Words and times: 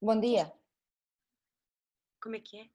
Bom 0.00 0.20
dia. 0.20 0.52
Como 2.20 2.36
é 2.36 2.40
que 2.40 2.58
é? 2.58 2.68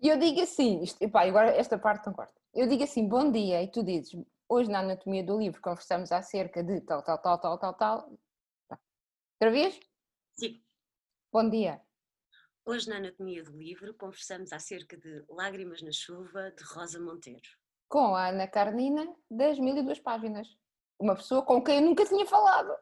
E 0.00 0.08
eu 0.08 0.18
digo 0.18 0.40
assim, 0.40 0.82
isto, 0.82 1.00
epá, 1.00 1.22
agora 1.22 1.50
esta 1.50 1.78
parte 1.78 2.06
não 2.06 2.12
corta. 2.12 2.34
Eu 2.52 2.66
digo 2.66 2.82
assim, 2.82 3.06
bom 3.06 3.30
dia, 3.30 3.62
e 3.62 3.70
tu 3.70 3.84
dizes, 3.84 4.20
hoje 4.48 4.68
na 4.68 4.80
anatomia 4.80 5.22
do 5.22 5.38
livro 5.38 5.60
conversamos 5.60 6.10
acerca 6.10 6.62
de 6.62 6.80
tal, 6.80 7.02
tal, 7.02 7.18
tal, 7.18 7.38
tal, 7.38 7.58
tal, 7.58 7.74
tal. 7.74 8.18
Tá. 8.68 8.80
Outra 9.34 9.50
vez? 9.52 9.78
Sim. 10.34 10.60
Bom 11.32 11.48
dia. 11.48 11.80
Hoje 12.64 12.88
na 12.88 12.96
anatomia 12.96 13.44
do 13.44 13.56
livro 13.56 13.94
conversamos 13.94 14.52
acerca 14.52 14.96
de 14.96 15.24
Lágrimas 15.28 15.82
na 15.82 15.92
Chuva, 15.92 16.50
de 16.50 16.64
Rosa 16.64 16.98
Monteiro. 16.98 17.48
Com 17.88 18.16
a 18.16 18.28
Ana 18.28 18.48
Carnina, 18.48 19.06
das 19.30 19.56
mil 19.60 19.76
e 19.76 19.84
duas 19.84 20.00
páginas. 20.00 20.48
Uma 20.98 21.14
pessoa 21.14 21.42
com 21.42 21.62
quem 21.62 21.76
eu 21.76 21.82
nunca 21.82 22.04
tinha 22.04 22.26
falado. 22.26 22.74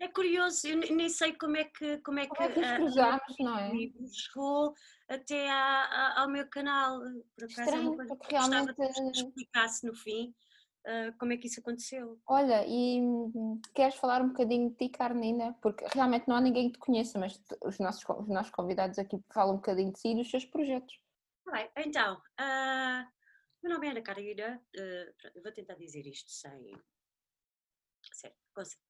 É 0.00 0.06
curioso, 0.08 0.66
eu 0.68 0.76
ne- 0.76 0.90
nem 0.90 1.08
sei 1.08 1.32
como 1.32 1.56
é 1.56 1.64
que 1.64 1.98
como 1.98 2.20
é 2.20 2.22
que, 2.22 2.28
Como 2.28 2.42
é 2.48 2.52
que 2.52 2.60
nos 2.60 2.68
a- 2.68 2.74
a 2.74 2.76
cruzamos, 2.76 3.36
não 3.40 3.58
é? 3.58 3.72
chegou 4.12 4.74
até 5.08 5.50
à- 5.50 5.84
à- 5.84 6.20
ao 6.22 6.28
meu 6.30 6.48
canal. 6.48 7.00
Por 7.34 7.44
acaso 7.44 7.60
é 7.60 7.64
Estranho, 7.64 7.88
uma 7.88 7.96
coisa 7.96 8.08
porque 8.16 8.26
que 8.28 8.34
gostava 8.36 8.72
realmente- 8.72 8.94
que 8.94 9.10
explicasse 9.20 9.86
no 9.86 9.94
fim 9.94 10.34
ah, 10.86 11.12
como 11.18 11.32
é 11.32 11.36
que 11.36 11.48
isso 11.48 11.60
aconteceu. 11.60 12.18
Olha, 12.26 12.64
e 12.66 13.00
hum, 13.02 13.60
queres 13.74 13.96
falar 13.96 14.22
um 14.22 14.28
bocadinho 14.28 14.70
de 14.70 14.76
ti, 14.76 14.88
Carnina? 14.88 15.52
Porque 15.60 15.84
realmente 15.92 16.28
não 16.28 16.36
há 16.36 16.40
ninguém 16.40 16.68
que 16.70 16.74
te 16.74 16.78
conheça, 16.78 17.18
mas 17.18 17.38
os 17.64 17.78
nossos, 17.80 18.04
os 18.08 18.28
nossos 18.28 18.52
convidados 18.52 18.98
aqui 18.98 19.20
falam 19.32 19.54
um 19.54 19.58
bocadinho 19.58 19.92
de 19.92 19.98
si 19.98 20.12
e 20.12 20.14
dos 20.14 20.30
seus 20.30 20.44
projetos. 20.44 20.98
Tá 21.44 21.52
bem, 21.52 21.70
então, 21.78 22.22
ah, 22.38 23.10
meu 23.62 23.72
nome 23.72 23.88
é 23.88 23.90
Ana 23.90 24.02
Carolina, 24.02 24.62
ah, 24.76 25.12
pronto, 25.18 25.36
eu 25.36 25.42
vou 25.42 25.52
tentar 25.52 25.74
dizer 25.74 26.06
isto 26.06 26.30
sem. 26.30 26.72
sério, 28.12 28.36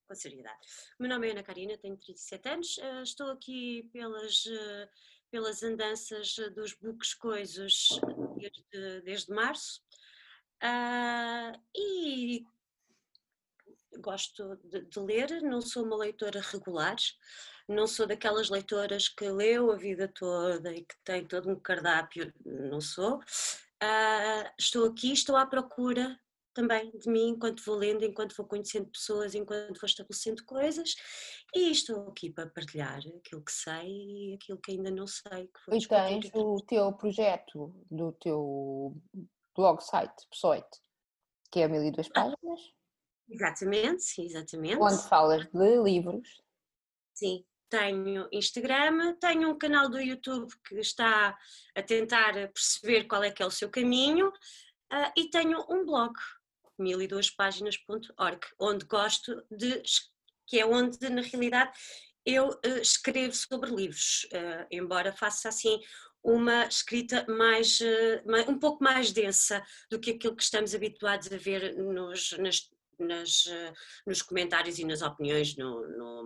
com, 0.08 0.14
se- 0.14 0.14
com 0.14 0.14
seriedade. 0.14 0.58
Meu 0.98 1.08
nome 1.08 1.28
é 1.28 1.32
Ana 1.32 1.42
Carina, 1.42 1.76
tenho 1.78 1.96
37 1.96 2.48
anos, 2.48 2.78
ah, 2.82 3.02
estou 3.02 3.30
aqui 3.30 3.88
pelas, 3.92 4.44
ah, 4.48 4.88
pelas 5.30 5.62
andanças 5.62 6.34
dos 6.54 6.72
buques 6.74 7.14
coisos 7.14 8.00
desde, 8.36 9.00
desde 9.02 9.32
março 9.32 9.82
ah, 10.62 11.52
e 11.76 12.44
gosto 14.00 14.56
de, 14.64 14.82
de 14.86 15.00
ler, 15.00 15.42
não 15.42 15.60
sou 15.60 15.84
uma 15.84 15.96
leitora 15.96 16.40
regular, 16.40 16.96
não 17.68 17.86
sou 17.86 18.06
daquelas 18.06 18.48
leitoras 18.48 19.08
que 19.08 19.28
leu 19.28 19.70
a 19.70 19.76
vida 19.76 20.08
toda 20.08 20.72
e 20.72 20.84
que 20.84 20.94
tem 21.04 21.26
todo 21.26 21.50
um 21.50 21.58
cardápio, 21.60 22.32
não 22.44 22.80
sou. 22.80 23.20
Ah, 23.80 24.52
estou 24.58 24.86
aqui, 24.86 25.12
estou 25.12 25.36
à 25.36 25.46
procura 25.46 26.18
também 26.58 26.90
de 26.90 27.08
mim 27.08 27.28
enquanto 27.28 27.64
vou 27.64 27.76
lendo, 27.76 28.04
enquanto 28.04 28.36
vou 28.36 28.44
conhecendo 28.44 28.90
pessoas, 28.90 29.32
enquanto 29.36 29.78
vou 29.78 29.86
estabelecendo 29.86 30.44
coisas 30.44 30.96
e 31.54 31.70
estou 31.70 32.08
aqui 32.08 32.30
para 32.30 32.50
partilhar 32.50 32.98
aquilo 32.98 33.44
que 33.44 33.52
sei 33.52 33.86
e 33.86 34.34
aquilo 34.34 34.58
que 34.58 34.72
ainda 34.72 34.90
não 34.90 35.06
sei. 35.06 35.46
Que 35.46 35.70
vou 35.70 35.76
E 35.76 35.86
tens 35.86 36.30
o 36.34 36.56
teu 36.66 36.92
projeto 36.94 37.72
do 37.88 38.10
teu 38.12 38.96
blog 39.54 39.80
site, 39.80 40.26
Pessoite, 40.28 40.80
que 41.52 41.60
é 41.60 41.68
mil 41.68 41.84
e 41.84 41.92
duas 41.92 42.08
páginas, 42.08 42.60
Exatamente, 43.30 44.02
sim, 44.02 44.24
exatamente. 44.24 44.80
onde 44.80 45.08
falas 45.08 45.46
de 45.46 45.82
livros. 45.82 46.42
Sim, 47.14 47.44
tenho 47.68 48.26
Instagram, 48.32 49.14
tenho 49.20 49.50
um 49.50 49.58
canal 49.58 49.88
do 49.88 50.00
YouTube 50.00 50.50
que 50.66 50.76
está 50.76 51.38
a 51.76 51.82
tentar 51.82 52.32
perceber 52.32 53.04
qual 53.04 53.22
é 53.22 53.30
que 53.30 53.42
é 53.42 53.46
o 53.46 53.50
seu 53.50 53.70
caminho 53.70 54.32
ah, 54.90 55.12
e 55.14 55.28
tenho 55.28 55.64
um 55.68 55.84
blog, 55.84 56.14
1002páginas.org, 56.78 58.40
onde 58.58 58.84
gosto 58.86 59.42
de, 59.50 59.82
que 60.46 60.58
é 60.60 60.66
onde 60.66 61.08
na 61.10 61.22
realidade 61.22 61.72
eu 62.24 62.58
eh, 62.62 62.80
escrevo 62.80 63.34
sobre 63.34 63.70
livros, 63.70 64.26
eh, 64.32 64.66
embora 64.70 65.12
faça 65.12 65.48
assim 65.48 65.80
uma 66.22 66.66
escrita 66.66 67.24
mais, 67.28 67.80
eh, 67.80 68.22
mai- 68.26 68.46
um 68.48 68.58
pouco 68.58 68.82
mais 68.84 69.12
densa 69.12 69.62
do 69.90 69.98
que 69.98 70.10
aquilo 70.10 70.36
que 70.36 70.42
estamos 70.42 70.74
habituados 70.74 71.32
a 71.32 71.36
ver 71.36 71.74
nos, 71.76 72.32
nas, 72.38 72.68
nas, 72.98 73.44
nos 74.06 74.22
comentários 74.22 74.78
e 74.78 74.84
nas 74.84 75.02
opiniões 75.02 75.56
no, 75.56 75.86
no, 75.88 76.22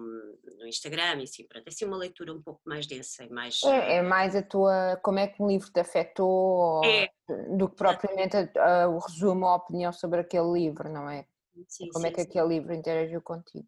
no 0.59 0.67
Instagram 0.67 1.21
e 1.21 1.25
assim, 1.25 1.47
pronto, 1.47 1.67
é 1.67 1.69
assim 1.71 1.85
uma 1.85 1.97
leitura 1.97 2.33
um 2.33 2.43
pouco 2.43 2.61
mais 2.65 2.87
densa 2.87 3.25
e 3.25 3.31
mais... 3.31 3.63
É, 3.65 3.97
é 3.97 4.03
mais 4.03 4.35
a 4.35 4.43
tua, 4.43 4.99
como 5.03 5.19
é 5.19 5.27
que 5.27 5.43
um 5.43 5.49
livro 5.49 5.71
te 5.71 5.81
afetou, 5.81 6.29
ou- 6.29 6.85
É. 6.85 7.09
do 7.57 7.69
que 7.69 7.77
propriamente 7.77 8.37
a- 8.37 8.85
a- 8.85 8.89
o 8.89 8.99
resumo, 8.99 9.47
a 9.47 9.57
opinião 9.57 9.93
sobre 9.93 10.21
aquele 10.21 10.51
livro, 10.53 10.89
não 10.89 11.09
é? 11.09 11.27
sim, 11.69 11.89
Como 11.91 12.07
é 12.07 12.09
sim, 12.11 12.15
que 12.15 12.23
sim, 12.23 12.29
aquele 12.29 12.49
livro 12.49 12.75
interagiu 12.75 13.21
contigo. 13.21 13.67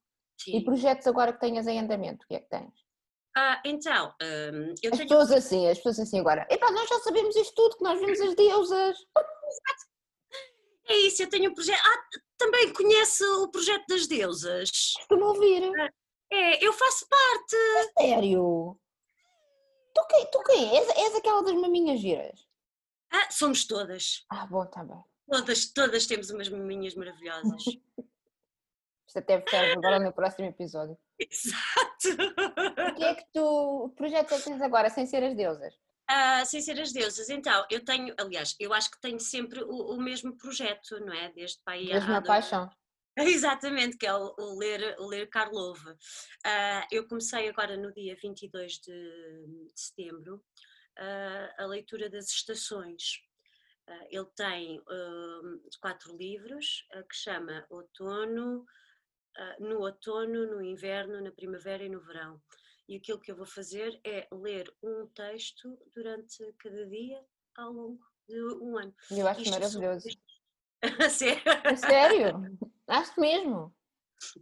E 0.49 0.61
projetos 0.63 1.07
agora 1.07 1.33
que 1.33 1.41
tenhas 1.41 1.67
em 1.67 1.79
andamento, 1.79 2.25
o 2.25 2.29
que 2.29 2.35
é 2.35 2.41
que 2.41 2.49
tens? 2.49 2.73
Ah, 3.37 3.61
então, 3.65 4.15
hum, 4.23 4.75
eu 4.83 4.93
As 4.93 4.99
tenho... 4.99 5.09
pessoas 5.09 5.33
assim, 5.33 5.69
as 5.69 5.79
pessoas 5.79 5.99
assim 6.01 6.21
agora, 6.21 6.47
epá, 6.51 6.71
nós 6.71 6.89
já 6.89 6.99
sabemos 7.01 7.35
isto 7.35 7.55
tudo, 7.55 7.77
que 7.77 7.83
nós 7.85 7.99
vimos 7.99 8.21
as 8.21 8.35
deusas. 8.35 8.97
É 10.87 10.97
isso, 10.99 11.23
eu 11.23 11.29
tenho 11.29 11.51
um 11.51 11.55
projeto... 11.55 11.81
Ah, 11.85 12.05
também 12.37 12.73
conhece 12.73 13.25
o 13.25 13.49
projeto 13.49 13.85
das 13.89 14.07
deusas? 14.07 14.71
Costumo 14.71 15.27
ouvir. 15.27 15.71
É, 16.31 16.65
eu 16.65 16.73
faço 16.73 17.07
parte. 17.09 17.57
Sério? 17.99 18.79
Tu 19.95 20.07
quem, 20.09 20.31
tu 20.31 20.43
quem? 20.43 20.77
És, 20.77 20.89
és 20.97 21.15
aquela 21.15 21.43
das 21.43 21.55
maminhas 21.55 22.01
giras? 22.01 22.47
Ah, 23.11 23.31
somos 23.31 23.65
todas. 23.67 24.25
Ah, 24.29 24.47
bom, 24.47 24.67
tá 24.67 24.83
bem. 24.83 25.03
Todas, 25.31 25.73
todas 25.73 26.07
temos 26.07 26.31
umas 26.31 26.49
maminhas 26.49 26.95
maravilhosas. 26.95 27.63
Isto 29.07 29.19
até 29.19 29.41
serve 29.49 29.73
agora 29.73 30.01
no 30.01 30.13
próximo 30.13 30.49
episódio. 30.49 30.99
Exato. 31.19 32.09
O 32.91 32.95
que 32.97 33.05
é 33.05 33.15
que 33.15 33.25
tu, 33.33 33.89
que 33.91 33.97
projetos 33.97 34.33
é 34.33 34.37
que 34.39 34.45
tens 34.45 34.61
agora, 34.61 34.91
sem 34.91 35.07
ser 35.07 35.23
as 35.23 35.37
deusas? 35.37 35.73
Ah, 36.09 36.45
sem 36.45 36.61
ser 36.61 36.79
as 36.81 36.93
deusas, 36.93 37.31
então, 37.31 37.65
eu 37.71 37.83
tenho, 37.83 38.15
aliás, 38.19 38.55
eu 38.61 38.75
acho 38.75 38.91
que 38.91 39.01
tenho 39.01 39.19
sempre 39.19 39.63
o, 39.65 39.95
o 39.95 40.01
mesmo 40.01 40.37
projeto, 40.37 41.01
não 41.01 41.13
é? 41.13 41.33
Desde 41.33 41.63
para 41.65 41.75
aí 41.75 41.91
há 41.93 41.95
Mesma 41.95 42.23
paixão. 42.23 42.71
Exatamente, 43.17 43.97
que 43.97 44.07
é 44.07 44.15
o, 44.15 44.35
o 44.39 44.59
ler, 44.59 44.97
o 44.99 45.07
ler 45.07 45.29
Karlov. 45.29 45.79
Ah, 46.45 46.87
eu 46.91 47.07
comecei 47.07 47.49
agora 47.49 47.77
no 47.77 47.93
dia 47.93 48.17
22 48.21 48.73
de, 48.81 48.93
de 48.93 49.81
setembro 49.81 50.45
ah, 50.99 51.55
a 51.59 51.67
leitura 51.67 52.11
das 52.11 52.29
estações. 52.29 53.21
Ele 54.11 54.27
tem 54.37 54.83
ah, 54.89 55.41
quatro 55.81 56.17
livros 56.17 56.87
que 57.09 57.17
chama 57.17 57.65
Outono, 57.71 58.67
no 59.59 59.81
outono, 59.81 60.47
no 60.47 60.63
inverno, 60.63 61.21
na 61.21 61.33
primavera 61.33 61.83
e 61.83 61.89
no 61.89 62.01
verão. 62.01 62.41
E 62.89 62.97
aquilo 62.97 63.19
que 63.21 63.31
eu 63.33 63.37
vou 63.37 63.47
fazer 63.47 63.99
é 64.05 64.29
ler 64.33 64.73
um 64.83 65.07
texto 65.09 65.79
durante 65.95 66.53
cada 66.59 66.87
dia 66.87 67.25
ao 67.57 67.73
longo 67.73 68.05
de 68.29 68.41
um 68.61 68.77
ano. 68.77 68.95
Eu 69.11 69.27
acho 69.27 69.41
Isto 69.43 69.53
maravilhoso. 69.53 70.09
A 71.07 71.09
sério? 71.09 71.43
A 71.65 71.77
sério? 71.77 72.59
Acho 72.87 73.19
mesmo. 73.21 73.75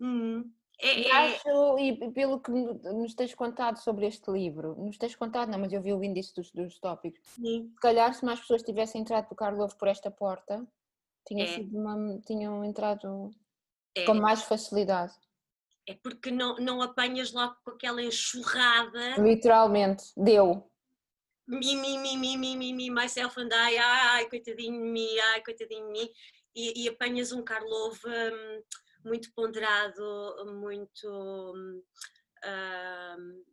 Hum. 0.01 0.53
É- 0.81 1.03
é- 1.09 1.13
Acho, 1.37 1.79
e 1.79 2.11
pelo 2.11 2.41
que 2.41 2.51
no- 2.51 2.75
nos 3.01 3.15
tens 3.15 3.33
contado 3.33 3.77
sobre 3.79 4.07
este 4.07 4.29
livro, 4.29 4.75
nos 4.75 4.99
tens 4.99 5.15
contado, 5.15 5.49
não, 5.51 5.59
mas 5.61 5.73
eu 5.73 5.81
vi 5.81 5.93
o 5.95 6.03
índice 6.03 6.35
dos, 6.35 6.51
dos 6.51 6.81
tópicos. 6.81 7.21
sim. 7.25 7.71
Se 7.73 7.81
calhar, 7.81 8.13
se 8.13 8.25
mais 8.25 8.41
pessoas 8.41 8.63
tivessem 8.65 9.01
entrado 9.03 9.29
do 9.29 9.37
Karlov 9.37 9.73
por 9.77 9.87
esta 9.87 10.11
porta, 10.11 10.67
tinha 11.25 11.45
É. 11.45 11.47
sido 11.47 11.79
uma- 11.79 12.21
tinham 12.27 12.65
entrado 12.65 13.31
É, 13.95 14.05
com 14.05 14.15
mais 14.15 14.43
facilidade. 14.43 15.13
É 15.89 15.95
porque 15.95 16.31
não, 16.31 16.57
não 16.57 16.81
apanhas 16.81 17.33
logo 17.33 17.57
com 17.65 17.71
aquela 17.73 18.03
enxurrada, 18.03 19.21
Literalmente, 19.21 20.05
deu. 20.17 20.71
mi, 21.47 21.77
mi, 21.77 21.99
mi, 21.99 22.17
mi, 22.17 22.37
mi, 22.37 22.57
mi, 22.57 22.73
mi, 22.73 22.91
myself 22.91 23.39
and 23.41 23.53
I, 23.53 23.77
ai, 23.79 24.29
coitadinho 24.29 24.81
de 24.81 24.91
mim, 24.91 25.19
ai, 25.33 25.43
coitadinho 25.43 25.87
de 25.87 25.93
mim, 25.93 26.11
e, 26.55 26.85
e 26.85 26.89
apanhas 26.89 27.33
um 27.33 27.43
Karlov 27.43 27.99
hum, 28.07 28.63
muito 29.05 29.33
ponderado, 29.35 30.47
muito, 30.61 31.09
hum, 31.09 31.83
hum, 32.45 33.45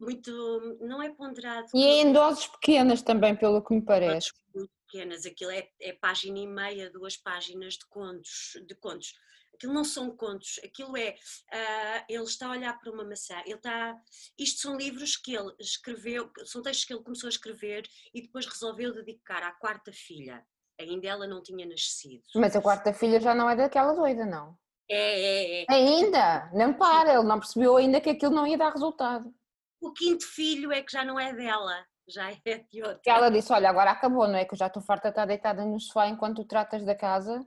muito, 0.00 0.78
não 0.80 1.02
é 1.02 1.12
ponderado, 1.12 1.66
E 1.74 1.84
em 1.84 2.12
doses 2.12 2.46
pequenas 2.46 3.02
também, 3.02 3.34
pelo 3.36 3.62
que 3.62 3.74
me 3.74 3.82
parece. 3.82 4.30
muito 4.54 4.72
pequenas, 4.86 5.26
aquilo 5.26 5.50
é, 5.50 5.68
é 5.80 5.92
página 5.92 6.38
e 6.38 6.46
meia, 6.46 6.90
duas 6.90 7.16
páginas 7.16 7.74
de 7.74 7.86
contos, 7.88 8.52
de 8.66 8.74
contos. 8.76 9.12
Aquilo 9.54 9.72
não 9.72 9.84
são 9.84 10.10
contos, 10.16 10.60
aquilo 10.64 10.96
é, 10.96 11.14
ah, 11.52 12.04
ele 12.08 12.24
está 12.24 12.48
a 12.48 12.50
olhar 12.50 12.78
para 12.78 12.90
uma 12.90 13.04
maçã, 13.04 13.40
ele 13.46 13.54
está, 13.54 13.96
isto 14.38 14.60
são 14.60 14.76
livros 14.76 15.16
que 15.16 15.34
ele 15.34 15.54
escreveu, 15.60 16.30
são 16.44 16.60
textos 16.60 16.84
que 16.84 16.92
ele 16.92 17.02
começou 17.02 17.28
a 17.28 17.30
escrever 17.30 17.88
e 18.12 18.20
depois 18.20 18.46
resolveu 18.46 18.92
dedicar 18.92 19.42
à 19.42 19.52
quarta 19.52 19.92
filha, 19.92 20.44
ainda 20.78 21.06
ela 21.06 21.26
não 21.26 21.42
tinha 21.42 21.64
nascido. 21.66 22.24
Mas 22.34 22.56
a 22.56 22.60
quarta 22.60 22.92
filha 22.92 23.20
já 23.20 23.34
não 23.34 23.48
é 23.48 23.54
daquela 23.54 23.92
doida, 23.94 24.26
não. 24.26 24.58
É, 24.90 24.96
é, 24.96 25.62
é. 25.62 25.66
Ainda, 25.70 26.50
não 26.52 26.74
para, 26.74 27.14
ele 27.14 27.22
não 27.22 27.38
percebeu 27.38 27.76
ainda 27.76 28.00
que 28.00 28.10
aquilo 28.10 28.34
não 28.34 28.46
ia 28.46 28.58
dar 28.58 28.72
resultado. 28.72 29.32
O 29.80 29.92
quinto 29.92 30.26
filho 30.26 30.72
é 30.72 30.82
que 30.82 30.92
já 30.92 31.04
não 31.04 31.18
é 31.18 31.32
dela, 31.32 31.86
já 32.08 32.30
é 32.30 32.58
de 32.70 32.82
outra. 32.82 33.00
Que 33.02 33.10
ela 33.10 33.30
disse: 33.30 33.52
Olha, 33.52 33.70
agora 33.70 33.90
acabou, 33.90 34.26
não 34.26 34.36
é? 34.36 34.44
Que 34.44 34.54
eu 34.54 34.58
já 34.58 34.66
estou 34.66 34.82
farta 34.82 35.08
de 35.08 35.12
estar 35.12 35.26
deitada 35.26 35.64
no 35.64 35.80
sofá 35.80 36.06
enquanto 36.08 36.36
tu 36.36 36.44
tratas 36.44 36.84
da 36.84 36.94
casa. 36.94 37.46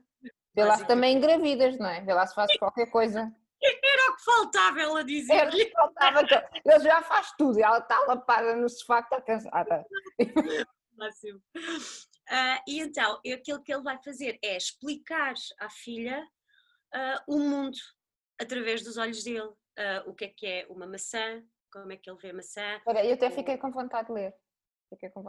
Vê 0.58 0.64
lá 0.64 0.76
se 0.76 0.82
Basicamente. 0.82 0.88
também 0.88 1.18
engravidas, 1.18 1.78
não 1.78 1.88
é? 1.88 2.02
Vê 2.02 2.14
lá 2.16 2.26
se 2.26 2.34
fazes 2.34 2.58
qualquer 2.58 2.88
coisa. 2.88 3.32
Era 3.62 4.12
o 4.12 4.16
que 4.16 4.24
faltava 4.24 4.82
ela 4.82 5.00
Era, 5.00 5.04
dizer 5.04 5.72
faltava 5.72 6.26
que 6.26 6.34
ele 6.66 6.80
já 6.80 7.02
faz 7.04 7.32
tudo, 7.38 7.60
ela 7.60 7.78
está 7.78 8.00
lapada 8.08 8.56
no 8.56 8.68
sofá, 8.68 9.00
está 9.00 9.22
cansada. 9.22 9.86
máximo. 10.98 11.40
Ah, 12.30 12.60
e 12.68 12.80
então, 12.80 13.22
aquilo 13.34 13.62
que 13.62 13.72
ele 13.72 13.84
vai 13.84 14.02
fazer 14.04 14.40
é 14.44 14.58
explicar 14.58 15.36
à 15.60 15.70
filha 15.70 16.28
ah, 16.92 17.24
o 17.28 17.38
mundo 17.38 17.78
através 18.42 18.84
dos 18.84 18.98
olhos 18.98 19.24
dele. 19.24 19.54
Ah, 19.78 20.04
o 20.08 20.14
que 20.16 20.26
é 20.26 20.28
que 20.28 20.48
é 20.48 20.68
uma 20.72 20.88
maçã, 20.88 21.44
como 21.72 21.92
é 21.92 21.98
que 21.98 22.10
ele 22.10 22.20
vê 22.20 22.32
a 22.32 22.34
maçã. 22.34 22.78
Espera, 22.78 23.06
eu 23.06 23.14
até 23.14 23.30
fiquei 23.30 23.58
com 23.58 23.72
vontade 23.72 24.08
de 24.08 24.14
ler. 24.14 24.34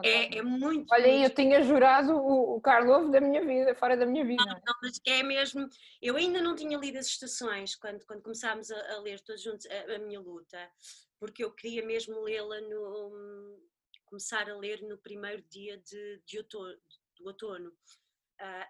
É, 0.04 0.38
é 0.38 0.42
muito. 0.42 0.86
Olha 0.92 1.24
eu 1.24 1.34
tinha 1.34 1.62
jurado 1.62 2.12
o, 2.12 2.56
o 2.56 2.60
Karlov 2.60 3.10
da 3.10 3.20
minha 3.20 3.44
vida, 3.44 3.74
fora 3.74 3.96
da 3.96 4.06
minha 4.06 4.24
vida. 4.24 4.44
Não, 4.44 4.74
mas 4.82 5.00
é 5.06 5.22
mesmo. 5.22 5.68
Eu 6.00 6.16
ainda 6.16 6.40
não 6.40 6.54
tinha 6.54 6.78
lido 6.78 6.98
as 6.98 7.06
estações 7.06 7.74
quando, 7.74 8.04
quando 8.06 8.22
começámos 8.22 8.70
a, 8.70 8.94
a 8.94 9.00
ler 9.00 9.20
todos 9.20 9.42
juntos 9.42 9.66
a, 9.66 9.96
a 9.96 9.98
minha 9.98 10.20
luta, 10.20 10.70
porque 11.18 11.42
eu 11.42 11.52
queria 11.52 11.84
mesmo 11.84 12.20
lê-la 12.20 12.60
no. 12.60 13.60
começar 14.06 14.48
a 14.48 14.56
ler 14.56 14.80
no 14.82 14.96
primeiro 14.98 15.42
dia 15.50 15.76
de, 15.78 16.22
de 16.24 16.38
outono, 16.38 16.78
do 17.18 17.26
outono. 17.26 17.72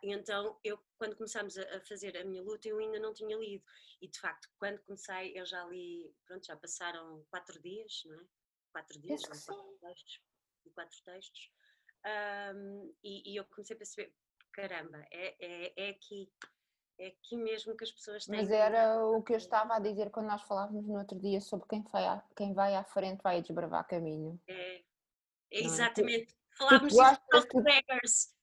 E 0.03 0.13
então, 0.13 0.59
eu, 0.65 0.79
quando 0.97 1.17
começámos 1.17 1.59
a, 1.59 1.77
a 1.77 1.81
fazer 1.83 2.17
a 2.17 2.25
minha 2.25 2.43
luta, 2.43 2.67
eu 2.67 2.79
ainda 2.79 2.99
não 2.99 3.13
tinha 3.13 3.37
lido. 3.37 3.63
E 4.01 4.09
de 4.09 4.19
facto, 4.19 4.49
quando 4.59 4.81
comecei, 4.81 5.39
eu 5.39 5.45
já 5.45 5.65
li. 5.67 6.15
Pronto, 6.27 6.47
já 6.47 6.57
passaram 6.57 7.25
quatro 7.31 7.61
dias, 7.61 8.03
não 8.07 8.15
é? 8.19 8.25
Quatro 8.73 8.99
dias, 9.01 9.23
não, 9.23 9.31
quatro 9.31 9.79
textos. 9.81 10.21
Quatro 10.71 10.99
textos. 11.05 11.51
Ahm, 12.05 12.91
e, 13.03 13.33
e 13.33 13.37
eu 13.37 13.45
comecei 13.45 13.75
a 13.75 13.79
perceber: 13.79 14.13
caramba, 14.53 15.05
é, 15.11 15.35
é, 15.41 15.73
é 15.77 15.91
aqui. 15.91 16.31
É 17.01 17.09
aqui 17.09 17.37
mesmo 17.37 17.77
que 17.77 17.85
as 17.85 17.93
pessoas 17.93 18.27
têm. 18.27 18.41
Mas 18.41 18.51
era 18.51 19.07
o 19.07 19.23
que 19.23 19.33
eu 19.33 19.37
estava 19.37 19.77
a 19.77 19.79
dizer 19.79 20.11
quando 20.11 20.27
nós 20.27 20.43
falávamos 20.43 20.85
no 20.85 20.99
outro 20.99 21.17
dia 21.21 21.41
sobre 21.41 21.69
quem 21.69 21.83
vai 21.93 22.05
à, 22.05 22.25
quem 22.37 22.53
vai 22.53 22.75
à 22.75 22.83
frente 22.83 23.23
vai 23.23 23.41
desbravar 23.41 23.87
caminho. 23.87 24.41
É, 24.49 24.79
é? 24.79 24.83
exatamente. 25.51 26.35
Disso 26.83 27.01
achas 27.01 27.21
dos 27.31 27.45
que- 27.45 27.61
beggars. 27.63 28.35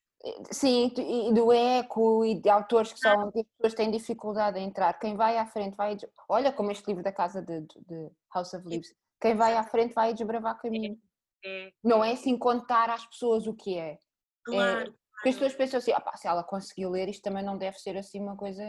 Sim, 0.51 0.89
tu- 0.95 1.01
e 1.01 1.33
do 1.33 1.51
eco 1.51 2.25
e 2.25 2.39
de 2.39 2.49
autores 2.49 2.93
que 2.93 2.99
são 2.99 3.29
que 3.29 3.39
as 3.41 3.45
pessoas 3.45 3.73
têm 3.73 3.91
dificuldade 3.91 4.57
em 4.57 4.67
entrar. 4.67 4.97
Quem 4.97 5.15
vai 5.17 5.37
à 5.37 5.45
frente 5.45 5.75
vai. 5.75 5.97
Olha 6.29 6.53
como 6.53 6.71
este 6.71 6.87
livro 6.87 7.03
da 7.03 7.11
casa 7.11 7.41
de, 7.41 7.59
de 7.61 8.09
House 8.33 8.53
of 8.53 8.65
Leaves. 8.65 8.95
Quem 9.19 9.35
vai 9.35 9.55
à 9.55 9.63
frente 9.63 9.93
vai 9.93 10.13
desbravar 10.13 10.57
caminho. 10.57 10.99
É, 11.43 11.71
Não 11.83 12.03
é 12.03 12.13
assim 12.13 12.37
contar 12.37 12.89
às 12.89 13.05
pessoas 13.05 13.47
o 13.47 13.53
que 13.55 13.77
é. 13.77 13.97
claro. 14.43 14.93
Porque 15.15 15.29
as 15.29 15.35
pessoas 15.35 15.53
pensam 15.55 15.77
assim, 15.79 15.91
"Ah 15.93 16.17
se 16.17 16.27
ela 16.27 16.43
conseguiu 16.43 16.89
ler, 16.89 17.09
isto 17.09 17.21
também 17.23 17.43
não 17.43 17.57
deve 17.57 17.77
ser 17.79 17.97
assim 17.97 18.19
uma 18.19 18.35
coisa 18.37 18.63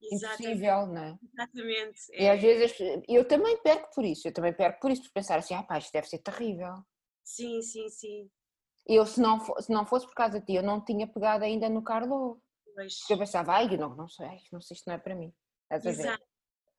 exatamente. 0.00 0.46
impossível, 0.46 0.86
não 0.86 1.02
é? 1.02 1.18
exatamente. 1.32 2.00
E 2.18 2.28
às 2.28 2.38
é. 2.38 2.42
vezes 2.42 2.76
eu 3.08 3.26
também 3.26 3.56
perco 3.62 3.90
por 3.94 4.04
isso, 4.04 4.28
eu 4.28 4.32
também 4.32 4.52
perco 4.52 4.80
por 4.80 4.90
isso, 4.90 5.02
por 5.02 5.12
pensar 5.12 5.38
assim, 5.38 5.54
ah 5.54 5.62
pá, 5.62 5.78
isto 5.78 5.92
deve 5.92 6.08
ser 6.08 6.18
terrível. 6.18 6.74
Sim, 7.24 7.62
sim, 7.62 7.88
sim. 7.88 8.30
Eu, 8.86 9.06
se 9.06 9.20
não, 9.20 9.38
fo- 9.40 9.60
se 9.62 9.70
não 9.72 9.86
fosse 9.86 10.06
por 10.06 10.14
causa 10.14 10.40
de 10.40 10.46
ti, 10.46 10.54
eu 10.54 10.62
não 10.62 10.84
tinha 10.84 11.06
pegado 11.06 11.44
ainda 11.44 11.68
no 11.68 11.82
Carlo. 11.82 12.42
Pois, 12.74 12.98
Porque 12.98 13.12
eu 13.14 13.18
pensava, 13.18 13.52
ai, 13.54 13.76
não, 13.76 13.94
não 13.94 14.08
sei, 14.08 14.40
não 14.52 14.60
sei, 14.60 14.74
isto 14.74 14.86
não 14.88 14.94
é 14.94 14.98
para 14.98 15.14
mim. 15.14 15.32
Estás 15.64 15.86
exato. 15.86 16.24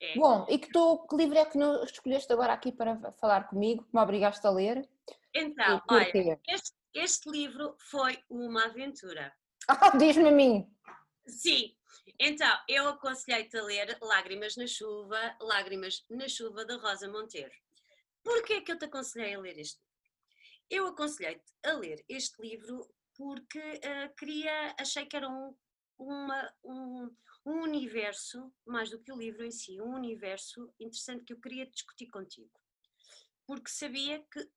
É. 0.02 0.16
Bom, 0.18 0.48
e 0.50 0.58
que, 0.58 0.70
tu, 0.72 1.06
que 1.08 1.16
livro 1.16 1.38
é 1.38 1.46
que 1.46 1.60
escolheste 1.86 2.34
agora 2.34 2.54
aqui 2.54 2.72
para 2.72 3.12
falar 3.14 3.48
comigo, 3.48 3.84
que 3.84 3.96
me 3.96 4.02
obrigaste 4.02 4.46
a 4.48 4.50
ler? 4.50 4.90
Então, 5.34 5.82
olha, 5.88 6.42
este, 6.48 6.74
este 6.94 7.30
livro 7.30 7.76
foi 7.80 8.18
uma 8.30 8.66
aventura. 8.66 9.32
Ah, 9.68 9.96
diz-me 9.96 10.28
a 10.28 10.32
mim. 10.32 10.68
Sim, 11.28 11.74
então 12.20 12.60
eu 12.68 12.90
aconselhei-te 12.90 13.56
a 13.58 13.64
ler 13.64 13.96
Lágrimas 14.02 14.58
na 14.58 14.66
Chuva, 14.66 15.36
Lágrimas 15.40 16.04
na 16.10 16.28
Chuva 16.28 16.66
da 16.66 16.78
Rosa 16.78 17.08
Monteiro. 17.08 17.52
Porquê 18.24 18.54
é 18.54 18.62
que 18.62 18.72
eu 18.72 18.80
te 18.80 18.86
aconselhei 18.86 19.36
a 19.36 19.40
ler 19.40 19.58
este 19.60 19.80
livro? 19.80 20.12
Eu 20.70 20.88
aconselhei-te 20.88 21.54
a 21.64 21.74
ler 21.74 22.04
este 22.10 22.42
livro 22.42 22.90
porque 23.16 23.80
ah, 23.86 24.10
queria, 24.18 24.76
achei 24.80 25.06
que 25.06 25.16
era 25.16 25.30
um, 25.30 25.56
uma- 25.98 26.54
um, 26.66 27.16
um 27.46 27.62
universo, 27.64 28.54
mais 28.66 28.90
do 28.90 29.00
que 29.00 29.12
o 29.12 29.18
livro 29.18 29.44
em 29.46 29.52
si, 29.52 29.80
um 29.82 29.94
universo 29.96 30.72
interessante 30.80 31.24
que 31.26 31.34
eu 31.34 31.40
queria 31.40 31.66
discutir 31.66 32.08
contigo. 32.08 32.52
Porque 33.46 33.70
sabia 33.70 34.24
que 34.32 34.48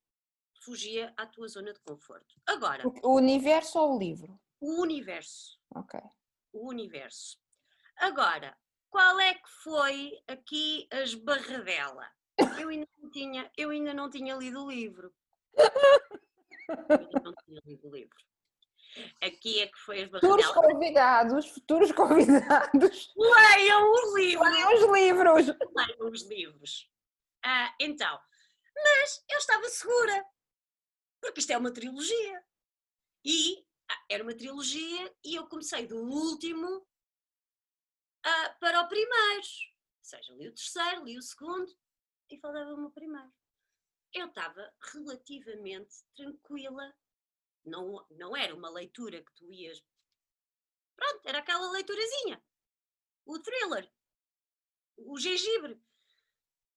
fugia 0.62 1.12
à 1.16 1.26
tua 1.26 1.48
zona 1.48 1.72
de 1.72 1.80
conforto. 1.80 2.34
Agora, 2.46 2.84
O, 3.02 3.14
universo 3.16 3.78
ou 3.78 3.96
o 3.96 3.98
livro? 3.98 4.40
o 4.60 4.80
universo 4.80 5.58
Ok. 5.74 6.00
o 6.52 6.68
universo. 6.68 7.38
Agora, 7.96 8.56
qual 8.88 9.18
é 9.20 9.34
que 9.34 9.48
foi 9.62 10.22
aqui 10.28 10.86
a 10.90 11.02
esbarradela? 11.02 12.08
Eu 12.60 12.68
ainda 12.68 12.88
não 12.98 13.10
tinha, 13.10 13.50
eu 13.56 13.70
ainda 13.70 13.92
não 13.94 14.10
tinha 14.10 14.34
lido 14.36 14.64
o 14.64 14.70
livro. 14.70 15.14
Eu 16.88 16.98
ainda 16.98 17.20
não 17.22 17.34
tinha 17.44 17.60
lido 17.66 17.88
o 17.88 17.94
livro. 17.94 18.16
Aqui 19.22 19.60
é 19.60 19.66
que 19.66 19.78
foi 19.78 20.04
a 20.04 20.08
Futuros 20.08 20.44
esbarradela. 20.44 20.72
convidados, 20.74 21.48
futuros 21.48 21.92
convidados, 21.92 23.12
Leiam 23.16 23.92
os 23.92 24.14
livros! 24.14 24.46
olhem 24.46 24.66
os 24.66 24.98
livros. 24.98 25.46
Leiam 25.74 26.10
os 26.10 26.22
livros. 26.28 26.90
Ah, 27.44 27.74
então, 27.80 28.20
mas 28.74 29.24
eu 29.28 29.38
estava 29.38 29.68
segura, 29.68 30.24
porque 31.20 31.40
isto 31.40 31.50
é 31.52 31.58
uma 31.58 31.72
trilogia. 31.72 32.44
E 33.24 33.66
ah, 33.90 34.04
era 34.10 34.22
uma 34.22 34.34
trilogia 34.34 35.14
e 35.24 35.34
eu 35.34 35.46
comecei 35.48 35.86
do 35.86 35.96
último 35.98 36.86
ah, 38.24 38.56
para 38.60 38.80
o 38.80 38.88
primeiro. 38.88 39.42
Ou 39.42 40.04
seja, 40.04 40.32
li 40.34 40.48
o 40.48 40.54
terceiro, 40.54 41.04
li 41.04 41.18
o 41.18 41.22
segundo 41.22 41.70
e 42.30 42.38
faltava-me 42.38 42.86
o 42.86 42.90
primeiro. 42.90 43.32
Eu 44.12 44.26
estava 44.26 44.72
relativamente 44.92 45.94
tranquila. 46.14 46.94
Não, 47.64 48.06
não 48.10 48.36
era 48.36 48.54
uma 48.54 48.68
leitura 48.70 49.22
que 49.22 49.32
tu 49.34 49.50
ias. 49.52 49.82
Pronto, 50.96 51.26
era 51.26 51.38
aquela 51.38 51.70
leiturazinha. 51.72 52.42
O 53.26 53.38
thriller. 53.40 53.90
O 54.96 55.18
gengibre. 55.18 55.80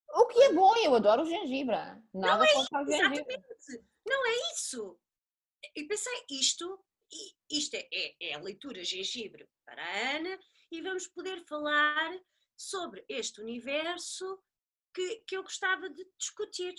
O 0.09 0.25
que 0.27 0.41
é 0.43 0.53
bom, 0.53 0.75
eu 0.77 0.95
adoro 0.95 1.23
o 1.23 1.25
gengibre. 1.25 1.75
Nada 2.13 2.45
contra 2.53 2.81
o 2.81 2.85
gengibre. 2.85 3.33
Exatamente. 3.33 3.85
Não 4.05 4.25
é 4.25 4.53
isso. 4.53 4.99
E 5.75 5.83
pensei, 5.85 6.25
isto, 6.29 6.83
isto 7.49 7.75
é, 7.75 7.87
é- 7.91 8.15
é 8.29 8.33
a 8.35 8.39
leitura 8.41 8.83
gengibre 8.83 9.49
para 9.65 9.83
a 9.83 10.15
Ana 10.15 10.39
e 10.71 10.81
vamos 10.81 11.07
poder 11.07 11.43
falar 11.45 12.17
sobre 12.55 13.05
este 13.09 13.41
universo 13.41 14.41
que, 14.93 15.17
que 15.27 15.35
eu 15.37 15.43
gostava 15.43 15.89
de 15.89 16.09
discutir 16.17 16.73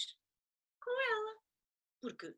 com 0.82 0.90
ela. 0.90 1.42
Porque 2.00 2.34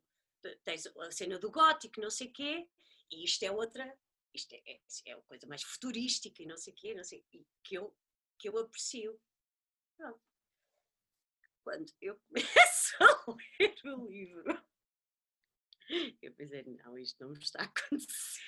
tens 0.63 0.85
a 0.87 1.11
cena 1.11 1.39
do 1.39 1.51
gótico, 1.51 2.01
não 2.01 2.09
sei 2.09 2.27
o 2.27 2.33
quê, 2.33 2.67
e 3.11 3.23
isto 3.23 3.43
é 3.43 3.51
outra, 3.51 3.97
isto 4.33 4.53
é, 4.53 4.61
é, 4.65 4.79
é 5.07 5.15
uma 5.15 5.23
coisa 5.23 5.47
mais 5.47 5.63
futurística 5.63 6.41
e 6.41 6.45
não 6.45 6.57
sei 6.57 6.73
o 6.73 6.75
quê, 6.75 6.93
não 6.93 7.03
sei, 7.03 7.25
e 7.33 7.45
que, 7.63 7.75
eu, 7.75 7.95
que 8.39 8.49
eu 8.49 8.57
aprecio. 8.57 9.19
Pronto. 9.97 10.21
Quando 11.63 11.91
eu 12.01 12.19
começo 12.27 12.95
a 12.99 13.31
ler 13.59 13.75
o 13.85 14.07
livro, 14.07 14.63
eu 16.21 16.33
pensei, 16.33 16.63
não, 16.63 16.97
isto 16.97 17.21
não 17.21 17.31
me 17.31 17.39
está 17.39 17.61
a 17.61 17.65
acontecer. 17.65 18.41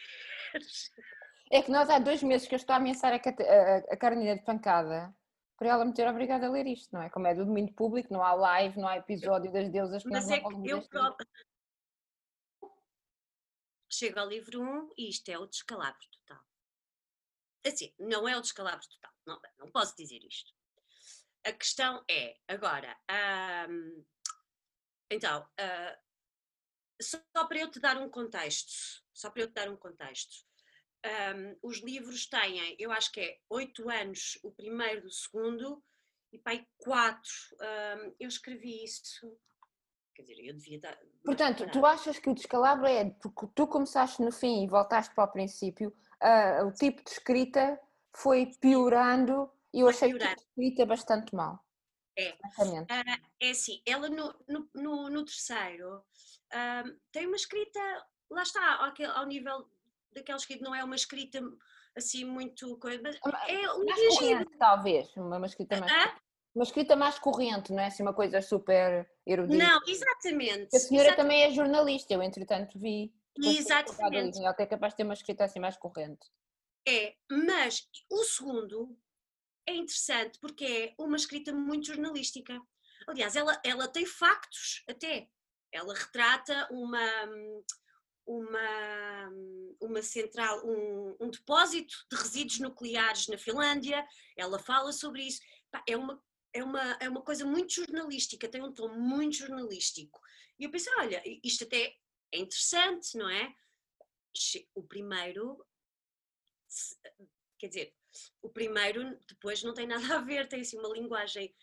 É 1.52 1.62
que 1.62 1.72
nós 1.72 1.90
há 1.90 2.00
dois 2.00 2.24
meses 2.24 2.48
que 2.48 2.56
eu 2.56 2.58
estou 2.58 2.74
a 2.74 2.78
ameaçar 2.78 3.14
a, 3.14 3.18
a, 3.18 3.78
a 3.94 3.98
Carolina 3.98 4.36
de 4.36 4.44
pancada 4.44 5.16
por 5.58 5.68
ela 5.68 5.86
me 5.86 5.94
ter 5.94 6.08
obrigado 6.08 6.44
a 6.44 6.50
ler 6.50 6.66
isto, 6.68 6.92
não 6.92 7.02
é? 7.02 7.10
Como 7.10 7.28
é 7.28 7.34
do 7.34 7.46
domínio 7.46 7.74
público, 7.74 8.12
não 8.12 8.24
há 8.24 8.34
live, 8.34 8.80
não 8.80 8.88
há 8.88 8.98
episódio 8.98 9.52
das 9.52 9.70
deusas 9.70 10.04
Mas 10.04 10.30
é 10.30 10.40
que 10.40 10.70
eu. 10.70 10.84
Chego 13.96 14.20
ao 14.20 14.28
livro 14.28 14.60
1 14.60 14.90
e 14.98 15.08
isto 15.08 15.30
é 15.30 15.38
o 15.38 15.46
descalabro 15.46 16.04
total. 16.10 16.44
Assim, 17.64 17.94
não 18.00 18.28
é 18.28 18.36
o 18.36 18.42
descalabro 18.42 18.88
total, 18.90 19.14
não, 19.24 19.40
não 19.60 19.72
posso 19.72 19.96
dizer 19.96 20.24
isto. 20.24 20.52
A 21.46 21.54
questão 21.54 22.04
é, 22.10 22.40
agora, 22.48 23.00
ahm, 23.08 24.04
então, 25.12 25.48
ah, 25.60 26.00
só 27.00 27.46
para 27.48 27.60
eu 27.60 27.70
te 27.70 27.80
dar 27.80 27.98
um 27.98 28.10
contexto, 28.10 29.04
só 29.14 29.30
para 29.30 29.44
eu 29.44 29.48
te 29.48 29.54
dar 29.54 29.70
um 29.70 29.78
contexto, 29.78 30.44
ahm, 31.04 31.56
os 31.62 31.78
livros 31.84 32.26
têm, 32.26 32.76
eu 32.80 32.92
acho 32.92 33.12
que 33.12 33.22
é 33.22 33.40
oito 33.48 33.92
anos 33.92 34.40
o 34.42 34.52
primeiro 34.52 35.04
do 35.04 35.12
segundo, 35.12 35.84
e 36.32 36.40
pai 36.40 36.68
quatro, 36.78 37.32
ahm, 37.60 38.16
eu 38.20 38.28
escrevi 38.28 38.84
isso, 38.84 39.40
quer 40.14 40.22
dizer, 40.24 40.40
eu 40.46 40.54
devia 40.54 40.80
dar... 40.80 40.96
mais 40.96 41.10
Portanto, 41.24 41.70
tu 41.72 41.86
achas 41.86 42.20
que 42.20 42.30
o 42.30 42.34
descalabro 42.36 42.86
é 42.86 43.10
porque 43.22 43.48
tu 43.56 43.68
começaste 43.68 44.22
no 44.22 44.32
fim 44.32 44.64
e 44.64 44.68
voltaste 44.68 45.14
para 45.16 45.24
o 45.26 45.32
princípio, 45.32 45.94
ah, 46.22 46.64
o 46.66 46.72
tipo 46.72 47.04
de 47.04 47.10
escrita 47.12 47.80
foi 48.16 48.46
piorando 48.60 49.52
e 49.74 49.80
eu 49.80 49.86
Foi 49.88 49.94
achei 49.96 50.10
piorando. 50.10 50.36
de 50.36 50.42
escrita 50.42 50.86
bastante 50.86 51.36
mal. 51.36 51.60
É. 52.18 52.38
Ah, 52.90 53.18
é 53.42 53.50
assim, 53.50 53.82
ela 53.88 54.08
no, 54.08 54.36
no, 54.48 54.70
no- 54.76 55.10
no 55.10 55.26
terceiro 55.26 56.04
ahm, 56.52 56.96
tem 57.12 57.26
uma 57.26 57.36
escrita, 57.36 57.80
lá 58.30 58.44
está, 58.44 58.76
ao, 58.76 59.18
ao 59.18 59.26
nível 59.26 59.68
daquela 60.12 60.38
escrita, 60.38 60.64
não 60.64 60.76
é 60.76 60.84
uma 60.84 60.96
escrita 60.96 61.42
assim 61.96 62.24
muito 62.24 62.78
coisa, 62.78 63.02
mas 63.02 63.16
é 63.48 63.72
um 63.74 63.86
Mais 63.86 64.18
corrente, 64.20 64.58
talvez, 64.60 65.18
uma, 65.18 65.46
escrita 65.48 65.80
mais? 65.80 65.92
Uma 66.56 66.64
escrita 66.64 66.96
mais 66.96 67.18
corrente, 67.18 67.72
não 67.72 67.80
é 67.80 67.88
assim 67.88 68.04
uma 68.04 68.14
coisa 68.14 68.42
super 68.42 69.10
erudita. 69.26 69.64
Não, 69.64 69.82
exatamente. 69.88 70.76
A 70.76 70.80
senhora 70.80 71.08
exatamente. 71.08 71.16
também 71.16 71.44
é 71.44 71.52
jornalista, 71.52 72.14
eu 72.14 72.22
entretanto 72.22 72.78
vi. 72.78 73.12
Exatamente. 73.38 74.38
Ela 74.38 74.56
é 74.58 74.66
capaz 74.66 74.94
de 74.94 74.98
ter 74.98 75.04
uma 75.04 75.16
escrita 75.16 75.46
assim 75.46 75.60
mais 75.60 75.76
corrente. 75.78 76.30
É, 76.88 77.16
mas 77.32 77.88
o 78.10 78.24
segundo 78.24 78.96
é 79.68 79.74
interessante 79.74 80.38
porque 80.40 80.66
é 80.66 80.94
uma 81.02 81.16
escrita 81.16 81.52
muito 81.54 81.88
jornalística. 81.88 82.60
Aliás, 83.08 83.36
ela, 83.36 83.60
ela 83.64 83.88
tem 83.88 84.06
factos 84.06 84.84
até. 84.88 85.28
Ela 85.72 85.94
retrata 85.94 86.68
uma, 86.72 87.10
uma, 88.28 89.30
uma 89.82 90.02
central, 90.02 90.66
um, 90.66 91.16
um 91.20 91.30
depósito 91.30 91.96
de 92.12 92.18
resíduos 92.18 92.60
nucleares 92.60 93.28
na 93.28 93.38
Finlândia. 93.38 94.06
Ela 94.38 94.60
fala 94.60 94.92
sobre 94.92 95.24
isso. 95.24 95.42
É 95.88 95.98
uma, 95.98 96.22
é, 96.54 96.64
uma, 96.64 96.94
é 97.00 97.10
uma 97.10 97.22
coisa 97.22 97.46
muito 97.46 97.74
jornalística, 97.74 98.48
tem 98.48 98.62
um 98.62 98.74
tom 98.74 98.90
muito 98.90 99.38
jornalístico. 99.38 100.22
E 100.60 100.64
eu 100.64 100.72
pensei, 100.72 100.94
olha, 100.98 101.22
isto 101.44 101.64
até 101.64 101.96
é 102.32 102.38
interessante, 102.38 103.18
não 103.18 103.30
é? 103.30 103.54
O 104.76 104.84
primeiro 104.84 105.66
quer 107.58 107.68
dizer, 107.68 107.96
o 108.42 108.50
primeiro 108.50 109.18
depois 109.28 109.64
não 109.64 109.74
tem 109.74 109.88
nada 109.88 110.18
a 110.18 110.22
ver, 110.22 110.48
tem 110.48 110.62
assim 110.62 110.78
uma 110.78 110.90
linguagem 110.90 111.54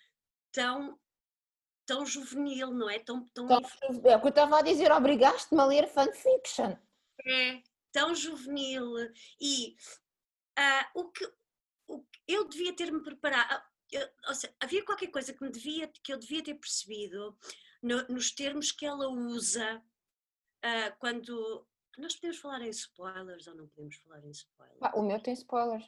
tão, 0.52 0.99
tão 1.85 2.06
juvenil, 2.06 2.73
não 2.73 2.88
é? 2.88 2.99
Tão, 2.99 3.28
tão, 3.28 3.49
é 3.50 4.16
o 4.16 4.20
que 4.20 4.26
eu 4.26 4.30
estava 4.30 4.59
a 4.59 4.62
dizer, 4.62 4.90
obrigaste-me 4.90 5.61
a 5.61 5.66
ler 5.66 5.88
fanfiction. 5.88 6.76
é, 7.26 7.62
tão 7.92 8.14
juvenil 8.14 8.94
e 9.40 9.76
ah, 10.56 10.90
o, 10.94 11.11
que, 11.11 11.30
eu 12.26 12.49
devia 12.49 12.75
ter-me 12.75 13.02
preparado, 13.02 13.62
eu- 13.92 14.09
ou 14.28 14.35
seja, 14.35 14.54
havia 14.61 14.85
qualquer 14.85 15.09
coisa 15.11 15.32
que, 15.32 15.42
me 15.42 15.50
devia, 15.50 15.88
que 15.88 16.12
eu 16.12 16.18
devia 16.18 16.42
ter 16.42 16.54
percebido 16.54 17.37
no- 17.82 18.06
nos 18.09 18.30
termos 18.32 18.70
que 18.73 18.85
ela 18.87 19.09
usa 19.09 19.82
ah, 20.62 20.90
quando. 20.99 21.66
Nós 21.99 22.14
podemos 22.14 22.38
falar 22.38 22.62
em 22.62 22.68
spoilers 22.70 23.47
ou 23.47 23.54
não 23.54 23.66
podemos 23.68 23.97
falar 23.97 24.25
em 24.25 24.30
spoilers? 24.30 24.78
Pá, 24.78 24.92
o 24.94 25.02
meu 25.02 25.20
tem 25.20 25.35
spoilers. 25.35 25.85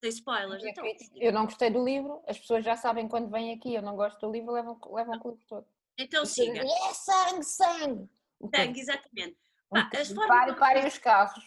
Tem 0.00 0.10
spoilers? 0.10 0.62
É 0.64 0.70
Então, 0.70 0.84
Eu 1.16 1.32
não 1.32 1.44
gostei 1.44 1.70
do 1.70 1.84
livro, 1.84 2.22
as 2.26 2.38
pessoas 2.38 2.64
já 2.64 2.76
sabem 2.76 3.08
quando 3.08 3.30
vêm 3.30 3.52
aqui, 3.54 3.74
eu 3.74 3.82
não 3.82 3.94
gosto 3.94 4.18
do 4.20 4.32
livro, 4.32 4.50
levam, 4.52 4.78
levam 4.92 5.14
o 5.24 5.30
livro 5.30 5.44
todo. 5.46 5.66
então 5.96 6.24
siga. 6.26 6.60
dizem, 6.64 6.88
É 6.88 6.94
sangue, 6.94 7.44
sangue! 7.44 8.10
Sangue, 8.54 8.80
exatamente. 8.80 9.38
Pá, 9.70 9.80
as 9.94 10.08
bocadinho. 10.08 10.14
formas 10.16 10.58
Parem, 10.58 10.86
os 10.88 10.98
carros. 10.98 11.44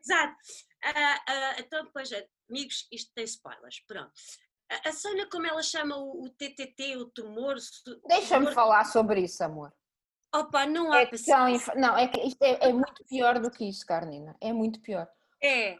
Exato. 0.00 0.36
Ah, 0.82 1.24
ah, 1.28 1.56
então, 1.60 1.84
depois, 1.84 2.10
amigos, 2.48 2.88
isto 2.90 3.12
tem 3.14 3.24
spoilers. 3.24 3.80
Pronto. 3.86 4.12
A, 4.84 4.88
a 4.88 4.92
cena, 4.92 5.28
como 5.28 5.46
ela 5.46 5.62
chama 5.62 5.96
o, 5.96 6.24
o 6.24 6.30
TTT, 6.30 6.96
o 6.96 7.06
tumor. 7.10 7.56
Deixa-me 8.06 8.46
tumor- 8.46 8.54
falar 8.54 8.84
sobre 8.84 9.20
isso, 9.20 9.42
amor. 9.44 9.72
Opa, 10.34 10.64
não 10.66 10.90
há 10.92 11.00
É, 11.02 11.06
paciência. 11.06 11.74
não, 11.74 11.96
é 11.96 12.08
que 12.08 12.18
isto 12.20 12.42
é, 12.42 12.68
é 12.68 12.72
muito 12.72 13.04
pior 13.04 13.38
do 13.38 13.50
que 13.50 13.68
isso, 13.68 13.84
Carnina. 13.86 14.34
É 14.40 14.50
muito 14.52 14.80
pior. 14.80 15.06
É, 15.42 15.78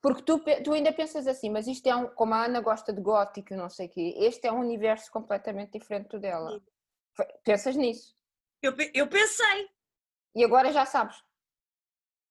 Porque 0.00 0.22
tu, 0.22 0.38
tu 0.62 0.72
ainda 0.72 0.92
pensas 0.92 1.26
assim, 1.26 1.50
mas 1.50 1.66
isto 1.66 1.84
é 1.88 1.96
um, 1.96 2.06
como 2.14 2.32
a 2.34 2.44
Ana 2.44 2.60
gosta 2.60 2.92
de 2.92 3.00
gótico 3.00 3.54
não 3.56 3.68
sei 3.68 3.86
o 3.88 3.90
quê, 3.90 4.14
este 4.18 4.46
é 4.46 4.52
um 4.52 4.60
universo 4.60 5.10
completamente 5.10 5.72
diferente 5.78 6.08
do 6.10 6.20
dela. 6.20 6.50
Sim. 6.52 6.62
Pensas 7.42 7.74
nisso. 7.74 8.14
eu, 8.62 8.72
eu 8.94 9.08
pensei. 9.08 9.68
E 10.34 10.44
agora 10.44 10.70
já 10.72 10.86
sabes. 10.86 11.16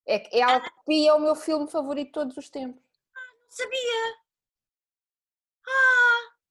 É 0.08 0.20
que 0.20 0.40
ela 0.40 0.62
copia 0.62 1.16
o 1.16 1.20
meu 1.20 1.36
filme 1.36 1.70
favorito 1.70 2.06
de 2.08 2.12
todos 2.14 2.38
os 2.38 2.50
tempos. 2.50 2.82
Não 3.14 3.50
sabia. 3.50 4.25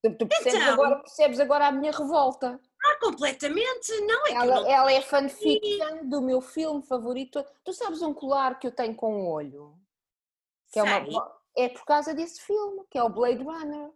Tu, 0.02 0.14
tu 0.18 0.26
percebes, 0.26 0.54
Então? 0.60 0.72
agora, 0.74 0.96
percebes 1.00 1.40
agora 1.40 1.66
a 1.68 1.72
minha 1.72 1.90
revolta. 1.92 2.60
Ah, 2.84 2.96
completamente. 3.00 3.90
Não, 4.02 4.26
é 4.26 4.32
Ela, 4.32 4.60
não. 4.60 4.70
ela 4.70 4.92
é 4.92 5.00
fanfiction 5.00 6.06
do 6.08 6.20
meu 6.20 6.40
filme 6.42 6.82
favorito. 6.82 7.42
Tu 7.64 7.72
sabes 7.72 8.02
um 8.02 8.12
colar 8.12 8.58
que 8.58 8.66
eu 8.66 8.72
tenho 8.72 8.94
com 8.94 9.22
o 9.22 9.30
olho? 9.30 9.74
Que 10.70 10.78
é, 10.78 10.82
uma, 10.82 11.32
é 11.56 11.68
por 11.70 11.84
causa 11.86 12.12
desse 12.12 12.42
filme, 12.42 12.84
que 12.90 12.98
é 12.98 13.02
o 13.02 13.08
Blade 13.08 13.42
Runner. 13.42 13.90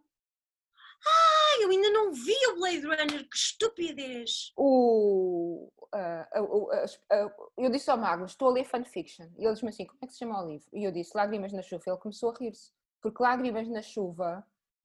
Ah, 1.05 1.61
eu 1.61 1.69
ainda 1.69 1.89
não 1.91 2.11
vi 2.11 2.35
o 2.47 2.55
Blade 2.55 2.81
Runner. 2.85 3.29
Que 3.29 3.35
estupidez. 3.37 4.51
O, 4.57 5.71
ah, 5.93 6.27
ah, 6.33 6.41
o- 6.41 6.71
as- 6.71 6.99
ah, 7.11 7.31
eu 7.57 7.69
disse 7.69 7.91
ao 7.91 7.97
Magno, 7.97 8.25
estou 8.25 8.47
a 8.49 8.51
ler 8.53 8.65
fanfiction. 8.65 9.27
E 9.37 9.43
ele 9.45 9.53
disse-me 9.53 9.69
assim, 9.69 9.85
como 9.85 9.99
é 10.01 10.07
que 10.07 10.13
se 10.13 10.19
chama 10.19 10.43
o 10.43 10.47
livro? 10.49 10.67
E 10.73 10.83
eu 10.83 10.91
disse, 10.91 11.15
Lágrimas 11.15 11.53
na 11.53 11.61
Chuva. 11.61 11.83
Ele 11.85 11.97
começou 11.97 12.31
a 12.31 12.37
rir-se. 12.39 12.71
Porque 13.01 13.21
Lágrimas 13.21 13.67
na 13.67 13.81
Chuva 13.83 14.43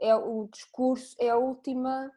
é 0.09 0.15
o 0.17 0.49
discurso, 0.51 1.17
é 1.19 1.31
a 1.31 1.37
última 1.37 2.11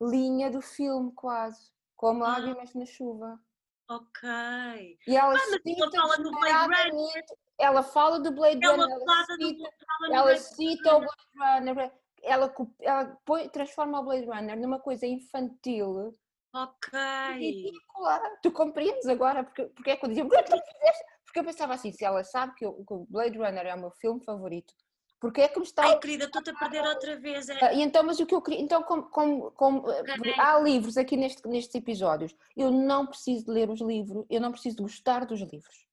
linha 0.00 0.50
do 0.50 0.60
filme, 0.60 1.12
quase. 1.12 1.70
Como 1.96 2.24
Ah. 2.24 2.28
Lágrimas 2.38 2.74
na 2.74 2.84
Chuva. 2.86 3.40
Ok. 3.88 4.98
E 5.06 5.16
ela 5.16 5.34
Ah, 5.34 5.38
cita 5.38 5.90
fala 5.90 6.16
do 6.18 6.30
Blade 6.30 6.74
Runner. 6.74 7.24
Ela 7.58 7.82
fala 7.82 8.20
do 8.20 8.32
Blade 8.32 8.62
Ela 8.64 8.76
Runner, 8.84 8.98
ela 9.00 9.26
cita, 9.26 9.70
ela 10.12 10.36
cita 10.38 10.96
o. 10.96 11.00
Blade 11.00 11.14
Runner, 11.36 11.92
ela, 12.22 12.54
ela 12.80 13.18
põe- 13.24 13.48
transforma 13.48 14.00
o 14.00 14.04
Blade 14.04 14.26
Runner 14.26 14.58
numa 14.60 14.78
coisa 14.80 15.06
infantil 15.06 16.12
Ok. 16.54 16.98
ridícula. 17.34 18.20
Tu 18.42 18.50
compreendes 18.50 19.06
agora 19.06 19.44
porque, 19.44 19.64
porque 19.66 19.90
é 19.90 19.96
que 19.96 20.04
eu 20.04 20.08
dizia, 20.08 20.24
"Porque 20.26 20.42
tu 20.42 20.50
fizeste?" 20.50 21.04
Porque 21.24 21.38
eu 21.40 21.44
pensava 21.44 21.74
assim, 21.74 21.92
se 21.92 22.04
ela 22.04 22.24
sabe 22.24 22.54
que, 22.54 22.64
eu- 22.66 22.84
que 22.84 22.92
o 22.94 23.06
Blade 23.08 23.38
Runner 23.38 23.66
é 23.66 23.74
o 23.74 23.78
meu 23.80 23.90
filme 23.92 24.22
favorito, 24.24 24.74
porque 25.20 25.40
é 25.40 25.48
que 25.48 25.58
me 25.58 25.64
está 25.64 25.82
Ai, 25.84 25.98
querida, 25.98 26.24
estou-te 26.26 26.50
a 26.50 26.54
perder 26.54 26.84
outra 26.84 27.16
vez. 27.18 27.48
É- 27.48 27.58
Ah, 27.64 27.72
E 27.74 27.82
então, 27.82 28.02
mas 28.02 28.20
o 28.20 28.26
que 28.26 28.34
eu 28.34 28.42
queria, 28.42 28.60
então, 28.60 28.82
como, 28.82 29.04
como- 29.04 29.50
como, 29.52 29.90
eh, 29.90 30.02
Ok. 30.18 30.34
há 30.38 30.58
livros 30.60 30.96
aqui 30.96 31.16
neste, 31.16 31.46
nestes 31.48 31.74
episódios, 31.74 32.34
eu 32.56 32.70
não 32.70 33.06
preciso 33.06 33.46
de 33.46 33.50
ler 33.50 33.70
os 33.70 33.80
livros, 33.80 34.24
eu 34.28 34.40
não 34.40 34.52
preciso 34.52 34.76
de 34.76 34.82
gostar 34.82 35.24
dos 35.24 35.40
livros. 35.40 35.86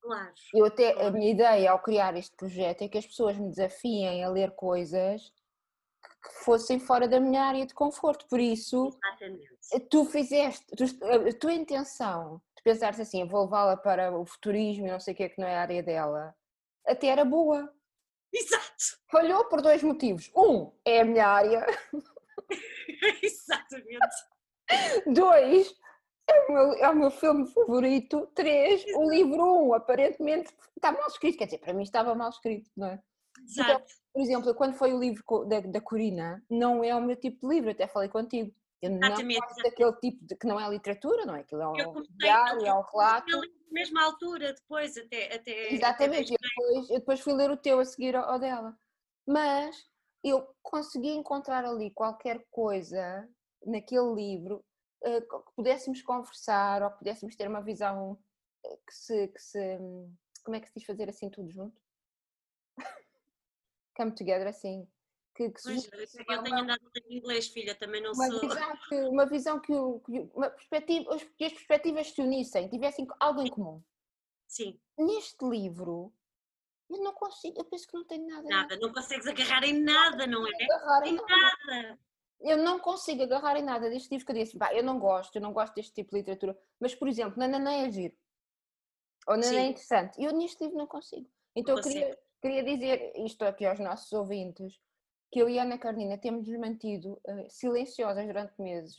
Claro. 0.00 0.32
Eu 0.52 0.66
até, 0.66 1.06
a 1.06 1.10
minha 1.10 1.30
ideia 1.30 1.70
ao 1.72 1.78
criar 1.80 2.14
este 2.16 2.36
projeto 2.36 2.82
é 2.82 2.88
que 2.88 2.98
as 2.98 3.06
pessoas 3.06 3.38
me 3.38 3.48
desafiem 3.48 4.22
a 4.22 4.28
ler 4.28 4.50
coisas 4.52 5.32
que 6.22 6.44
fossem 6.44 6.78
fora 6.78 7.08
da 7.08 7.18
minha 7.18 7.42
área 7.42 7.64
de 7.66 7.72
conforto. 7.74 8.26
Por 8.28 8.38
isso, 8.38 8.88
Exatamente. 8.88 9.88
tu 9.90 10.04
fizeste, 10.04 10.64
tu- 10.76 10.84
a 11.06 11.32
tua 11.38 11.52
intenção 11.54 12.40
de 12.56 12.62
pensares 12.62 13.00
assim, 13.00 13.26
vou 13.26 13.44
levá-la 13.44 13.76
para 13.78 14.16
o 14.16 14.24
futurismo 14.26 14.86
e 14.86 14.90
não 14.90 15.00
sei 15.00 15.14
o 15.14 15.16
que 15.16 15.22
é 15.24 15.28
que 15.30 15.40
não 15.40 15.48
é 15.48 15.56
a 15.56 15.62
área 15.62 15.82
dela, 15.82 16.34
até 16.86 17.06
era 17.08 17.24
boa. 17.24 17.72
Exato. 18.34 18.98
Falhou 19.10 19.44
por 19.44 19.62
dois 19.62 19.82
motivos. 19.82 20.30
Um, 20.36 20.72
é 20.84 21.00
a 21.00 21.04
minha 21.04 21.26
área. 21.26 21.64
Exatamente. 23.22 23.98
Dois, 25.06 25.72
é 26.28 26.40
o 26.40 26.52
meu, 26.52 26.72
é 26.74 26.90
o 26.90 26.96
meu 26.96 27.10
filme 27.10 27.46
favorito. 27.46 28.26
Três, 28.34 28.84
o 28.94 29.08
livro 29.08 29.42
um, 29.42 29.74
aparentemente 29.74 30.52
está 30.76 30.90
mal 30.90 31.06
escrito. 31.06 31.38
Quer 31.38 31.44
dizer, 31.44 31.58
para 31.58 31.72
mim 31.72 31.82
estava 31.82 32.14
mal 32.14 32.30
escrito, 32.30 32.68
não 32.76 32.88
é? 32.88 33.00
Exato. 33.42 33.92
Por 34.12 34.22
exemplo, 34.22 34.54
quando 34.54 34.74
foi 34.74 34.92
o 34.92 34.98
livro 34.98 35.22
da, 35.44 35.60
da 35.60 35.80
Corina, 35.80 36.42
não 36.50 36.82
é 36.82 36.94
o 36.94 37.02
meu 37.02 37.16
tipo 37.16 37.46
de 37.46 37.54
livro, 37.54 37.70
até 37.70 37.86
falei 37.86 38.08
contigo. 38.08 38.52
Eu 38.84 38.90
não 38.90 38.98
Exatamente, 38.98 39.40
gosto 39.40 39.62
daquele 39.62 39.92
tipo 39.94 40.26
de 40.26 40.36
que 40.36 40.46
não 40.46 40.60
é 40.60 40.68
literatura, 40.68 41.24
não 41.24 41.34
é? 41.34 41.40
Aquilo 41.40 41.62
é 41.62 41.82
Eu 41.82 41.90
um 41.92 42.02
diário, 42.18 42.66
é 42.66 42.74
um 42.74 42.76
eu 42.76 42.82
relato. 42.82 43.34
a 43.34 43.40
ler 43.40 43.48
na 43.48 43.72
mesma 43.72 44.04
altura, 44.04 44.52
depois, 44.52 44.94
até. 44.98 45.34
até 45.34 45.72
Exatamente, 45.72 46.34
até 46.34 46.44
eu 46.44 46.50
depois, 46.50 46.90
eu 46.90 46.98
depois 46.98 47.20
fui 47.20 47.32
ler 47.32 47.50
o 47.50 47.56
teu 47.56 47.80
a 47.80 47.84
seguir 47.86 48.14
ao 48.14 48.32
ao 48.32 48.38
dela. 48.38 48.78
Mas 49.26 49.88
eu 50.22 50.54
consegui 50.62 51.08
encontrar 51.08 51.64
ali 51.64 51.90
qualquer 51.92 52.44
coisa 52.50 53.26
naquele 53.64 54.12
livro 54.14 54.62
eh, 55.02 55.22
que 55.22 55.52
pudéssemos 55.56 56.02
conversar 56.02 56.82
ou 56.82 56.90
que 56.90 56.98
pudéssemos 56.98 57.34
ter 57.36 57.48
uma 57.48 57.62
visão 57.62 58.22
eh, 58.66 58.78
que 58.86 58.94
se, 58.94 59.28
que 59.28 59.40
se. 59.40 59.78
Como 60.44 60.56
é 60.56 60.60
que 60.60 60.66
se 60.66 60.74
diz 60.76 60.84
fazer 60.84 61.08
assim 61.08 61.30
tudo 61.30 61.50
junto? 61.50 61.80
Come 63.96 64.14
together 64.14 64.46
assim. 64.46 64.86
Que, 65.34 65.50
que 65.50 65.62
Pois, 65.62 65.90
eu 66.28 66.42
tenho 66.44 66.58
andado 66.58 66.80
ler 66.94 67.04
inglês, 67.10 67.48
filha, 67.48 67.74
também 67.74 68.00
não 68.00 68.12
uma 68.12 68.26
sou. 68.28 68.40
visão 68.40 68.76
que, 68.88 68.94
uma 69.00 69.26
visão 69.26 69.60
que, 69.60 69.72
uma 69.72 70.48
perspectiva, 70.50 71.18
que 71.36 71.44
as 71.44 71.52
perspectivas 71.52 72.06
se 72.10 72.20
unissem, 72.22 72.68
tivessem 72.68 73.04
algo 73.18 73.42
em 73.42 73.50
comum. 73.50 73.82
Sim, 74.46 74.80
Neste 74.96 75.44
livro, 75.44 76.12
eu 76.88 76.98
não 77.02 77.12
consigo, 77.12 77.58
eu 77.58 77.64
penso 77.64 77.88
que 77.88 77.94
não 77.94 78.04
tenho 78.04 78.28
nada. 78.28 78.48
nada. 78.48 78.76
Não 78.76 78.92
consegues 78.92 79.26
agarrar 79.26 79.64
em 79.64 79.72
nada, 79.72 80.24
não 80.26 80.46
é? 80.46 80.50
agarrar 80.64 81.06
em 81.06 81.10
Em 81.10 81.16
nada. 81.16 81.26
nada. 81.66 81.98
Eu 82.40 82.56
não 82.58 82.78
consigo 82.78 83.22
agarrar 83.24 83.56
em 83.58 83.62
nada 83.64 83.88
deste 83.90 84.10
livro 84.10 84.26
que 84.26 84.32
eu 84.32 84.36
disse, 84.36 84.56
pá, 84.56 84.72
eu 84.72 84.84
não 84.84 85.00
gosto, 85.00 85.34
eu 85.34 85.42
não 85.42 85.52
gosto 85.52 85.74
deste 85.74 85.92
tipo 85.94 86.10
de 86.10 86.18
literatura, 86.18 86.56
mas 86.78 86.94
por 86.94 87.08
exemplo, 87.08 87.38
Nananã 87.38 87.72
é 87.72 87.90
giro. 87.90 88.14
Ou 89.26 89.36
Nananã 89.36 89.60
é 89.60 89.66
interessante. 89.68 90.22
Eu 90.22 90.32
neste 90.32 90.62
livro 90.62 90.78
não 90.78 90.86
consigo. 90.86 91.28
Então 91.56 91.76
eu 91.76 91.82
consigo. 91.82 91.98
queria, 92.04 92.18
queria 92.40 92.62
dizer 92.62 93.12
isto 93.24 93.42
aqui 93.44 93.64
aos 93.66 93.80
nossos 93.80 94.12
ouvintes, 94.12 94.78
que 95.34 95.40
eu 95.40 95.48
e 95.48 95.58
a 95.58 95.62
Ana 95.64 95.76
Carnina 95.76 96.16
temos 96.16 96.46
nos 96.46 96.56
mantido 96.60 97.20
eh, 97.26 97.48
silenciosas 97.48 98.24
durante 98.24 98.54
meses 98.62 98.96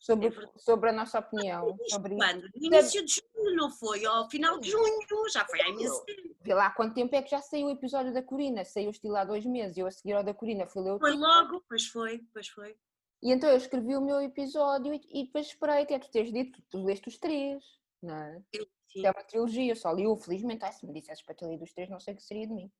sobre, 0.00 0.26
É 0.26 0.32
sobre 0.56 0.90
a 0.90 0.92
nossa 0.92 1.20
opinião. 1.20 1.78
Sobre... 1.88 2.16
quando? 2.16 2.42
No 2.56 2.66
início 2.66 3.04
de 3.06 3.14
junho, 3.14 3.54
não 3.54 3.70
foi? 3.70 4.04
Ao 4.04 4.28
final 4.28 4.58
de 4.58 4.68
junho, 4.68 4.98
já 5.32 5.44
foi 5.44 5.60
há 5.60 5.68
imenso 5.68 6.04
tempo. 6.04 6.34
Vê 6.40 6.54
lá 6.54 6.70
quanto 6.70 6.94
tempo 6.94 7.14
é 7.14 7.22
que 7.22 7.30
já 7.30 7.40
saiu 7.40 7.68
o 7.68 7.70
episódio 7.70 8.12
da 8.12 8.20
Corina. 8.20 8.64
Saiu 8.64 8.90
estilo 8.90 9.14
há 9.14 9.24
dois 9.24 9.46
meses. 9.46 9.76
Eu 9.78 9.86
a 9.86 9.92
seguir 9.92 10.14
ao 10.14 10.24
da 10.24 10.34
Corina 10.34 10.66
fui 10.66 10.82
ler 10.82 10.90
o 10.94 10.98
Foi 10.98 11.12
logo, 11.12 11.62
pois 11.68 11.86
foi, 11.86 12.20
pois 12.32 12.48
foi. 12.48 12.74
E 13.22 13.30
então 13.30 13.48
eu 13.48 13.56
escrevi 13.56 13.94
o 13.94 14.00
meu 14.00 14.20
episódio 14.20 14.92
e, 14.92 15.00
e 15.12 15.24
depois 15.26 15.46
esperei 15.46 15.84
até 15.84 16.00
tu 16.00 16.10
teres 16.10 16.32
dito, 16.32 16.60
tu 16.68 16.82
leste 16.82 17.06
os 17.06 17.16
três, 17.16 17.62
não 18.02 18.16
é? 18.16 18.42
Eu- 18.52 18.66
sim. 18.88 19.06
É 19.06 19.10
uma 19.12 19.22
trilogia, 19.22 19.70
eu 19.70 19.76
só 19.76 19.92
li 19.92 20.04
o, 20.04 20.16
felizmente, 20.16 20.64
ai, 20.64 20.72
se 20.72 20.84
me 20.84 20.92
dissesses 20.92 21.22
para 21.22 21.36
ter 21.36 21.46
lido 21.46 21.62
os 21.62 21.72
três, 21.72 21.88
não 21.88 22.00
sei 22.00 22.14
o 22.14 22.16
que 22.16 22.24
seria 22.24 22.48
de 22.48 22.54
mim. 22.54 22.72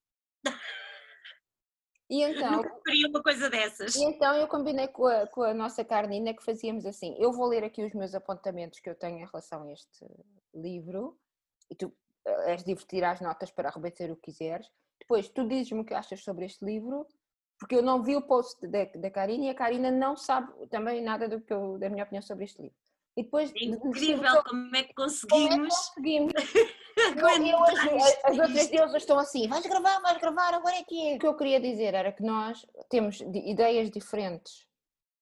E 2.11 2.25
então, 2.25 2.57
Nunca 2.57 2.77
faria 2.85 3.09
uma 3.09 3.23
coisa 3.23 3.49
dessas. 3.49 3.95
e 3.95 4.03
então 4.03 4.35
eu 4.35 4.49
combinei 4.49 4.89
com 4.89 5.07
a, 5.07 5.29
com 5.29 5.43
a 5.45 5.55
nossa 5.55 5.85
Carnina 5.85 6.35
que 6.35 6.43
fazíamos 6.43 6.85
assim, 6.85 7.15
eu 7.21 7.33
vou 7.33 7.47
ler 7.47 7.63
aqui 7.63 7.85
os 7.85 7.95
meus 7.95 8.17
apontamentos 8.17 8.81
que 8.81 8.91
eu 8.91 8.97
tenho 8.97 9.19
em 9.19 9.25
relação 9.25 9.63
a 9.63 9.73
este 9.73 10.05
livro, 10.53 11.17
e 11.71 11.77
tu 11.77 11.95
eh, 12.27 12.51
és 12.53 12.65
tirar 12.89 13.13
as 13.13 13.21
notas 13.21 13.53
para 13.53 13.71
rebater 13.71 14.11
o 14.11 14.17
que 14.17 14.33
quiseres, 14.33 14.67
depois 14.99 15.29
tu 15.29 15.47
dizes-me 15.47 15.83
o 15.83 15.85
que 15.85 15.95
achas 15.95 16.21
sobre 16.25 16.47
este 16.47 16.65
livro, 16.65 17.07
porque 17.61 17.77
eu 17.77 17.83
não 17.83 18.03
vi 18.03 18.17
o 18.17 18.23
post 18.23 18.67
da, 18.67 18.87
da 18.87 19.11
Karina 19.11 19.45
e 19.45 19.51
a 19.51 19.55
Karina 19.55 19.93
não 19.93 20.17
sabe 20.17 20.51
também 20.67 21.01
nada 21.01 21.29
do 21.29 21.41
que 21.41 21.53
eu, 21.53 21.79
da 21.79 21.89
minha 21.89 22.03
opinião 22.03 22.23
sobre 22.23 22.45
este 22.45 22.61
livro. 22.61 22.77
E 23.17 23.23
depois 23.23 23.53
É 23.55 23.65
incrível 23.65 24.43
como 24.45 24.75
é 24.75 24.83
que 24.83 24.95
como 24.95 25.45
é 25.47 25.49
que 25.49 25.59
conseguimos. 25.59 26.35
conseguimos? 27.21 27.69
Eu, 27.85 27.99
as, 28.25 28.39
outras 28.39 28.69
deusas 28.69 29.03
estão 29.03 29.19
assim, 29.19 29.49
vais 29.49 29.67
gravar, 29.67 30.01
vais 30.01 30.19
gravar, 30.19 30.55
agora 30.55 30.77
é 30.77 30.83
que 30.83 31.13
é. 31.13 31.17
O 31.17 31.19
que 31.19 31.27
eu 31.27 31.37
queria 31.37 31.61
dizer 31.61 31.95
era 31.95 32.13
que 32.13 32.23
nós 32.23 32.65
temos 32.89 33.21
ideias 33.21 33.91
diferentes 33.91 34.67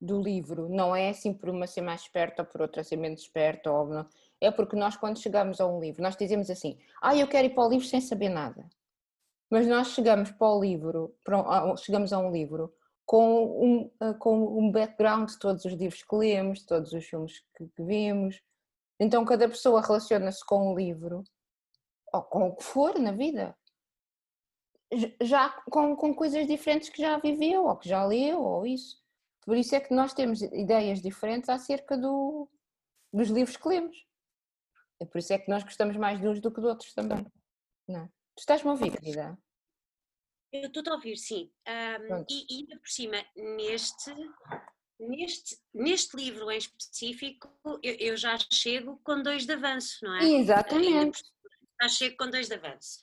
do 0.00 0.20
livro, 0.22 0.68
não 0.68 0.94
é 0.94 1.08
assim 1.08 1.32
por 1.32 1.50
uma 1.50 1.66
ser 1.66 1.80
mais 1.80 2.02
esperta 2.02 2.42
ou 2.42 2.46
por 2.46 2.62
outra 2.62 2.84
ser 2.84 2.96
menos 2.96 3.22
esperta, 3.22 3.70
ou 3.70 3.86
não. 3.86 4.06
é 4.40 4.50
porque 4.50 4.76
nós 4.76 4.96
quando 4.96 5.20
chegamos 5.20 5.60
a 5.60 5.66
um 5.66 5.80
livro, 5.80 6.02
nós 6.02 6.16
dizemos 6.16 6.48
assim, 6.50 6.78
ah, 7.02 7.16
eu 7.16 7.26
quero 7.26 7.46
ir 7.46 7.50
para 7.50 7.64
o 7.64 7.68
livro 7.68 7.86
sem 7.86 8.00
saber 8.00 8.28
nada. 8.28 8.68
Mas 9.50 9.66
nós 9.66 9.88
chegamos 9.88 10.30
para 10.30 10.46
o 10.46 10.60
livro, 10.60 11.14
para 11.24 11.76
chegamos 11.76 12.12
a 12.12 12.18
um 12.18 12.30
livro 12.30 12.72
com 13.04 13.64
um, 13.64 14.14
com 14.18 14.58
um 14.58 14.70
background 14.70 15.30
de 15.30 15.38
todos 15.38 15.64
os 15.64 15.72
livros 15.72 16.02
que 16.02 16.14
lemos, 16.14 16.60
de 16.60 16.66
todos 16.66 16.92
os 16.92 17.04
filmes 17.04 17.40
que, 17.56 17.66
que 17.66 17.82
vimos. 17.82 18.40
Então 19.00 19.24
cada 19.24 19.48
pessoa 19.48 19.80
relaciona-se 19.80 20.44
com 20.44 20.72
o 20.72 20.76
livro, 20.76 21.24
ou 22.12 22.22
com 22.22 22.48
o 22.48 22.56
que 22.56 22.64
for 22.64 22.98
na 22.98 23.12
vida, 23.12 23.56
já 25.22 25.50
com, 25.70 25.94
com 25.96 26.14
coisas 26.14 26.46
diferentes 26.46 26.88
que 26.88 27.02
já 27.02 27.18
viveu, 27.18 27.64
ou 27.64 27.76
que 27.76 27.88
já 27.88 28.04
leu, 28.04 28.40
ou 28.40 28.66
isso. 28.66 29.02
Por 29.42 29.56
isso 29.56 29.74
é 29.74 29.80
que 29.80 29.94
nós 29.94 30.12
temos 30.12 30.42
ideias 30.42 31.00
diferentes 31.00 31.48
acerca 31.48 31.96
do, 31.96 32.48
dos 33.12 33.28
livros 33.28 33.56
que 33.56 33.68
lemos. 33.68 34.06
É 35.00 35.06
por 35.06 35.18
isso 35.18 35.32
é 35.32 35.38
que 35.38 35.50
nós 35.50 35.62
gostamos 35.62 35.96
mais 35.96 36.20
de 36.20 36.26
uns 36.26 36.40
do 36.40 36.52
que 36.52 36.60
de 36.60 36.66
outros 36.66 36.92
também. 36.92 37.26
Não. 37.86 38.04
é? 38.04 38.06
Tu 38.36 38.40
estás-me 38.40 38.68
a 38.68 38.72
ouvir, 38.72 38.90
querida? 38.98 39.38
Eu 40.52 40.68
estou 40.68 40.82
a 40.92 40.96
ouvir, 40.96 41.16
sim. 41.16 41.50
Pronto. 42.06 42.26
e, 42.30 42.46
ainda 42.50 42.78
por 42.78 42.88
cima, 42.88 43.24
neste, 43.36 44.12
neste, 44.98 45.58
neste 45.74 46.16
livro 46.16 46.50
em 46.50 46.58
específico, 46.58 47.48
eu, 47.82 47.94
eu 47.98 48.16
já 48.16 48.36
chego 48.52 48.98
com 49.04 49.22
dois 49.22 49.46
de 49.46 49.52
avanço, 49.52 49.98
não 50.02 50.16
é? 50.16 50.24
Exatamente. 50.24 51.22
Já 51.80 51.88
chego 51.88 52.16
com 52.16 52.30
dois 52.30 52.48
de 52.48 52.54
avanço. 52.54 53.00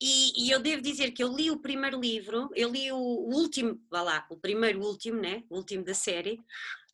E, 0.00 0.44
e 0.46 0.50
eu 0.50 0.60
devo 0.60 0.80
dizer 0.80 1.10
que 1.10 1.22
eu 1.24 1.34
li 1.34 1.50
o 1.50 1.58
primeiro 1.60 2.00
livro, 2.00 2.48
eu 2.54 2.70
li 2.70 2.90
o, 2.92 2.96
o 2.96 3.34
último, 3.34 3.84
vá 3.90 4.00
lá, 4.02 4.26
o 4.30 4.36
primeiro 4.38 4.80
último, 4.80 5.20
né? 5.20 5.42
O 5.50 5.56
último 5.56 5.84
da 5.84 5.94
série, 5.94 6.38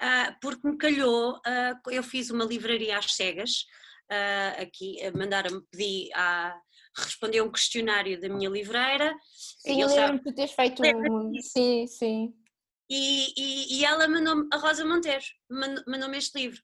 ah, 0.00 0.34
porque 0.40 0.66
me 0.66 0.78
calhou, 0.78 1.38
ah, 1.44 1.78
eu 1.90 2.02
fiz 2.02 2.30
uma 2.30 2.46
livraria 2.46 2.96
às 2.96 3.14
cegas, 3.14 3.66
ah, 4.10 4.62
aqui, 4.62 4.96
mandaram-me 5.14 5.60
pedir 5.70 6.10
a 6.14 6.58
responder 6.96 7.42
um 7.42 7.52
questionário 7.52 8.18
da 8.18 8.28
minha 8.30 8.48
livreira. 8.48 9.14
Sim, 9.58 9.76
e 9.76 9.80
eu 9.82 9.88
lembro-me 9.88 10.18
de 10.20 10.24
tu 10.24 10.34
teres 10.34 10.52
feito 10.52 10.82
um. 10.82 11.34
Sim, 11.42 11.86
sim. 11.86 12.34
e, 12.88 13.34
e, 13.36 13.80
e 13.80 13.84
ela 13.84 14.08
mandou-me, 14.08 14.48
a 14.50 14.56
Rosa 14.56 14.82
Monteiro, 14.84 15.24
mandou- 15.50 15.84
mandou-me 15.86 16.16
este 16.16 16.38
livro. 16.38 16.62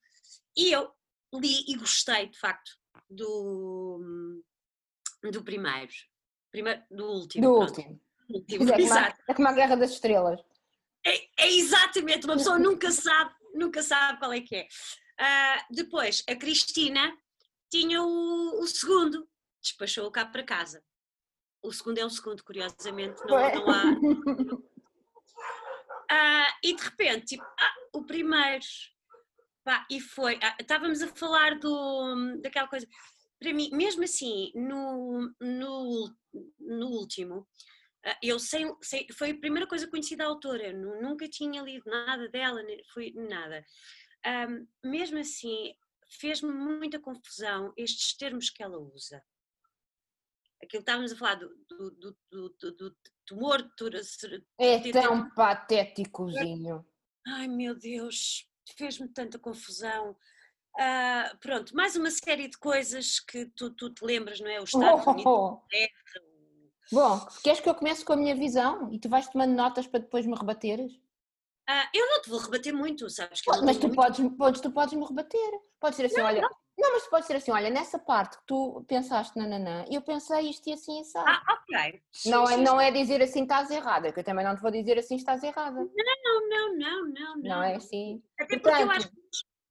E 0.56 0.72
eu 0.72 0.90
li 1.34 1.64
e 1.68 1.76
gostei, 1.76 2.28
de 2.28 2.38
facto, 2.38 2.79
do, 3.10 4.42
do 5.30 5.42
primeiro. 5.42 5.92
primeiro 6.50 6.82
do 6.90 7.04
último. 7.04 7.44
Do 7.46 7.54
pronto, 7.56 7.70
último. 7.70 8.00
do 8.28 8.36
último, 8.36 8.66
Pois 8.66 8.70
é, 8.70 8.82
Exato. 8.82 9.22
é 9.28 9.34
como 9.34 9.48
a 9.48 9.52
Guerra 9.52 9.76
das 9.76 9.90
Estrelas. 9.92 10.40
É, 11.04 11.44
é 11.44 11.52
exatamente, 11.52 12.26
uma 12.26 12.36
pessoa 12.36 12.58
nunca 12.58 12.90
sabe, 12.90 13.34
nunca 13.54 13.82
sabe 13.82 14.18
qual 14.18 14.32
é 14.32 14.40
que 14.40 14.54
é. 14.54 14.68
Ah, 15.18 15.66
depois, 15.70 16.22
a 16.28 16.36
Cristina 16.36 17.16
tinha 17.70 18.02
o, 18.02 18.60
o 18.60 18.66
segundo, 18.66 19.28
despachou-o 19.62 20.10
cá 20.10 20.24
para 20.26 20.44
casa. 20.44 20.82
O 21.62 21.72
segundo 21.72 21.98
é 21.98 22.04
o 22.04 22.10
segundo, 22.10 22.42
curiosamente, 22.42 23.20
não, 23.26 23.54
não 23.54 23.70
há. 23.70 23.84
Ah, 26.12 26.58
e 26.64 26.74
de 26.74 26.82
repente, 26.82 27.36
tipo, 27.36 27.44
ah, 27.44 27.74
o 27.92 28.02
primeiro. 28.04 28.64
Pá, 29.64 29.86
e 29.90 30.00
foi. 30.00 30.38
ah, 30.42 30.56
estávamos 30.60 31.02
a 31.02 31.08
falar 31.08 31.58
do, 31.58 32.36
daquela 32.40 32.68
coisa. 32.68 32.86
Para 33.38 33.52
mim, 33.52 33.70
mesmo 33.72 34.04
assim, 34.04 34.52
no, 34.54 35.32
no, 35.40 36.14
no 36.58 36.86
último, 36.88 37.46
ah, 38.04 38.18
eu 38.22 38.38
sei, 38.38 38.64
sei- 38.82 39.06
foi 39.12 39.30
a 39.30 39.38
primeira 39.38 39.66
coisa 39.66 39.84
que 39.84 39.90
conheci 39.90 40.16
da 40.16 40.26
autora, 40.26 40.72
nunca 40.72 41.28
tinha 41.28 41.62
lido 41.62 41.84
nada 41.90 42.28
dela, 42.28 42.62
foi 42.92 43.12
nada. 43.14 43.64
Ahm, 44.24 44.66
mesmo 44.84 45.18
assim, 45.18 45.74
fez-me 46.20 46.52
muita 46.52 46.98
confusão 46.98 47.72
estes 47.76 48.16
termos 48.16 48.50
que 48.50 48.62
ela 48.62 48.78
usa. 48.78 49.22
Aquilo 50.62 50.82
que 50.84 50.90
estávamos 50.90 51.12
a 51.12 51.16
falar 51.16 51.36
do, 51.36 51.48
do, 51.68 51.90
do, 51.90 52.16
do, 52.30 52.48
do- 52.58 52.72
do 52.90 52.96
tumor, 53.26 53.62
É 54.58 54.78
tão 54.92 55.30
patéticozinho. 55.30 56.84
Ai 57.26 57.48
meu 57.48 57.74
Deus, 57.74 58.46
fez-me 58.76 59.08
tanta 59.08 59.38
confusão. 59.38 60.16
Ah, 60.78 61.34
pronto, 61.40 61.74
mais 61.74 61.96
uma 61.96 62.10
série 62.10 62.48
de 62.48 62.56
coisas 62.58 63.18
que 63.20 63.46
tu, 63.56 63.70
tu 63.70 63.90
te 63.90 64.04
lembras, 64.04 64.40
não 64.40 64.48
é? 64.50 64.60
Os 64.60 64.70
Estados 64.72 65.06
Unidos, 65.06 65.24
Oh. 65.26 65.54
o- 65.54 65.62
Bom, 66.92 67.20
queres 67.44 67.60
que 67.60 67.68
eu 67.68 67.74
comece 67.74 68.04
com 68.04 68.12
a 68.12 68.16
minha 68.16 68.34
visão 68.34 68.92
e 68.92 68.98
tu 68.98 69.08
vais 69.08 69.28
tomando 69.28 69.52
notas 69.54 69.86
para 69.86 70.00
depois 70.00 70.26
me 70.26 70.34
rebateres? 70.36 70.92
Ah, 71.68 71.88
eu 71.94 72.04
não 72.08 72.20
te 72.22 72.28
vou 72.30 72.38
rebater 72.40 72.72
muito, 72.74 73.08
sabes? 73.10 73.40
Que 73.40 73.50
não 73.50 73.64
Mas 73.64 73.76
tu 73.78 73.86
muito- 73.86 73.96
podes, 73.96 74.36
podes, 74.36 74.60
tu 74.60 74.70
podes 74.72 74.94
me 74.94 75.04
rebater. 75.06 75.50
Pode 75.78 75.94
ser 75.96 76.06
assim, 76.06 76.20
olha. 76.20 76.40
Não. 76.42 76.50
Mas 76.92 77.06
pode 77.08 77.26
ser 77.26 77.36
assim, 77.36 77.50
olha, 77.50 77.68
nessa 77.70 77.98
parte 77.98 78.38
que 78.38 78.46
tu 78.46 78.84
pensaste 78.86 79.36
nananã, 79.38 79.84
eu 79.90 80.00
pensei 80.02 80.48
isto 80.50 80.68
e 80.68 80.72
assim 80.72 81.00
e 81.00 81.04
sabe. 81.04 81.30
Ah, 81.30 81.42
ok. 81.54 82.02
Sim, 82.12 82.30
não, 82.30 82.48
é, 82.48 82.56
sim, 82.56 82.62
não 82.62 82.80
é 82.80 82.90
dizer 82.90 83.22
assim 83.22 83.42
estás 83.42 83.70
errada, 83.70 84.12
que 84.12 84.20
eu 84.20 84.24
também 84.24 84.44
não 84.44 84.54
te 84.54 84.62
vou 84.62 84.70
dizer 84.70 84.98
assim 84.98 85.16
estás 85.16 85.42
errada. 85.42 85.80
Não, 85.80 86.48
não, 86.48 86.76
não, 86.76 87.08
não. 87.08 87.36
Não 87.36 87.62
é 87.62 87.76
assim. 87.76 88.22
Até 88.38 88.58
porque 88.58 88.82
eu 88.82 88.86
Portanto- 88.86 88.96
acho 88.96 89.08
que 89.10 89.20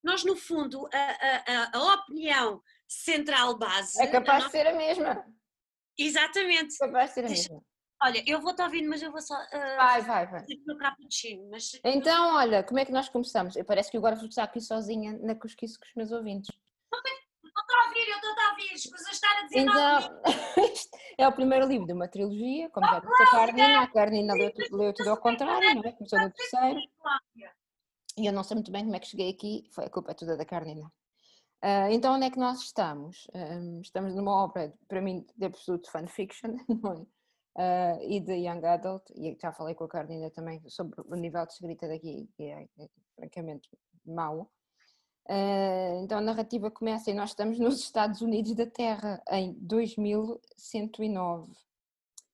nós, 0.04 0.24
no 0.24 0.36
fundo, 0.36 0.88
a, 0.93 0.98
a, 0.98 1.78
a, 1.78 1.93
opinião 1.95 2.62
central 2.88 3.58
base. 3.58 4.02
É 4.02 4.08
capaz 4.08 4.45
de 4.45 4.52
ser 4.52 4.67
a 4.67 4.74
mesma. 4.74 5.26
Exatamente. 5.98 6.76
É 6.82 6.86
capaz 6.88 7.10
de 7.10 7.13
ser 7.15 7.26
a 7.26 7.30
mesma. 7.30 7.62
Olha, 8.02 8.24
eu 8.26 8.39
vou-te 8.39 8.62
ouvindo, 8.62 8.89
mas 8.89 9.02
eu 9.02 9.12
vou 9.12 9.22
só. 9.22 9.36
ah, 9.36 9.76
Vai, 9.78 10.02
vai, 10.02 10.28
vai. 10.28 10.45
cappuccino. 10.80 11.50
Mas 11.50 11.72
Então, 11.84 12.36
olha, 12.36 12.63
como 12.63 12.80
é 12.80 12.86
que 12.86 12.93
nós 12.93 13.10
começamos? 13.10 13.58
Eu 13.58 13.65
parece 13.65 13.91
que 13.91 13.98
agora 13.98 14.15
vou 14.15 14.28
estar 14.28 14.43
aqui 14.43 14.62
sozinha 14.62 15.19
na 15.22 15.36
cosquice 15.36 15.78
com 15.78 15.86
os 15.86 15.93
meus 15.95 16.12
ouvintes. 16.12 16.50
A 17.80 17.88
ouvir, 17.88 18.10
eu 18.10 18.15
estou 18.15 18.32
a 18.32 18.50
ouvir, 18.50 18.74
escusas 18.74 19.06
de 19.06 19.13
estar 19.13 19.38
a 19.38 19.44
dizer. 19.44 19.60
Então, 19.60 20.22
é 21.18 21.28
o 21.28 21.32
primeiro 21.32 21.68
livro 21.68 21.88
de 21.88 21.94
uma 21.94 22.08
trilogia, 22.08 22.70
como 22.72 22.86
já 22.86 23.00
disse 23.00 23.24
a 23.24 23.32
Carnina, 23.32 23.84
a 23.84 23.88
Carnina 23.88 24.34
leu, 24.34 24.52
leu 24.72 24.94
tudo 24.94 25.10
ao 25.10 25.18
contrário, 25.18 25.76
não 25.76 25.84
é? 25.84 25.92
Começou 25.94 26.20
no 26.20 26.32
terceiro. 26.32 26.80
E 28.18 28.26
eu 28.26 28.34
não 28.34 28.44
sei 28.44 28.56
muito 28.56 28.72
bem 28.72 28.84
como 28.84 28.96
é 28.96 29.00
que 29.00 29.08
cheguei 29.08 29.30
aqui, 29.30 29.63
foi 29.72 29.86
a 29.86 29.89
culpa 29.89 30.12
é 30.12 30.13
toda 30.13 30.36
da 30.36 30.46
Carnina. 30.46 30.92
Ah, 31.62 31.92
então, 31.92 32.15
onde 32.15 32.26
é 32.26 32.30
que 32.30 32.39
nós 32.39 32.62
estamos? 32.62 33.28
Ahm, 33.34 33.82
estamos 33.82 34.15
numa 34.15 34.44
obra, 34.44 34.74
para 34.88 35.02
mim, 35.02 35.26
de 35.38 35.46
absoluto 35.46 35.92
fanfiction, 35.92 36.56
não 36.84 36.94
é? 36.94 37.06
Ah, 37.58 37.98
e 38.02 38.20
de 38.20 38.34
Young 38.34 38.65
Adult, 38.65 39.10
e 39.15 39.38
já 39.42 39.52
falei 39.52 39.76
com 39.76 39.84
a 39.86 39.89
Carnina 39.89 40.30
também 40.32 40.62
sobre 40.70 41.02
o 41.06 41.15
nível 41.15 41.46
de 41.46 41.54
escrita 41.54 41.88
daqui, 41.88 42.30
que 42.36 42.44
é, 42.44 42.63
é 42.63 42.88
francamente 43.15 43.70
mau. 44.06 44.50
Ah, 45.32 46.00
então, 46.02 46.18
a 46.18 46.22
narrativa 46.22 46.72
começa 46.72 47.12
e 47.12 47.13
nós 47.13 47.30
estamos 47.30 47.60
nos 47.60 47.80
Estados 47.82 48.20
Unidos 48.20 48.56
da 48.56 48.65
Terra, 48.65 49.22
em 49.30 49.54
2109. 49.60 51.54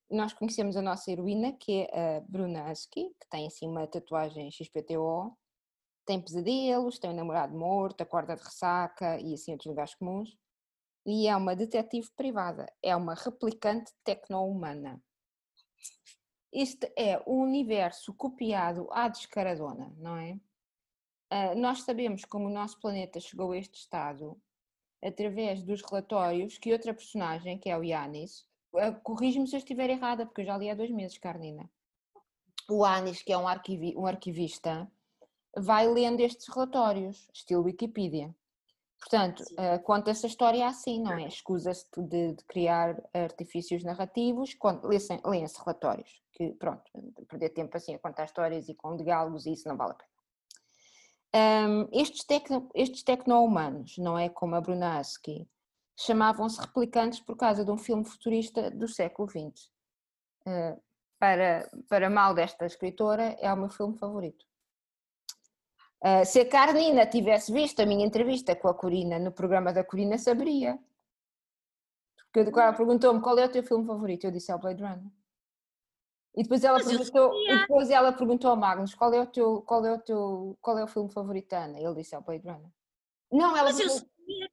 Nós 0.10 0.31
conhecemos 0.31 0.77
a 0.77 0.81
nossa 0.81 1.12
heroína, 1.12 1.51
que 1.51 1.89
é 1.91 2.17
a 2.17 2.21
Bruna 2.21 2.71
Husky, 2.71 3.13
que 3.19 3.27
tem 3.29 3.47
assim 3.47 3.67
uma 3.67 3.86
tatuagem 3.86 4.49
XPTO, 4.49 5.38
tem 6.05 6.21
pesadelos, 6.21 6.97
tem 6.97 7.10
um 7.10 7.15
namorado 7.15 7.53
morto, 7.58 7.99
acorda 7.99 8.34
de 8.34 8.43
ressaca 8.43 9.19
e 9.19 9.34
assim 9.34 9.51
outros 9.51 9.67
lugares 9.67 9.93
comuns. 9.95 10.38
E 11.05 11.27
é 11.27 11.36
uma 11.36 11.53
detetive 11.53 12.10
privada, 12.15 12.65
é 12.81 12.95
uma 12.95 13.13
replicante 13.13 13.91
tecno-humana. 14.05 15.03
Este 16.49 16.93
é 16.97 17.21
o 17.25 17.41
universo 17.41 18.13
copiado 18.13 18.88
à 18.91 19.10
descaradona, 19.10 19.93
não 19.97 20.15
é? 20.15 20.39
Uh, 21.31 21.59
nós 21.59 21.81
sabemos 21.83 22.25
como 22.25 22.45
o 22.47 22.53
nosso 22.53 22.79
planeta 22.79 23.19
chegou 23.19 23.51
a 23.51 23.57
este 23.57 23.79
estado 23.79 24.39
através 25.03 25.61
dos 25.63 25.81
relatórios 25.81 26.57
que 26.57 26.73
outra 26.73 26.93
personagem, 26.93 27.57
que 27.57 27.69
é 27.69 27.77
o 27.77 27.83
Yanis, 27.83 28.45
uh, 28.73 28.99
corrige-me 29.03 29.47
se 29.47 29.55
eu 29.55 29.59
estiver 29.59 29.89
errada, 29.89 30.25
porque 30.25 30.41
eu 30.41 30.45
já 30.45 30.57
li 30.57 30.69
há 30.69 30.75
dois 30.75 30.91
meses, 30.91 31.17
Carnina. 31.17 31.69
O 32.69 32.83
Anis, 32.83 33.21
que 33.21 33.31
é 33.31 33.38
um, 33.38 33.47
arquivi 33.47 33.95
um 33.95 34.07
arquivista, 34.07 34.89
vai 35.55 35.88
lendo 35.88 36.19
estes 36.21 36.47
relatórios, 36.47 37.29
estilo 37.31 37.63
Wikipedia. 37.63 38.35
Portanto, 38.99 39.43
uh, 39.51 39.79
conta 39.83 40.09
essa 40.09 40.25
história 40.25 40.65
assim, 40.67 40.99
não 40.99 41.13
é? 41.13 41.27
Escusa-se 41.27 41.85
de, 41.95 42.33
de, 42.33 42.43
criar 42.45 42.99
artifícios 43.13 43.83
narrativos, 43.83 44.57
leem-se 45.23 45.59
relatórios, 45.59 46.23
que 46.31 46.53
pronto, 46.53 46.81
perder 47.29 47.49
tempo 47.49 47.77
assim 47.77 47.93
a 47.93 47.99
contar 47.99 48.25
histórias 48.25 48.67
e 48.67 48.73
com 48.73 48.95
diálogos, 48.95 49.45
isso 49.45 49.67
não 49.67 49.77
vale 49.77 49.91
a 49.91 49.95
pena. 49.95 50.14
Um, 51.35 51.89
estes, 51.91 52.23
tecno, 52.23 52.69
estes 52.73 53.03
tecno-humanos, 53.03 53.97
não 53.97 54.17
é 54.17 54.29
como 54.29 54.55
a 54.55 54.61
Brunaski, 54.61 55.45
chamavam-se 55.99 56.61
replicantes 56.61 57.19
por 57.19 57.35
causa 57.35 57.65
de 57.65 57.71
um 57.71 57.77
filme 57.77 58.05
futurista 58.05 58.71
do 58.71 58.87
século 58.87 59.29
XX. 59.29 59.69
Uh, 60.47 60.81
para, 61.19 61.69
para 61.89 62.09
mal 62.09 62.33
desta 62.33 62.65
escritora, 62.65 63.35
é 63.41 63.51
o 63.51 63.57
meu 63.57 63.67
filme 63.67 63.97
favorito. 63.97 64.45
Uh, 66.01 66.23
se 66.25 66.39
a 66.39 66.49
Carnina 66.49 67.05
tivesse 67.05 67.51
visto 67.51 67.81
a 67.81 67.85
minha 67.85 68.05
entrevista 68.05 68.55
com 68.55 68.69
a 68.69 68.73
Corina 68.73 69.19
no 69.19 69.31
programa 69.33 69.73
da 69.73 69.83
Corina, 69.83 70.17
saberia. 70.17 70.79
Porque 72.31 72.57
ela 72.57 72.71
perguntou-me 72.71 73.21
qual 73.21 73.37
é 73.39 73.45
o 73.45 73.51
teu 73.51 73.63
filme 73.63 73.85
favorito. 73.85 74.25
Eu 74.25 74.31
disse 74.31 74.51
é 74.51 74.55
o 74.55 74.59
Blade 74.59 74.81
Runner. 74.81 75.11
E 76.35 76.43
depois 76.43 76.63
ela 76.63 76.77
Mas 76.79 76.87
perguntou, 76.87 77.33
e 77.33 77.59
depois 77.59 77.89
ela 77.89 78.11
perguntou 78.11 78.49
ao 78.51 78.57
Magnus 78.57 78.93
qual 78.93 79.13
é 79.13 79.21
o 79.21 79.25
teu, 79.25 79.61
qual 79.61 79.85
é 79.85 79.93
o 79.93 79.99
teu, 79.99 80.57
qual 80.61 80.77
é 80.77 80.83
o 80.83 80.87
filme 80.87 81.09
favorito 81.11 81.53
Ana? 81.53 81.79
Ele 81.79 81.95
disse 81.95 82.13
é 82.13 82.17
o 82.17 82.21
Blade 82.21 82.45
Runner. 82.45 82.69
Não, 83.31 83.55
ela 83.55 83.71
Mas 83.71 83.79
eu 83.79 83.89
sabia, 83.89 84.51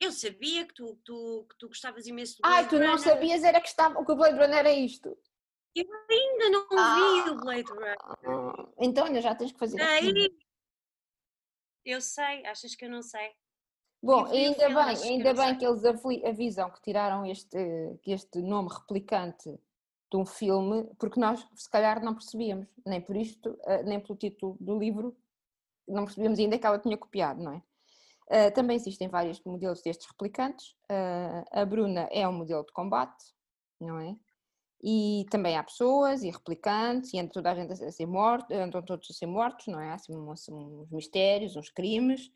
eu 0.00 0.12
sabia 0.12 0.66
que 0.66 0.74
tu, 0.74 0.98
tu, 1.04 1.46
que 1.48 1.56
tu 1.56 1.68
gostavas 1.68 2.06
imenso 2.06 2.36
do 2.36 2.42
Blade 2.42 2.56
Ai, 2.56 2.68
tu 2.68 2.76
Runner. 2.76 2.88
não 2.88 2.98
sabias 2.98 3.44
era 3.44 3.60
que 3.60 3.68
estava, 3.68 3.98
o 4.00 4.04
que 4.04 4.10
o 4.10 4.16
Blade 4.16 4.38
Runner 4.38 4.58
era 4.58 4.72
isto. 4.72 5.16
Eu 5.74 5.86
ainda 6.10 6.50
não 6.50 6.66
ah, 6.76 6.96
vi 6.96 7.30
o 7.30 7.36
Blade 7.36 7.70
Runner. 7.70 7.96
Então 8.78 9.06
ainda 9.06 9.20
já 9.20 9.36
tens 9.36 9.52
que 9.52 9.58
fazer. 9.58 9.80
Aí, 9.80 10.36
eu 11.84 12.00
sei, 12.00 12.44
achas 12.44 12.74
que 12.74 12.84
eu 12.84 12.90
não 12.90 13.02
sei? 13.02 13.30
Bom, 14.02 14.26
ainda 14.26 14.68
bem, 14.68 15.10
ainda 15.10 15.34
que 15.34 15.40
bem 15.40 15.58
que 15.58 15.64
eles 15.64 15.84
avisam 16.24 16.70
que 16.70 16.82
tiraram 16.82 17.24
este, 17.24 17.58
este 18.04 18.40
nome 18.40 18.68
replicante 18.72 19.58
de 20.10 20.16
um 20.16 20.24
filme, 20.24 20.84
porque 20.98 21.20
nós 21.20 21.46
se 21.54 21.68
calhar 21.70 22.02
não 22.02 22.14
percebíamos, 22.14 22.66
nem 22.86 23.00
por 23.00 23.16
isto, 23.16 23.58
eh, 23.66 23.82
nem 23.82 24.00
pelo 24.00 24.16
título 24.18 24.56
do 24.60 24.78
livro, 24.78 25.16
não 25.86 26.04
percebíamos 26.04 26.38
ainda 26.38 26.58
que 26.58 26.66
ela 26.66 26.78
tinha 26.78 26.96
copiado, 26.96 27.42
não 27.42 27.52
é? 27.52 27.62
Uh, 28.30 28.52
também 28.52 28.76
existem 28.76 29.08
vários 29.08 29.42
modelos 29.42 29.80
destes 29.80 30.06
replicantes. 30.06 30.72
Uh, 30.90 31.44
a 31.50 31.64
Bruna 31.64 32.08
é 32.12 32.28
um 32.28 32.32
modelo 32.32 32.64
de 32.64 32.72
combate, 32.72 33.24
não 33.80 33.98
é? 33.98 34.14
E 34.82 35.24
também 35.30 35.56
há 35.56 35.64
pessoas 35.64 36.22
e 36.22 36.30
replicantes, 36.30 37.12
e 37.12 37.18
anda 37.18 37.32
toda 37.32 37.50
a 37.50 37.54
gente 37.54 37.72
a 37.72 37.90
ser 37.90 38.06
morto, 38.06 38.52
andam 38.52 38.82
todos 38.82 39.10
a 39.10 39.14
ser 39.14 39.26
mortos, 39.26 39.66
não 39.66 39.80
é? 39.80 39.90
Há 39.90 39.94
assim, 39.94 40.14
uns, 40.14 40.46
uns 40.48 40.90
mistérios, 40.90 41.56
uns 41.56 41.70
crimes, 41.70 42.30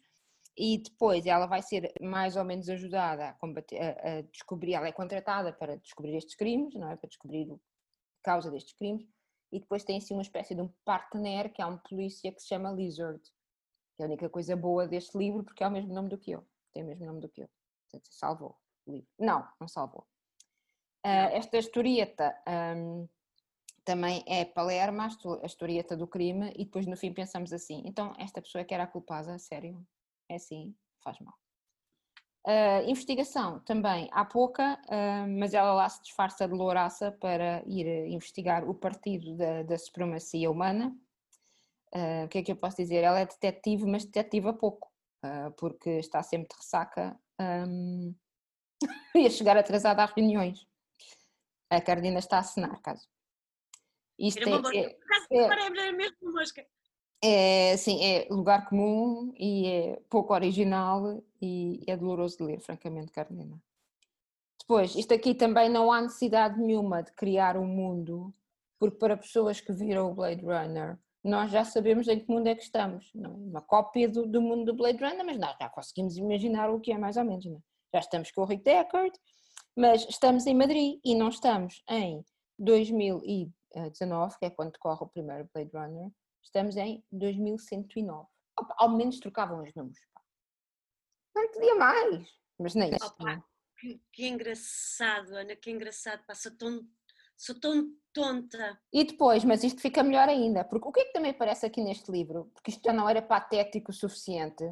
e 0.56 0.78
depois 0.78 1.26
ela 1.26 1.46
vai 1.46 1.62
ser 1.62 1.92
mais 2.00 2.36
ou 2.36 2.44
menos 2.44 2.68
ajudada 2.68 3.28
a, 3.28 3.32
combater, 3.34 3.78
a, 3.80 4.18
a, 4.18 4.22
descobrir, 4.22 4.74
ela 4.74 4.88
é 4.88 4.92
contratada 4.92 5.52
para 5.52 5.76
descobrir 5.78 6.16
estes 6.16 6.34
crimes, 6.34 6.74
não 6.74 6.90
é? 6.90 6.96
Para 6.96 7.08
descobrir 7.08 7.50
a 7.52 7.56
causa 8.22 8.50
destes 8.50 8.74
crimes, 8.74 9.06
e 9.50 9.60
depois 9.60 9.84
tem 9.84 9.98
assim 9.98 10.14
uma 10.14 10.22
espécie 10.22 10.54
de 10.54 10.60
um 10.60 10.68
partner, 10.84 11.52
que 11.52 11.60
é 11.62 11.66
um 11.66 11.78
polícia 11.78 12.32
que 12.32 12.40
se 12.40 12.48
chama 12.48 12.72
Lizard, 12.72 13.22
que 13.96 14.02
é 14.02 14.04
a 14.04 14.08
única 14.08 14.28
coisa 14.28 14.56
boa 14.56 14.86
deste 14.86 15.16
livro, 15.16 15.44
porque 15.44 15.62
é 15.64 15.68
o 15.68 15.70
mesmo 15.70 15.92
nome 15.94 16.08
do 16.08 16.18
que 16.18 16.32
eu, 16.32 16.46
tem 16.72 16.82
o 16.82 16.86
mesmo 16.86 17.06
nome 17.06 17.20
do 17.20 17.28
que 17.28 17.42
eu, 17.42 17.48
portanto 17.84 18.08
salvou 18.12 18.56
o 18.86 18.92
livro. 18.92 19.08
Não, 19.18 19.46
não 19.60 19.68
salvou 19.68 20.06
Uh, 21.04 21.34
esta 21.34 21.58
historieta 21.58 22.32
um, 22.76 23.08
também 23.84 24.22
é 24.28 24.44
Palermo, 24.44 25.02
a 25.02 25.08
historieta 25.44 25.96
do 25.96 26.06
crime, 26.06 26.52
e 26.56 26.64
depois 26.64 26.86
no 26.86 26.96
fim 26.96 27.12
pensamos 27.12 27.52
assim: 27.52 27.82
então 27.84 28.14
esta 28.18 28.40
pessoa 28.40 28.62
é 28.62 28.64
que 28.64 28.72
era 28.72 28.84
a 28.84 28.86
culpada, 28.86 29.36
sério? 29.36 29.84
É 30.28 30.36
assim? 30.36 30.74
Faz 31.02 31.18
mal. 31.20 31.34
Uh, 32.44 32.82
investigação 32.88 33.60
também 33.60 34.08
há 34.10 34.24
pouca, 34.24 34.74
uh, 34.88 35.38
mas 35.38 35.54
ela 35.54 35.72
lá 35.74 35.88
se 35.88 36.02
disfarça 36.02 36.48
de 36.48 36.52
louraça 36.52 37.12
para 37.12 37.62
ir 37.66 37.86
investigar 38.08 38.68
o 38.68 38.74
partido 38.74 39.36
da, 39.36 39.62
da 39.62 39.78
supremacia 39.78 40.50
humana. 40.50 40.92
Uh, 41.94 42.24
o 42.24 42.28
que 42.28 42.38
é 42.38 42.42
que 42.42 42.50
eu 42.50 42.56
posso 42.56 42.78
dizer? 42.78 43.04
Ela 43.04 43.20
é 43.20 43.26
detetive, 43.26 43.86
mas 43.86 44.04
detetive 44.04 44.48
a 44.48 44.52
pouco, 44.52 44.90
porque 45.56 45.90
está 45.90 46.20
sempre 46.22 46.48
de 46.48 46.56
ressaca 46.56 47.16
um, 47.40 48.12
e 49.14 49.26
a 49.26 49.30
chegar 49.30 49.56
atrasada 49.56 50.02
às 50.02 50.10
reuniões. 50.10 50.66
A 51.70 51.80
Cardina 51.80 52.18
está 52.18 52.38
a 52.38 52.40
assinar, 52.40 52.80
caso. 52.82 53.08
Isto 54.18 54.48
é, 54.48 54.78
é, 54.78 54.96
é, 55.30 55.86
é 55.86 55.92
mesmo 55.92 56.32
mosca. 56.32 56.66
É, 57.24 57.76
sim, 57.76 58.04
é 58.04 58.26
lugar 58.30 58.68
comum 58.68 59.32
e 59.38 59.66
é 59.66 60.02
pouco 60.10 60.34
original 60.34 61.22
e 61.40 61.80
é 61.86 61.96
doloroso 61.96 62.38
de 62.38 62.44
ler, 62.44 62.60
francamente, 62.60 63.12
Cardina. 63.12 63.62
Depois, 64.60 64.96
isto 64.96 65.14
aqui 65.14 65.34
também 65.34 65.68
não 65.68 65.92
há 65.92 66.00
necessidade 66.00 66.58
nenhuma 66.58 67.02
de 67.02 67.12
criar 67.12 67.56
um 67.56 67.66
mundo, 67.66 68.34
porque 68.78 68.96
para 68.96 69.16
pessoas 69.16 69.60
que 69.60 69.72
viram 69.72 70.10
o 70.10 70.14
Blade 70.14 70.44
Runner, 70.44 70.98
nós 71.22 71.52
já 71.52 71.64
sabemos 71.64 72.08
em 72.08 72.18
que 72.18 72.30
mundo 72.30 72.48
é 72.48 72.54
que 72.54 72.62
estamos. 72.62 73.10
Não? 73.14 73.30
É? 73.30 73.34
Uma 73.34 73.60
cópia 73.60 74.08
do, 74.08 74.26
do 74.26 74.42
mundo 74.42 74.64
do 74.66 74.74
Blade 74.74 74.98
Runner, 75.02 75.24
mas 75.24 75.38
nós 75.38 75.56
já 75.60 75.68
conseguimos 75.68 76.16
imaginar 76.16 76.70
o 76.70 76.80
que 76.80 76.92
é 76.92 76.98
mais 76.98 77.16
ou 77.16 77.24
menos. 77.24 77.44
Não? 77.44 77.56
É? 77.56 77.60
Já 77.94 78.00
estamos 78.00 78.30
com 78.30 78.42
o 78.42 78.44
Rick 78.44 78.64
Deckard, 78.64 79.12
mas 79.76 80.06
estamos 80.08 80.46
em 80.46 80.54
Madrid 80.54 80.98
e 81.04 81.14
não 81.14 81.28
estamos 81.28 81.82
em 81.88 82.24
2019, 82.58 84.38
que 84.38 84.46
é 84.46 84.50
quando 84.50 84.72
decorre 84.72 85.04
o 85.04 85.08
primeiro 85.08 85.48
Blade 85.54 85.70
Runner, 85.72 86.10
estamos 86.42 86.76
em 86.76 87.04
2109. 87.12 88.28
Opa, 88.58 88.74
ao 88.78 88.90
menos 88.90 89.18
trocavam 89.18 89.62
os 89.62 89.74
números. 89.74 89.98
Não 91.34 91.50
podia 91.50 91.74
mais, 91.74 92.28
mas 92.58 92.74
nem 92.74 92.94
isso. 92.94 93.06
Opa, 93.06 93.44
que, 93.78 94.00
que, 94.12 94.26
engraçado, 94.26 95.34
Ana, 95.34 95.56
que 95.56 95.70
engraçado. 95.70 96.24
Pá, 96.26 96.34
sou, 96.34 96.56
tão, 96.56 96.86
sou 97.36 97.58
tão 97.58 97.94
tonta. 98.12 98.80
E 98.92 99.04
depois, 99.04 99.44
mas 99.44 99.64
isto 99.64 99.80
fica 99.80 100.02
melhor 100.02 100.28
ainda, 100.28 100.64
porque 100.64 100.88
o 100.88 100.92
que 100.92 101.00
é 101.00 101.04
que 101.06 101.12
também 101.12 101.30
aparece 101.30 101.66
aqui 101.66 101.82
neste 101.82 102.10
livro? 102.10 102.50
Porque 102.52 102.70
isto 102.70 102.82
já 102.84 102.92
não 102.92 103.08
era 103.08 103.22
patético 103.22 103.90
o 103.90 103.94
suficiente. 103.94 104.64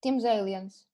Temos 0.00 0.24
aliens 0.24 0.87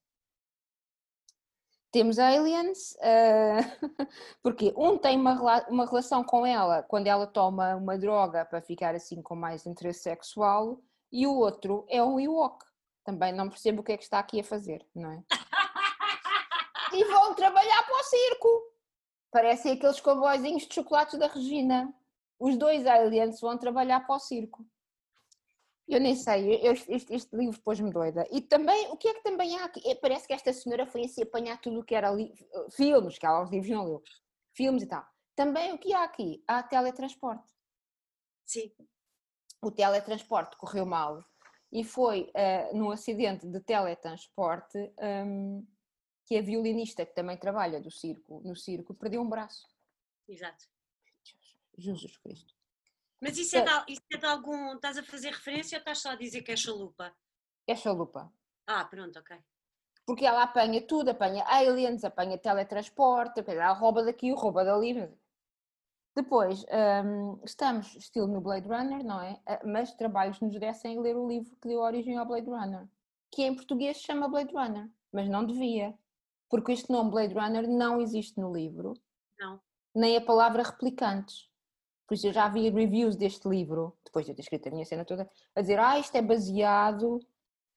temos 1.94 2.18
aliens, 2.18 2.96
uh, 2.96 4.08
porque 4.42 4.74
um 4.76 4.98
tem 4.98 5.16
uma, 5.16 5.64
uma 5.68 5.86
relação 5.86 6.24
com 6.24 6.44
ela 6.44 6.82
quando 6.82 7.06
ela 7.06 7.24
toma 7.24 7.76
uma 7.76 7.96
droga 7.96 8.44
para 8.44 8.60
ficar 8.60 8.96
assim 8.96 9.22
com 9.22 9.36
mais 9.36 9.64
interesse 9.64 10.00
sexual, 10.00 10.82
e 11.12 11.24
o 11.24 11.36
outro 11.36 11.86
é 11.88 12.02
um 12.02 12.18
Ewok. 12.18 12.64
Também 13.04 13.32
não 13.32 13.48
percebo 13.48 13.80
o 13.80 13.84
que 13.84 13.92
é 13.92 13.96
que 13.96 14.02
está 14.02 14.18
aqui 14.18 14.40
a 14.40 14.44
fazer, 14.44 14.84
não 14.92 15.12
é? 15.12 15.22
e 16.92 17.04
vão 17.04 17.32
trabalhar 17.36 17.84
para 17.84 18.00
o 18.00 18.02
circo. 18.02 18.48
Parecem 19.30 19.74
aqueles 19.74 20.00
comboizinhos 20.00 20.66
de 20.66 20.74
chocolates 20.74 21.16
da 21.16 21.28
Regina. 21.28 21.94
Os 22.40 22.56
dois 22.56 22.88
aliens 22.88 23.40
vão 23.40 23.56
trabalhar 23.56 24.00
para 24.04 24.16
o 24.16 24.18
circo. 24.18 24.66
Eu 25.86 26.00
nem 26.00 26.16
sei, 26.16 26.66
eu, 26.66 26.72
este, 26.72 27.14
este, 27.14 27.36
livro 27.36 27.60
pôs-me 27.60 27.92
doida. 27.92 28.26
E 28.30 28.40
também, 28.40 28.88
o 28.90 28.96
que 28.96 29.08
é 29.08 29.14
que 29.14 29.22
também 29.22 29.58
há 29.58 29.64
aqui? 29.64 29.86
É, 29.86 29.94
parece 29.94 30.26
que 30.26 30.32
esta 30.32 30.52
senhora 30.52 30.86
foi 30.86 31.04
assim 31.04 31.22
apanhar 31.22 31.60
tudo 31.60 31.80
o 31.80 31.84
que 31.84 31.94
era 31.94 32.10
li, 32.10 32.32
filmes, 32.70 33.18
que 33.18 33.26
ela 33.26 33.42
os 33.42 33.50
livros 33.50 33.70
não 33.70 33.84
leu, 33.84 34.02
filmes 34.54 34.82
e 34.82 34.86
tal. 34.86 35.06
Também 35.36 35.72
o 35.72 35.78
que 35.78 35.92
há 35.92 36.04
aqui? 36.04 36.42
Há 36.46 36.62
teletransporte. 36.62 37.52
Sim. 38.46 38.72
O 39.60 39.70
teletransporte 39.70 40.56
correu 40.56 40.86
mal 40.86 41.22
e 41.70 41.82
foi 41.84 42.30
uh, 42.30 42.76
num 42.76 42.90
acidente 42.90 43.46
de 43.46 43.60
teletransporte 43.60 44.78
um, 45.26 45.66
que 46.24 46.38
a 46.38 46.42
violinista 46.42 47.04
que 47.04 47.14
também 47.14 47.36
trabalha 47.36 47.80
do 47.80 47.90
circo, 47.90 48.40
no 48.44 48.56
circo 48.56 48.94
perdeu 48.94 49.20
um 49.20 49.28
braço. 49.28 49.68
Exato. 50.28 50.64
Jesus 51.76 52.16
Cristo. 52.18 52.53
Mas 53.24 53.38
isso 53.38 53.56
é, 53.56 53.62
de, 53.62 53.92
isso 53.94 54.02
é 54.12 54.18
de 54.18 54.26
algum. 54.26 54.74
Estás 54.74 54.98
a 54.98 55.02
fazer 55.02 55.30
referência 55.30 55.76
ou 55.76 55.78
estás 55.78 55.98
só 56.02 56.10
a 56.10 56.14
dizer 56.14 56.42
que 56.42 56.52
é 56.52 56.56
chalupa? 56.56 57.10
É 57.66 57.74
chalupa. 57.74 58.30
Ah, 58.66 58.84
pronto, 58.84 59.18
ok. 59.18 59.34
Porque 60.04 60.26
ela 60.26 60.42
apanha 60.42 60.86
tudo, 60.86 61.08
apanha 61.08 61.42
aliens, 61.46 62.04
apanha 62.04 62.36
teletransporte, 62.36 63.42
ela 63.46 63.72
rouba 63.72 64.04
daqui, 64.04 64.30
rouba 64.32 64.62
dali. 64.62 65.10
Depois, 66.14 66.66
um, 67.04 67.40
estamos 67.42 67.96
estilo 67.96 68.26
no 68.26 68.42
Blade 68.42 68.68
Runner, 68.68 69.02
não 69.02 69.22
é? 69.22 69.40
Ah, 69.46 69.60
mas 69.64 69.94
trabalhos 69.94 70.38
nos 70.40 70.60
dessem 70.60 71.00
ler 71.00 71.16
o 71.16 71.26
livro 71.26 71.56
que 71.56 71.68
deu 71.68 71.80
origem 71.80 72.18
ao 72.18 72.26
Blade 72.26 72.50
Runner, 72.50 72.86
que 73.32 73.42
em 73.42 73.54
português 73.54 73.96
se 73.96 74.02
chama 74.02 74.28
Blade 74.28 74.52
Runner, 74.52 74.86
mas 75.10 75.30
não 75.30 75.46
devia, 75.46 75.98
porque 76.50 76.72
este 76.72 76.92
nome 76.92 77.10
Blade 77.10 77.32
Runner 77.32 77.66
não 77.66 78.02
existe 78.02 78.38
no 78.38 78.52
livro. 78.52 78.92
Não. 79.38 79.58
Nem 79.94 80.18
a 80.18 80.20
palavra 80.20 80.62
replicantes. 80.62 81.48
Por 82.06 82.14
isso 82.14 82.26
eu 82.26 82.32
já 82.32 82.48
vi 82.48 82.68
reviews 82.68 83.16
deste 83.16 83.48
livro, 83.48 83.96
depois 84.04 84.26
de 84.26 84.32
eu 84.32 84.36
ter 84.36 84.42
escrito 84.42 84.68
a 84.68 84.70
minha 84.70 84.84
cena 84.84 85.04
toda, 85.04 85.28
a 85.54 85.60
dizer, 85.60 85.78
ah, 85.78 85.98
isto 85.98 86.14
é 86.16 86.22
baseado 86.22 87.18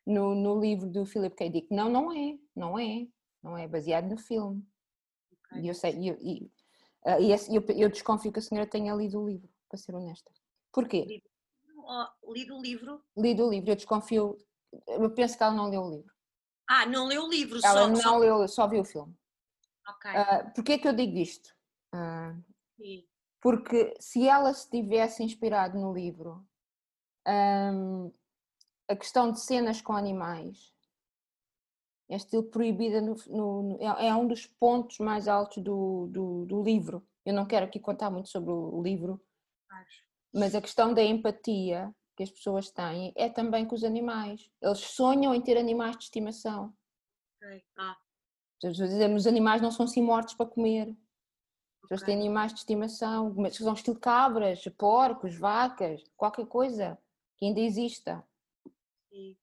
no, 0.06 0.36
no 0.36 0.60
livro 0.60 0.90
do 0.90 1.06
Philip 1.06 1.36
K. 1.36 1.50
Dick. 1.50 1.68
Não, 1.74 1.90
não 1.90 2.12
é, 2.12 2.38
não 2.56 2.80
é, 2.80 3.08
não 3.42 3.58
é 3.58 3.68
baseado 3.68 4.10
no 4.10 4.18
filme. 4.18 4.66
Okay. 5.46 5.62
E 5.62 5.68
eu 5.68 5.74
sei, 5.74 5.94
e, 5.94 6.10
e, 6.10 6.52
uh, 7.06 7.22
e 7.22 7.56
eu, 7.56 7.63
eu, 7.78 7.90
desconfio 7.90 8.32
que 8.32 8.40
a 8.40 8.42
senhora 8.42 8.70
tenha 8.70 8.94
lido 8.94 9.22
o 9.22 9.28
livro, 9.28 9.50
para 9.70 9.78
ser 9.78 9.96
honesta. 9.96 10.32
Porquê? 10.74 11.06
Lido, 11.06 12.56
o 12.56 12.62
livro? 12.62 13.04
Lido 13.16 13.46
o 13.46 13.50
livro, 13.50 13.72
eu 13.72 13.76
desconfio, 13.76 14.38
eu 14.88 15.10
penso 15.12 15.38
que 15.38 15.44
ela 15.44 15.54
não 15.54 15.70
leu 15.70 15.82
o 15.82 15.90
livro. 15.90 16.13
Ah, 16.70 16.86
não 16.86 17.08
leu 17.08 17.24
o 17.24 17.30
livro, 17.30 17.60
ela 17.63 17.82
só, 17.82 17.88
não 17.88 17.96
só... 17.96 18.18
leu, 18.18 18.48
só 18.48 18.68
viu 18.68 18.82
o 18.82 18.86
filme. 18.86 19.16
Ok. 19.88 20.12
Uh, 20.12 20.54
Porquê 20.54 20.74
é 20.74 20.78
que 20.78 20.88
eu 20.88 20.94
digo 20.94 21.18
isto? 21.18 21.50
Uh, 21.96 22.44
porque 23.41 23.95
se 24.00 24.28
ela 24.28 24.54
se 24.54 24.69
tivesse 24.69 25.23
inspirado 25.23 25.78
no 25.80 25.93
livro, 25.93 26.45
um, 27.28 28.12
a 28.88 28.95
questão 28.95 29.32
de 29.32 29.39
cenas 29.41 29.82
com 29.82 29.93
animais 29.93 30.73
é 32.10 32.15
estilo 32.15 32.43
proibida 32.43 33.02
no, 33.02 33.15
no, 33.28 33.78
é, 33.82 34.08
é 34.08 34.15
um 34.15 34.28
dos 34.28 34.45
pontos 34.45 34.97
mais 35.00 35.28
altos 35.28 35.62
do, 35.62 36.08
do, 36.08 36.45
do, 36.45 36.63
livro. 36.63 37.06
Eu 37.26 37.34
não 37.34 37.45
quero 37.45 37.65
aqui 37.65 37.80
contar 37.80 38.10
muito 38.10 38.30
sobre 38.30 38.50
o, 38.52 38.76
o 38.76 38.82
livro, 38.82 39.21
mas 40.34 40.56
a 40.56 40.62
questão 40.62 40.93
da 40.93 41.04
empatia 41.04 41.93
que 42.15 42.23
as 42.23 42.32
pessoas 42.32 42.71
têm 42.71 43.12
é 43.15 43.30
também 43.30 43.65
com 43.65 43.76
os 43.76 43.84
animais. 43.84 44.50
Eles 44.62 44.80
sonham 44.80 45.36
em 45.36 45.41
ter 45.41 45.58
animais 45.58 45.97
de 45.97 46.06
estimação. 46.06 46.73
Okay. 47.38 47.63
Ah. 47.78 47.97
Os 48.63 49.28
animais 49.28 49.62
não 49.62 49.69
são 49.69 49.86
assim 49.86 50.02
mortos 50.02 50.34
para 50.34 50.47
comer. 50.47 50.95
Eles 51.89 52.04
têm 52.04 52.15
animais 52.15 52.54
de 52.54 52.60
estimação, 52.60 53.34
mas 53.36 53.56
são 53.56 53.73
estilo 53.73 53.97
cabras, 53.97 54.63
porcos, 54.78 55.36
vacas, 55.36 56.04
qualquer 56.15 56.45
coisa 56.45 56.97
que 57.38 57.45
ainda 57.45 57.60
exista. 57.60 58.23
Sim. 59.10 59.36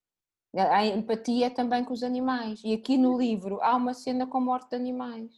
A 0.53 0.85
empatia 0.85 1.51
também 1.51 1.83
com 1.83 1.93
os 1.93 2.03
animais. 2.03 2.61
E 2.63 2.73
aqui 2.73 2.97
no 2.97 3.17
livro 3.17 3.59
há 3.61 3.75
uma 3.75 3.93
cena 3.93 4.27
com 4.27 4.39
morte 4.39 4.69
de 4.69 4.75
animais. 4.75 5.31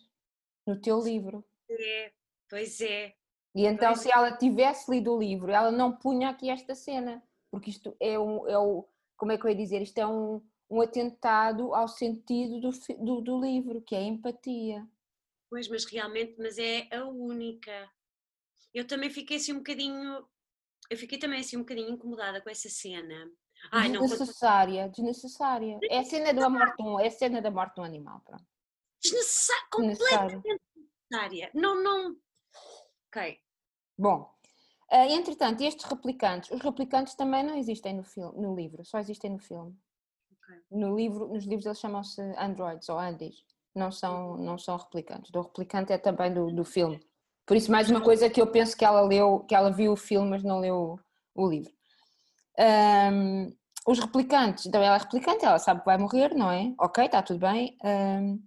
No 0.66 0.80
teu 0.80 1.00
livro. 1.00 1.44
É, 1.70 2.12
pois 2.50 2.82
é. 2.82 3.16
E 3.56 3.66
então, 3.66 3.94
pois 3.94 4.02
se 4.02 4.12
ela 4.12 4.38
tivesse 4.38 4.92
lido 4.92 5.14
o 5.14 5.20
livro, 5.20 5.52
ela 5.52 5.72
não 5.72 5.92
punha 5.92 6.30
aqui 6.30 6.50
esta 6.50 6.76
cena. 6.76 7.24
Porque 7.50 7.70
isto 7.70 7.96
é 8.00 8.20
um. 8.20 8.48
É 8.48 8.58
o, 8.60 8.86
como 9.16 9.32
é 9.32 9.38
que 9.38 9.46
eu 9.46 9.50
ia 9.50 9.56
dizer? 9.56 9.82
Isto 9.82 9.98
é 9.98 10.06
um, 10.06 10.42
um 10.70 10.82
atentado 10.82 11.74
ao 11.74 11.88
sentido 11.88 12.60
do, 12.60 12.70
do, 13.00 13.22
do 13.22 13.42
livro, 13.42 13.82
que 13.82 13.96
é 13.96 14.00
a 14.00 14.04
empatia. 14.04 14.88
Pois, 15.50 15.68
mas 15.68 15.86
realmente, 15.86 16.36
mas 16.38 16.58
é 16.58 16.88
a 16.96 17.06
única. 17.06 17.90
Eu 18.74 18.86
também 18.86 19.10
fiquei 19.10 19.38
assim 19.38 19.54
um 19.54 19.58
bocadinho. 19.58 20.28
Eu 20.90 20.98
fiquei 20.98 21.18
também 21.18 21.40
assim 21.40 21.58
um 21.58 21.62
bocadinho 21.62 21.90
incomodada 21.90 22.42
com 22.42 22.50
essa 22.50 22.70
cena. 22.70 23.32
Ai, 23.72 23.90
desnecessária, 23.90 24.84
não, 24.84 24.92
desnecessária. 24.92 25.80
É 25.90 26.00
a 26.00 26.04
cena 26.04 26.34
da 26.34 26.50
morte 26.50 26.82
um, 26.82 27.00
é 27.00 27.08
a 27.08 27.12
cena 27.12 27.42
da 27.42 27.50
morte 27.50 27.76
de 27.76 27.82
um 27.82 27.84
animal, 27.84 28.22
pronto. 28.26 28.46
Desnecessária, 29.02 29.68
completamente 29.72 30.44
desnecessária. 30.44 31.52
Não, 31.54 31.82
não. 31.82 32.16
Ok. 33.08 33.40
Bom, 33.98 34.32
uh, 34.92 34.96
entretanto, 35.10 35.62
estes 35.64 35.86
replicantes, 35.86 36.52
os 36.52 36.62
replicantes 36.62 37.16
também 37.16 37.44
não 37.44 37.58
existem 37.58 37.96
no, 37.96 38.04
filme, 38.04 38.40
no 38.40 38.56
livro, 38.56 38.86
só 38.86 39.00
existem 39.00 39.32
no 39.32 39.40
filme. 39.40 39.76
Okay. 40.32 40.62
No 40.72 40.96
livro, 40.96 41.28
nos 41.28 41.46
livros 41.46 41.66
eles 41.66 41.80
chamam-se 41.80 42.22
androids 42.38 42.88
ou 42.90 43.00
andis 43.00 43.44
não 43.78 43.92
são, 43.92 44.38
não 44.38 44.58
são 44.58 44.78
replicantes. 44.78 45.32
O 45.34 45.42
replicante 45.42 45.94
é 45.94 45.98
também 45.98 46.34
do, 46.34 46.52
do 46.52 46.66
filme. 46.66 47.00
Por 47.46 47.56
isso, 47.56 47.72
mais 47.72 47.90
uma 47.90 48.02
coisa 48.02 48.30
que 48.30 48.42
eu 48.42 48.48
penso 48.48 48.76
que 48.76 48.84
ela 48.84 49.02
leu, 49.02 49.40
que 49.42 49.56
ela 49.56 49.72
viu 49.72 49.94
o 49.94 49.98
filme, 49.98 50.30
mas 50.30 50.44
não 50.44 50.60
leu 50.60 51.00
o, 51.36 51.44
o 51.46 51.50
livro. 51.50 51.72
Um, 52.60 53.56
os 53.88 54.00
replicantes, 54.00 54.66
então 54.66 54.82
ela 54.82 54.96
é 54.96 55.00
replicante, 55.00 55.46
ela 55.46 55.60
sabe 55.60 55.80
que 55.80 55.86
vai 55.86 55.98
morrer, 55.98 56.36
não 56.36 56.52
é? 56.52 56.74
Ok, 56.78 57.06
está 57.06 57.22
tudo 57.22 57.40
bem. 57.40 57.78
Um, 57.84 58.44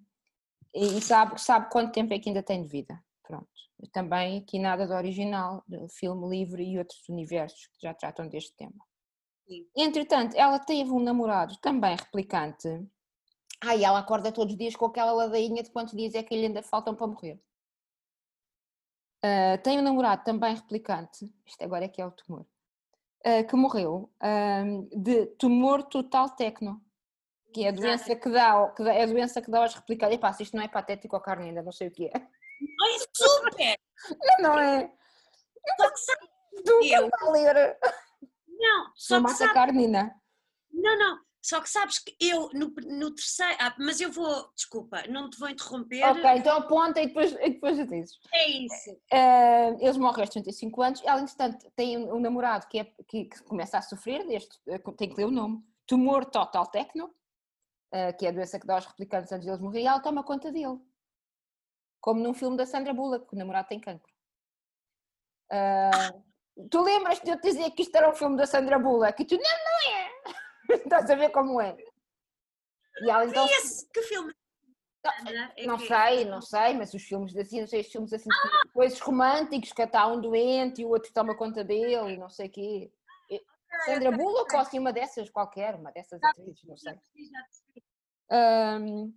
e 0.75 1.01
sabe, 1.01 1.40
sabe 1.40 1.71
quanto 1.71 1.93
tempo 1.93 2.12
é 2.12 2.19
que 2.19 2.29
ainda 2.29 2.43
tem 2.43 2.62
de 2.62 2.69
vida. 2.69 3.03
Pronto. 3.27 3.49
Também 3.93 4.38
aqui 4.38 4.59
nada 4.59 4.87
do 4.87 4.93
original, 4.93 5.64
do 5.66 5.88
filme 5.88 6.29
livre 6.29 6.62
e 6.62 6.79
outros 6.79 7.01
universos 7.09 7.69
que 7.69 7.87
já 7.87 7.95
tratam 7.95 8.29
deste 8.29 8.55
tema. 8.55 8.85
Sim. 9.49 9.66
Entretanto, 9.77 10.37
ela 10.37 10.59
teve 10.59 10.90
um 10.90 11.01
namorado 11.01 11.57
também 11.62 11.97
replicante, 11.97 12.69
Ai, 13.62 13.85
ela 13.85 13.99
acorda 13.99 14.33
todos 14.33 14.53
os 14.53 14.59
dias 14.59 14.75
com 14.75 14.87
aquela 14.87 15.12
ladainha 15.12 15.62
de 15.62 15.70
quantos 15.70 15.94
dias 15.94 16.14
é 16.14 16.23
que 16.23 16.35
lhe 16.35 16.46
ainda 16.46 16.62
faltam 16.62 16.94
para 16.94 17.07
morrer. 17.07 17.38
Uh, 19.23 19.61
tem 19.62 19.79
um 19.79 19.83
namorado 19.83 20.25
também 20.25 20.55
replicante, 20.55 21.31
isto 21.44 21.62
agora 21.62 21.85
é 21.85 21.88
que 21.88 22.01
é 22.01 22.07
o 22.07 22.11
tumor, 22.11 22.46
uh, 23.27 23.46
que 23.46 23.55
morreu 23.55 24.11
uh, 24.23 24.99
de 24.99 25.27
tumor 25.37 25.83
total 25.83 26.31
tecno, 26.31 26.83
que 27.53 27.66
é 27.66 27.68
a 27.68 27.73
doença 27.73 28.16
que 28.16 28.31
dá, 28.31 28.66
que 28.70 28.83
dá, 28.83 28.94
é 28.94 29.03
a 29.03 29.07
doença 29.07 29.42
que 29.42 29.51
dá 29.51 29.61
aos 29.61 29.75
replicantes. 29.75 30.16
Epá, 30.16 30.33
se 30.33 30.44
isto 30.44 30.57
não 30.57 30.64
é 30.64 30.68
patético 30.68 31.16
ou 31.16 31.20
carne 31.20 31.49
ainda, 31.49 31.62
não 31.62 31.73
sei 31.73 31.88
o 31.88 31.90
que 31.90 32.07
é. 32.07 32.12
Não 32.14 32.87
é 32.88 32.99
super! 33.14 33.79
não, 34.38 34.55
não 34.55 34.59
é? 34.59 34.90
Só 35.79 35.90
que 35.90 35.99
sabe, 35.99 36.31
tu 36.64 36.81
eu... 36.83 37.11
a 37.12 37.31
ler. 37.31 37.79
Não, 38.49 38.92
só 38.94 39.16
não 39.16 39.25
que 39.25 39.33
mata 39.33 39.44
sabe... 39.44 39.55
carnina. 39.55 40.14
Não, 40.73 40.99
não, 40.99 41.20
só 41.42 41.61
que 41.61 41.70
sabes 41.70 41.98
que 41.98 42.14
eu, 42.20 42.50
no, 42.53 42.72
no 42.87 43.14
terceiro. 43.14 43.57
Ah, 43.59 43.74
mas 43.79 43.98
eu 44.00 44.12
vou. 44.12 44.50
Desculpa, 44.55 45.03
não 45.09 45.31
te 45.31 45.38
vou 45.38 45.48
interromper. 45.48 46.05
Ok, 46.05 46.24
então 46.37 46.59
aponta 46.59 47.00
e 47.00 47.07
depois, 47.07 47.33
e 47.33 47.50
depois 47.50 47.79
já 47.79 47.85
dizes. 47.85 48.18
É 48.33 48.48
isso. 48.50 48.90
Uh, 49.12 49.79
eles 49.81 49.96
morrem 49.96 50.20
aos 50.20 50.31
35 50.31 50.83
anos. 50.83 51.03
Ela, 51.03 51.20
entretanto, 51.20 51.70
tem 51.74 51.96
um 51.96 52.20
namorado 52.20 52.66
que, 52.68 52.81
é, 52.81 52.85
que, 53.09 53.24
que 53.24 53.42
começa 53.44 53.79
a 53.79 53.83
sofrer 53.83 54.26
deste. 54.26 54.61
Eh, 54.68 54.79
tem 54.98 55.09
que 55.09 55.16
ler 55.16 55.26
o 55.26 55.31
nome: 55.31 55.64
tumor 55.87 56.26
total 56.26 56.66
tecno, 56.66 57.07
uh, 57.07 58.16
que 58.18 58.26
é 58.26 58.29
a 58.29 58.33
doença 58.33 58.61
que 58.61 58.66
dá 58.66 58.74
aos 58.74 58.87
replicantes 58.87 59.33
antes 59.33 59.46
deles 59.46 59.62
morrerem. 59.62 59.87
E 59.87 59.88
ela 59.88 60.00
toma 60.00 60.22
conta 60.22 60.53
dele. 60.53 60.79
Como 62.03 62.20
num 62.20 62.35
filme 62.35 62.57
da 62.59 62.66
Sandra 62.66 62.92
Bullock, 62.92 63.26
que 63.26 63.35
o 63.35 63.38
namorado 63.38 63.68
tem 63.68 63.81
cancro. 63.81 64.12
Uh, 65.50 66.68
tu 66.70 66.83
lembras-te 66.83 67.24
de 67.24 67.31
eu 67.31 67.40
te 67.40 67.50
dizer 67.50 67.70
que 67.70 67.83
isto 67.83 67.94
era 67.94 68.11
um 68.11 68.14
filme 68.14 68.37
da 68.37 68.46
Sandra 68.46 68.79
Bullock? 68.79 69.22
E 69.22 69.26
tu, 69.26 69.37
não, 69.37 69.42
não 69.42 69.96
é! 69.96 70.10
Estás 70.85 71.11
a 71.11 71.14
ver 71.14 71.30
como 71.30 71.61
é? 71.61 71.76
E 73.02 73.11
ela, 73.11 73.24
então, 73.24 73.46
esse, 73.46 73.88
que 73.88 74.02
filme? 74.02 74.35
Não, 75.02 75.66
não 75.66 75.78
sei, 75.78 76.24
não 76.26 76.42
sei, 76.42 76.74
mas 76.74 76.92
os 76.92 77.02
filmes 77.02 77.35
assim, 77.35 77.61
não 77.61 77.66
sei, 77.66 77.80
os 77.80 77.87
filmes 77.87 78.12
assim, 78.12 78.28
ah! 78.30 78.68
coisas 78.74 79.00
românticos, 79.00 79.72
que 79.72 79.80
está 79.80 80.06
um 80.06 80.20
doente 80.20 80.83
e 80.83 80.85
o 80.85 80.90
outro 80.90 81.11
toma 81.14 81.35
conta 81.35 81.64
dele 81.64 82.14
e 82.14 82.18
não 82.18 82.28
sei 82.28 82.48
o 82.48 82.50
quê. 82.50 82.92
Sandra 83.85 84.12
Bullock 84.12 84.54
ou 84.54 84.61
assim 84.61 84.78
uma 84.78 84.92
dessas 84.92 85.30
qualquer, 85.30 85.74
uma 85.74 85.92
dessas 85.92 86.22
atrizes, 86.22 86.62
não 86.64 86.76
sei. 86.76 86.98
Um, 88.30 89.14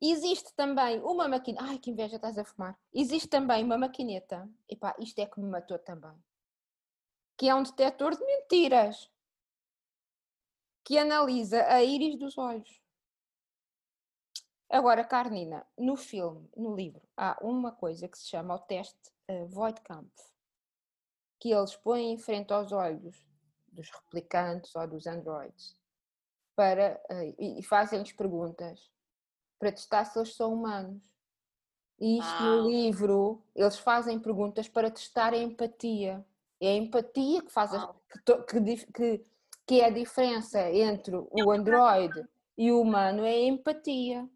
existe 0.00 0.52
também 0.54 1.00
uma 1.00 1.28
maquineta. 1.28 1.64
Ai, 1.64 1.78
que 1.78 1.90
inveja 1.90 2.16
estás 2.16 2.38
a 2.38 2.44
fumar. 2.44 2.76
Existe 2.92 3.28
também 3.28 3.62
uma 3.62 3.78
maquineta. 3.78 4.48
Epá, 4.68 4.94
isto 4.98 5.18
é 5.20 5.26
que 5.26 5.40
me 5.40 5.48
matou 5.48 5.78
também. 5.78 6.16
Que 7.36 7.48
é 7.48 7.54
um 7.54 7.62
detector 7.62 8.16
de 8.16 8.24
mentiras 8.24 9.10
que 10.88 10.96
analisa 10.96 11.66
a 11.66 11.84
íris 11.84 12.18
dos 12.18 12.38
olhos. 12.38 12.82
Agora, 14.70 15.04
Carnina, 15.04 15.66
no 15.76 15.96
filme, 15.96 16.48
no 16.56 16.74
livro, 16.74 17.06
há 17.14 17.36
uma 17.42 17.70
coisa 17.72 18.08
que 18.08 18.16
se 18.16 18.26
chama 18.26 18.54
o 18.54 18.58
teste 18.60 19.12
uh, 19.30 19.46
Voigtkampf, 19.48 20.10
que 21.38 21.50
eles 21.50 21.76
põem 21.76 22.12
em 22.12 22.16
frente 22.16 22.54
aos 22.54 22.72
olhos 22.72 23.22
dos 23.70 23.90
replicantes 23.90 24.74
ou 24.74 24.88
dos 24.88 25.06
androides 25.06 25.76
para, 26.56 26.98
uh, 27.10 27.34
e 27.38 27.62
fazem-lhes 27.62 28.12
perguntas 28.12 28.90
para 29.58 29.70
testar 29.70 30.06
se 30.06 30.18
eles 30.18 30.34
são 30.34 30.54
humanos. 30.54 31.04
E 32.00 32.18
isto 32.18 32.32
ah. 32.32 32.56
no 32.56 32.66
livro, 32.66 33.44
eles 33.54 33.78
fazem 33.78 34.18
perguntas 34.18 34.66
para 34.70 34.90
testar 34.90 35.34
a 35.34 35.36
empatia. 35.36 36.26
É 36.58 36.68
a 36.68 36.76
empatia 36.76 37.42
que 37.42 37.52
faz 37.52 37.74
ah. 37.74 37.94
a, 38.24 38.42
que, 38.46 38.86
que, 38.86 38.86
que 38.86 39.37
é 39.74 39.86
a 39.86 39.90
diferença 39.90 40.70
entre 40.70 41.14
o 41.16 41.50
Android 41.50 42.24
e 42.56 42.72
o 42.72 42.80
humano 42.80 43.24
é 43.24 43.34
a 43.34 43.46
empatia 43.46 44.28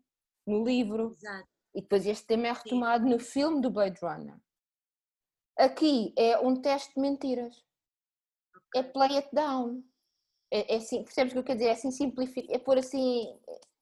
no 0.47 0.65
livro. 0.65 1.17
Exato. 1.19 1.49
E 1.75 1.81
depois 1.81 2.07
este 2.07 2.27
tema 2.27 2.49
é 2.49 2.53
retomado 2.53 3.05
Sim. 3.05 3.11
no 3.11 3.19
filme 3.19 3.61
do 3.61 3.71
Blade 3.71 3.99
Runner. 4.01 4.37
Aqui 5.59 6.13
é 6.17 6.39
um 6.39 6.61
teste 6.61 6.95
de 6.95 7.01
mentiras. 7.01 7.65
É 8.75 8.83
play 8.83 9.17
it 9.17 9.29
down. 9.33 9.83
É, 10.51 10.75
é 10.75 10.77
assim, 10.77 11.03
percebes 11.03 11.33
o 11.33 11.35
que 11.35 11.39
eu 11.41 11.45
quero 11.45 11.59
dizer? 11.59 11.71
É 11.71 11.73
assim 11.73 11.91
simplificar, 11.91 12.55
é 12.55 12.59
pôr 12.59 12.79
assim. 12.79 13.39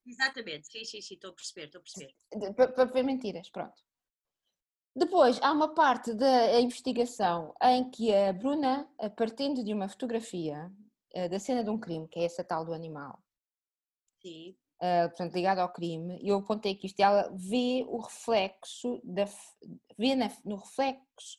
Exatamente, 0.07 0.69
sim, 0.71 0.85
sim, 0.85 1.01
sim, 1.01 1.15
estou 1.15 1.31
a 1.31 1.35
perceber, 1.35 1.67
estou 1.67 1.81
a 1.81 1.83
perceber. 1.83 2.15
Para, 2.55 2.69
para 2.73 2.85
ver 2.85 3.03
mentiras, 3.03 3.49
pronto. 3.51 3.83
Depois 4.95 5.41
há 5.43 5.53
uma 5.53 5.75
parte 5.75 6.13
da 6.15 6.61
investigação 6.61 7.55
em 7.63 7.91
que 7.91 8.13
a 8.13 8.33
Bruna, 8.33 8.89
partindo 9.17 9.65
de 9.65 9.73
uma 9.73 9.89
fotografia 9.89 10.71
eh, 11.13 11.29
da 11.29 11.39
cena 11.39 11.65
de 11.65 11.71
um 11.71 11.79
crime, 11.79 12.09
que 12.09 12.21
é 12.21 12.25
essa 12.25 12.45
tal 12.45 12.65
do 12.65 12.73
animal. 12.73 13.23
Sim. 14.21 14.57
Uh, 14.83 15.09
portanto, 15.09 15.35
ligado 15.35 15.59
ao 15.59 15.73
crime, 15.73 16.19
e 16.23 16.29
eu 16.29 16.39
apontei 16.39 16.75
que 16.75 16.87
isto, 16.87 17.01
ela 17.01 17.31
vê 17.35 17.85
o 17.87 17.99
reflexo, 17.99 18.99
da, 19.05 19.27
vê 19.99 20.15
na, 20.15 20.31
no 20.43 20.57
reflexo, 20.57 21.39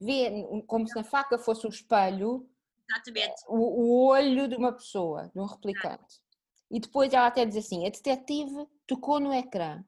vê 0.00 0.30
como 0.66 0.88
se 0.88 0.98
a 0.98 1.04
faca 1.04 1.36
fosse 1.36 1.66
o 1.66 1.68
espelho, 1.68 2.48
Exatamente. 2.88 3.42
o, 3.46 3.56
o 3.56 4.06
olho 4.06 4.48
de 4.48 4.56
uma 4.56 4.72
pessoa, 4.72 5.28
de 5.28 5.38
um 5.38 5.44
replicante. 5.44 6.22
E 6.70 6.80
depois 6.80 7.12
ela 7.12 7.26
até 7.26 7.44
diz 7.44 7.56
assim: 7.56 7.86
a 7.86 7.90
detetive 7.90 8.66
tocou 8.86 9.20
no 9.20 9.32
ecrã, 9.32 9.84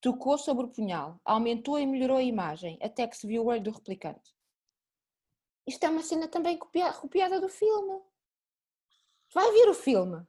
tocou 0.00 0.38
sobre 0.38 0.66
o 0.66 0.68
punhal, 0.68 1.20
aumentou 1.24 1.78
e 1.78 1.86
melhorou 1.86 2.18
a 2.18 2.22
imagem, 2.22 2.78
até 2.80 3.06
que 3.08 3.16
se 3.16 3.26
viu 3.26 3.42
o 3.42 3.46
olho 3.46 3.62
do 3.62 3.72
replicante. 3.72 4.32
Isto 5.66 5.84
é 5.84 5.90
uma 5.90 6.02
cena 6.02 6.28
também 6.28 6.56
copia- 6.56 6.92
copiada 6.92 7.40
do 7.40 7.48
filme. 7.48 8.00
Vai 9.32 9.50
ver 9.52 9.68
o 9.68 9.74
filme. 9.74 10.26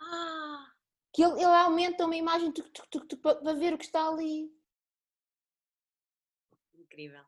Ah, 0.00 0.72
Que 1.12 1.22
ele, 1.22 1.34
ele 1.34 1.44
aumenta 1.44 2.04
uma 2.04 2.16
imagem 2.16 2.52
tuc, 2.52 2.68
tuc, 2.70 3.06
tuc, 3.06 3.16
para 3.20 3.54
ver 3.54 3.74
o 3.74 3.78
que 3.78 3.84
está 3.84 4.08
ali. 4.08 4.52
incrível. 6.74 7.22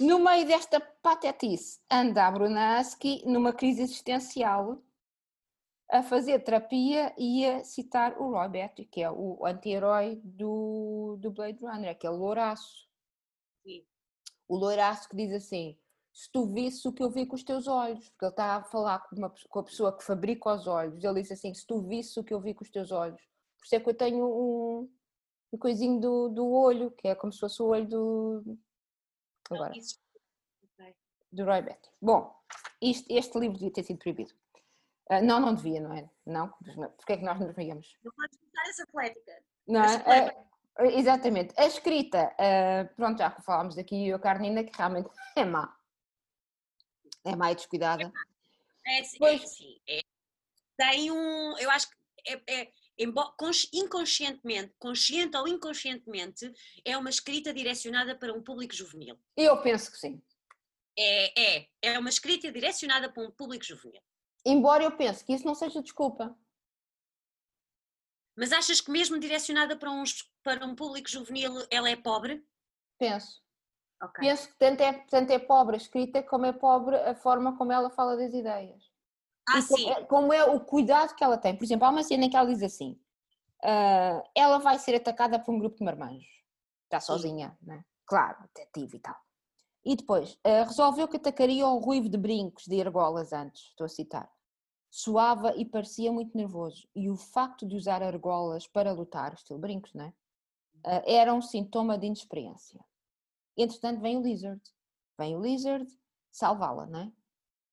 No 0.00 0.18
meio 0.18 0.46
desta 0.46 0.80
patetice, 0.80 1.80
anda 1.90 2.26
a 2.26 2.30
Brunansky 2.30 3.22
numa 3.26 3.52
crise 3.52 3.82
existencial 3.82 4.82
a 5.90 6.02
fazer 6.02 6.38
terapia 6.42 7.14
e 7.18 7.44
a 7.44 7.62
citar 7.64 8.16
o 8.18 8.30
Roy 8.30 8.48
Batty, 8.48 8.84
que 8.86 9.02
é 9.02 9.10
o 9.10 9.44
anti-herói 9.44 10.20
do, 10.24 11.18
do 11.20 11.30
Blade 11.30 11.62
Runner, 11.62 11.90
aquele 11.90 12.14
louraço. 12.14 12.88
Sim. 13.62 13.84
O 14.48 14.56
loiraço 14.56 15.08
que 15.08 15.16
diz 15.16 15.32
assim, 15.32 15.78
se 16.12 16.30
tu 16.30 16.46
visse 16.52 16.86
o 16.86 16.92
que 16.92 17.02
eu 17.02 17.10
vi 17.10 17.26
com 17.26 17.34
os 17.34 17.42
teus 17.42 17.66
olhos, 17.66 18.08
porque 18.10 18.24
ele 18.26 18.32
está 18.32 18.56
a 18.56 18.62
falar 18.64 18.98
com, 19.00 19.16
uma, 19.16 19.32
com 19.48 19.58
a 19.58 19.64
pessoa 19.64 19.96
que 19.96 20.04
fabrica 20.04 20.52
os 20.54 20.66
olhos, 20.66 21.02
ele 21.02 21.20
disse 21.22 21.32
assim, 21.32 21.54
se 21.54 21.66
tu 21.66 21.80
visse 21.80 22.20
o 22.20 22.24
que 22.24 22.34
eu 22.34 22.40
vi 22.40 22.52
com 22.54 22.62
os 22.64 22.70
teus 22.70 22.90
olhos, 22.92 23.20
por 23.58 23.64
isso 23.64 23.74
é 23.76 23.80
que 23.80 23.88
eu 23.88 23.94
tenho 23.94 24.24
um, 24.26 24.90
um 25.52 25.58
coisinho 25.58 26.00
do, 26.00 26.28
do 26.28 26.50
olho, 26.50 26.90
que 26.90 27.08
é 27.08 27.14
como 27.14 27.32
se 27.32 27.40
fosse 27.40 27.62
o 27.62 27.66
olho 27.66 27.86
do... 27.88 28.58
Agora, 29.50 29.72
do 31.32 31.44
Roy 31.44 31.62
Batty. 31.62 31.90
Bom, 32.00 32.34
isto- 32.80 33.06
este 33.10 33.38
livro 33.38 33.56
devia 33.56 33.72
ter 33.72 33.82
sido 33.84 33.98
proibido. 33.98 34.32
Ah, 35.08 35.20
não, 35.22 35.40
não 35.40 35.54
devia, 35.54 35.80
não 35.80 35.92
é? 35.94 36.08
Não? 36.26 36.48
Porque 36.96 37.14
é 37.14 37.16
que 37.16 37.24
nós 37.24 37.38
não 37.40 37.46
devíamos? 37.46 37.96
Não 38.04 38.12
podes 38.12 38.38
usar 38.38 38.68
essa 38.68 38.86
polética. 38.86 39.42
Não 39.66 39.82
é? 39.82 40.34
Ah, 40.76 40.86
exatamente. 40.86 41.54
A 41.58 41.66
escrita, 41.66 42.34
ah, 42.38 42.84
pronto, 42.96 43.18
já 43.18 43.30
falámos 43.30 43.78
aqui, 43.78 44.12
a 44.12 44.18
Carnina, 44.18 44.62
que 44.64 44.76
realmente 44.76 45.08
é 45.36 45.44
má. 45.44 45.74
É 47.24 47.36
e 47.36 47.54
descuidada. 47.54 48.12
É, 48.86 49.04
sim, 49.04 49.18
Pois. 49.18 49.42
é, 49.42 49.46
sim, 49.46 49.80
é. 49.88 50.02
Tem 50.76 51.10
um. 51.10 51.56
Eu 51.58 51.70
acho 51.70 51.88
que 51.88 51.96
é, 52.26 52.42
é- 52.60 52.72
inconscientemente, 53.72 54.74
consciente 54.78 55.36
ou 55.36 55.48
inconscientemente, 55.48 56.52
é 56.84 56.96
uma 56.96 57.10
escrita 57.10 57.52
direcionada 57.52 58.16
para 58.16 58.32
um 58.32 58.42
público 58.42 58.74
juvenil. 58.74 59.18
Eu 59.36 59.60
penso 59.62 59.90
que 59.90 59.98
sim. 59.98 60.22
É, 60.98 61.58
é, 61.58 61.68
é 61.82 61.98
uma 61.98 62.08
escrita 62.10 62.52
direcionada 62.52 63.10
para 63.10 63.22
um 63.22 63.30
público 63.30 63.64
juvenil. 63.64 64.02
Embora 64.44 64.84
eu 64.84 64.96
pense 64.96 65.24
que 65.24 65.32
isso 65.32 65.46
não 65.46 65.54
seja 65.54 65.82
desculpa. 65.82 66.36
Mas 68.36 68.52
achas 68.52 68.80
que 68.80 68.90
mesmo 68.90 69.18
direcionada 69.18 69.76
para, 69.76 69.90
uns, 69.90 70.30
para 70.42 70.64
um 70.66 70.74
público 70.74 71.08
juvenil 71.08 71.66
ela 71.70 71.88
é 71.88 71.96
pobre? 71.96 72.44
Penso. 72.98 73.41
Ok. 74.02 74.20
Penso 74.20 74.48
que 74.48 74.54
tanto 74.58 74.80
é, 74.82 74.92
tanto 74.92 75.30
é 75.30 75.38
pobre 75.38 75.76
a 75.76 75.78
escrita 75.78 76.22
como 76.22 76.44
é 76.44 76.52
pobre 76.52 76.96
a 76.96 77.14
forma 77.14 77.56
como 77.56 77.72
ela 77.72 77.88
fala 77.88 78.16
das 78.16 78.34
ideias. 78.34 78.90
Ah, 79.48 79.58
E 79.58 79.62
como 79.62 79.76
sim. 79.76 79.90
é, 79.90 80.04
como 80.04 80.32
é 80.32 80.44
o 80.44 80.60
cuidado 80.60 81.14
que 81.14 81.22
ela 81.22 81.38
tem. 81.38 81.56
Por 81.56 81.64
exemplo, 81.64 81.86
há 81.86 81.90
uma 81.90 82.02
cena 82.02 82.24
em 82.24 82.30
que 82.30 82.36
ela 82.36 82.46
diz 82.46 82.62
assim: 82.62 83.00
ah, 83.62 84.22
ela 84.34 84.58
vai 84.58 84.78
ser 84.78 84.96
atacada 84.96 85.38
por 85.38 85.54
um 85.54 85.58
grupo 85.58 85.76
de 85.78 85.84
marmanjos. 85.84 86.26
Está 86.84 87.00
Sim. 87.00 87.06
sozinha, 87.06 87.56
né? 87.62 87.84
Claro, 88.04 88.42
detetive 88.54 88.96
e 88.96 89.00
tal. 89.00 89.16
E 89.84 89.96
depois, 89.96 90.38
ah, 90.44 90.64
resolveu 90.64 91.06
que 91.08 91.16
atacaria 91.16 91.66
o 91.66 91.78
ruivo 91.78 92.08
de 92.08 92.18
brincos 92.18 92.66
de 92.66 92.80
argolas 92.80 93.32
antes, 93.32 93.68
estou 93.68 93.84
a 93.84 93.88
citar. 93.88 94.30
Suava 94.90 95.56
e 95.56 95.64
parecia 95.64 96.12
muito 96.12 96.36
nervoso. 96.36 96.88
E 96.94 97.08
o 97.08 97.16
facto 97.16 97.66
de 97.66 97.76
usar 97.76 98.02
argolas 98.02 98.66
para 98.66 98.92
lutar, 98.92 99.32
estilo 99.32 99.58
brincos, 99.58 99.94
né? 99.94 100.12
Ah, 100.84 101.02
era 101.06 101.32
um 101.32 101.40
sintoma 101.40 101.96
de 101.96 102.06
inexperiência. 102.06 102.84
Entretanto, 103.56 104.00
vem 104.00 104.16
o 104.16 104.22
Lizard. 104.22 104.62
Vem 105.18 105.36
o 105.36 105.42
Lizard 105.42 105.86
salvá-la, 106.30 106.86
né? 106.86 107.12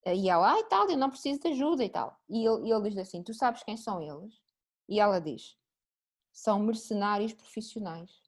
E 0.06 0.30
ela, 0.30 0.54
ai 0.54 0.64
tal, 0.66 0.90
eu 0.90 0.98
não 0.98 1.10
preciso 1.10 1.40
de 1.40 1.50
ajuda 1.50 1.84
e 1.84 1.90
tal. 1.90 2.18
E 2.28 2.46
ele, 2.46 2.68
e 2.68 2.72
ele 2.72 2.90
diz 2.90 2.98
assim: 2.98 3.24
Tu 3.24 3.34
sabes 3.34 3.64
quem 3.64 3.78
são 3.78 4.02
eles? 4.02 4.42
E 4.88 5.00
ela 5.00 5.20
diz: 5.20 5.58
São 6.32 6.60
mercenários 6.60 7.34
profissionais. 7.34 8.22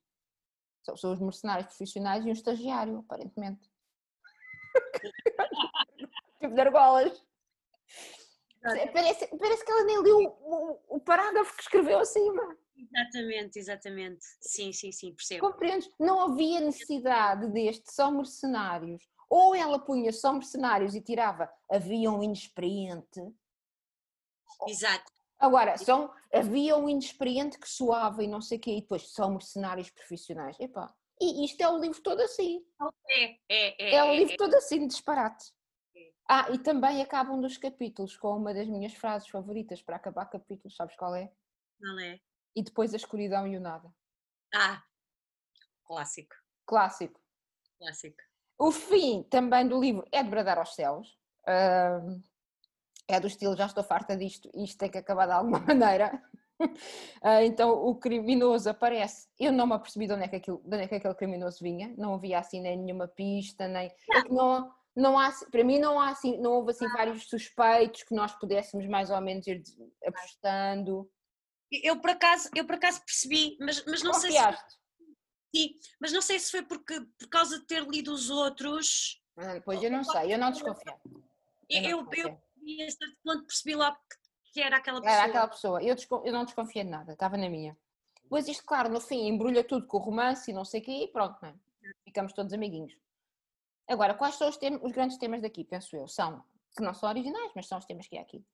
São, 0.84 0.98
são 0.98 1.14
os 1.14 1.20
mercenários 1.20 1.68
profissionais 1.68 2.26
e 2.26 2.30
um 2.30 2.34
estagiário, 2.34 3.00
aparentemente. 3.00 3.72
tipo 6.40 6.54
de 6.54 6.62
argolas. 6.62 7.24
Parece, 8.62 9.28
parece 9.38 9.66
que 9.66 9.72
ela 9.72 9.84
nem 9.86 10.00
leu 10.02 10.18
o, 10.18 10.28
o, 10.28 10.98
o 10.98 11.00
parágrafo 11.00 11.56
que 11.56 11.64
escreveu 11.64 12.00
acima. 12.00 12.58
Exatamente, 12.82 13.60
exatamente. 13.60 14.26
Sim, 14.40 14.74
sim, 14.74 14.92
sim, 14.92 15.14
percebo. 15.14 15.52
Compreendes? 15.52 15.90
Não 16.00 16.22
havia 16.22 16.60
necessidade 16.60 17.48
deste, 17.48 17.92
são 17.92 18.12
mercenários. 18.12 19.08
Ou 19.30 19.56
ela 19.56 19.80
punha 19.80 20.12
só 20.12 20.34
mercenários 20.34 20.96
e 20.96 21.02
tirava, 21.02 21.50
havia 21.70 22.12
um 22.12 22.22
inexperiente. 22.22 23.22
Exato. 24.68 25.12
Agora, 25.40 25.78
são, 25.78 26.14
havia 26.34 26.76
um 26.76 26.90
inexperiente 26.90 27.58
que 27.58 27.68
soava 27.68 28.24
e 28.24 28.28
não 28.28 28.42
sei 28.42 28.58
o 28.58 28.62
quê, 28.62 28.72
e 28.72 28.82
depois 28.82 29.12
são 29.12 29.32
mercenários 29.32 29.90
profissionais. 29.90 30.60
Epá, 30.60 30.94
e 31.20 31.46
isto 31.46 31.62
é 31.62 31.70
o 31.70 31.78
livro 31.78 32.02
todo 32.02 32.20
assim. 32.22 32.66
É, 33.10 33.24
é, 33.48 33.84
é. 33.84 33.96
É 33.96 34.04
o 34.04 34.08
é, 34.08 34.18
livro 34.18 34.34
é. 34.34 34.38
todo 34.38 34.54
assim 34.56 34.80
de 34.80 34.88
disparate. 34.88 35.52
É. 35.96 36.12
Ah, 36.28 36.48
e 36.52 36.60
também 36.60 37.02
acaba 37.02 37.32
um 37.32 37.40
dos 37.40 37.58
capítulos 37.58 38.18
com 38.18 38.36
uma 38.36 38.54
das 38.54 38.68
minhas 38.68 38.94
frases 38.94 39.30
favoritas 39.30 39.82
para 39.82 39.96
acabar 39.96 40.26
capítulos, 40.26 40.76
sabes 40.76 40.96
qual 40.96 41.16
é? 41.16 41.32
Não 41.80 42.00
é? 42.00 42.20
E 42.56 42.64
depois 42.64 42.94
a 42.94 42.98
escuridão 42.98 43.48
e 43.48 43.58
o 43.58 43.62
nada. 43.62 43.90
Ah, 44.54 44.82
clássico, 45.86 46.36
Clássico. 46.66 47.20
clássico. 47.78 48.18
O 48.58 48.72
fim 48.72 49.24
também 49.24 49.68
do 49.68 49.80
livro 49.80 50.06
é 50.12 50.22
de 50.22 50.30
bradar 50.30 50.58
aos 50.58 50.76
céus. 50.76 51.18
É 53.08 53.20
do 53.20 53.28
estilo, 53.28 53.56
já 53.58 53.66
estou 53.66 53.84
farta 53.84 54.16
disto, 54.16 54.50
isto 54.54 54.78
tem 54.78 54.90
que 54.90 54.98
acabar 54.98 55.26
de 55.26 55.34
alguma 55.34 55.60
maneira. 55.66 56.12
Ah, 57.24 57.44
então 57.44 57.72
o 57.72 57.96
criminoso 57.96 58.70
aparece. 58.70 59.28
Eu 59.40 59.52
não 59.52 59.66
me 59.66 59.74
apercebi 59.74 60.06
de 60.06 60.14
onde, 60.14 60.26
é 60.26 60.28
que 60.28 60.36
aquilo, 60.36 60.60
de 60.64 60.76
onde 60.76 60.84
é 60.84 60.88
que 60.88 60.94
aquele 60.94 61.16
criminoso 61.16 61.58
vinha, 61.60 61.92
não 61.98 62.14
havia 62.14 62.38
assim 62.38 62.62
nem 62.62 62.78
nenhuma 62.78 63.08
pista, 63.08 63.68
nem. 63.68 63.90
que 63.90 64.30
não, 64.30 64.72
não 64.96 65.18
há, 65.18 65.32
para 65.50 65.64
mim 65.64 65.80
não 65.80 66.00
há 66.00 66.10
assim, 66.10 66.38
não 66.38 66.52
houve 66.52 66.70
assim 66.70 66.88
vários 66.90 67.28
suspeitos 67.28 68.04
que 68.04 68.14
nós 68.14 68.34
pudéssemos 68.34 68.86
mais 68.88 69.10
ou 69.10 69.20
menos 69.22 69.48
ir 69.48 69.64
apostando. 70.06 71.10
Eu 71.72 72.00
por 72.02 72.10
acaso, 72.10 72.50
eu 72.56 72.66
por 72.66 72.76
acaso 72.76 73.02
percebi, 73.06 73.58
mas, 73.60 73.84
mas 73.86 74.04
não 74.04 74.14
sei 74.14 74.32
se 74.32 74.38
Confiaste? 74.38 74.80
Sim, 75.56 75.80
mas 76.00 76.12
não 76.12 76.22
sei 76.22 76.40
se 76.40 76.52
foi 76.52 76.64
porque, 76.64 77.00
por 77.20 77.28
causa 77.30 77.60
de 77.60 77.66
ter 77.66 77.84
lido 77.88 78.14
os 78.14 78.30
outros. 78.30 79.22
Ah, 79.38 79.62
Pois 79.64 79.82
eu 79.82 79.92
não 79.92 80.04
sei, 80.04 80.34
eu 80.34 80.38
não 80.38 80.52
desconfiei. 80.52 80.96
Eu 81.70 81.82
não 81.82 81.90
Eu, 81.90 81.98
eu, 82.00 82.06
desconfiei. 82.06 82.38
eu 82.80 82.88
a 82.88 82.92
certo 82.92 83.18
ponto 83.24 83.46
percebi 83.46 83.76
logo 83.76 83.98
que, 84.54 84.62
era 84.62 84.78
aquela 84.78 85.02
pessoa. 85.02 85.18
Era 85.18 85.28
aquela 85.30 85.48
pessoa. 85.48 85.84
Eu, 85.84 85.96
desco- 85.96 86.22
eu 86.26 86.34
não 86.34 86.46
desconfiei 86.46 86.84
de 86.84 86.90
nada, 86.90 87.14
estava 87.14 87.38
na 87.38 87.50
minha. 87.50 87.78
Pois 88.30 88.48
isto, 88.48 88.64
claro, 88.66 88.90
no 88.90 89.02
fim 89.02 89.28
embrulha 89.28 89.64
tudo 89.64 89.88
com 89.88 89.98
o 89.98 90.02
romance 90.02 90.52
e 90.52 90.54
não 90.54 90.64
sei 90.64 90.80
o 90.82 90.84
quê 90.84 90.92
e 91.04 91.08
pronto, 91.08 91.38
não 91.42 91.50
é? 91.50 91.56
Ficamos 92.06 92.34
todos 92.34 92.54
amiguinhos. 92.54 92.94
Agora, 93.88 94.14
quais 94.14 94.36
são 94.36 94.48
os, 94.48 94.58
os 94.58 94.92
grandes 94.94 95.18
temas 95.18 95.42
daqui, 95.42 95.66
penso 95.66 95.96
eu? 95.96 96.08
São, 96.08 96.42
que 96.76 96.82
não 96.84 96.94
são 96.94 97.10
originais, 97.10 97.52
mas 97.56 97.68
são 97.68 97.78
os 97.78 97.86
temas 97.86 98.08
que 98.08 98.18
há 98.18 98.22
aqui. 98.22 98.46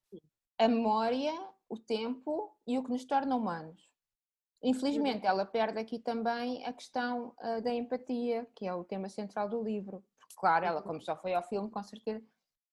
A 0.58 0.68
memória, 0.68 1.32
o 1.70 1.78
tempo 1.78 2.56
e 2.66 2.78
o 2.78 2.84
que 2.84 2.90
nos 2.90 3.06
torna 3.06 3.36
humanos. 3.36 3.88
Infelizmente, 4.64 5.26
ela 5.26 5.46
perde 5.46 5.80
aqui 5.80 6.00
também 6.00 6.66
a 6.66 6.74
questão 6.74 7.36
ah, 7.40 7.60
da 7.60 7.74
empatia, 7.74 8.48
que 8.56 8.66
é 8.66 8.74
o 8.74 8.84
tema 8.84 9.08
central 9.10 9.48
do 9.48 9.62
livro. 9.64 10.04
Porque, 10.20 10.36
claro, 10.36 10.66
ela, 10.66 10.82
como 10.82 11.02
só 11.02 11.16
foi 11.16 11.34
ao 11.34 11.44
filme, 11.44 11.70
com 11.70 11.84
certeza. 11.84 12.26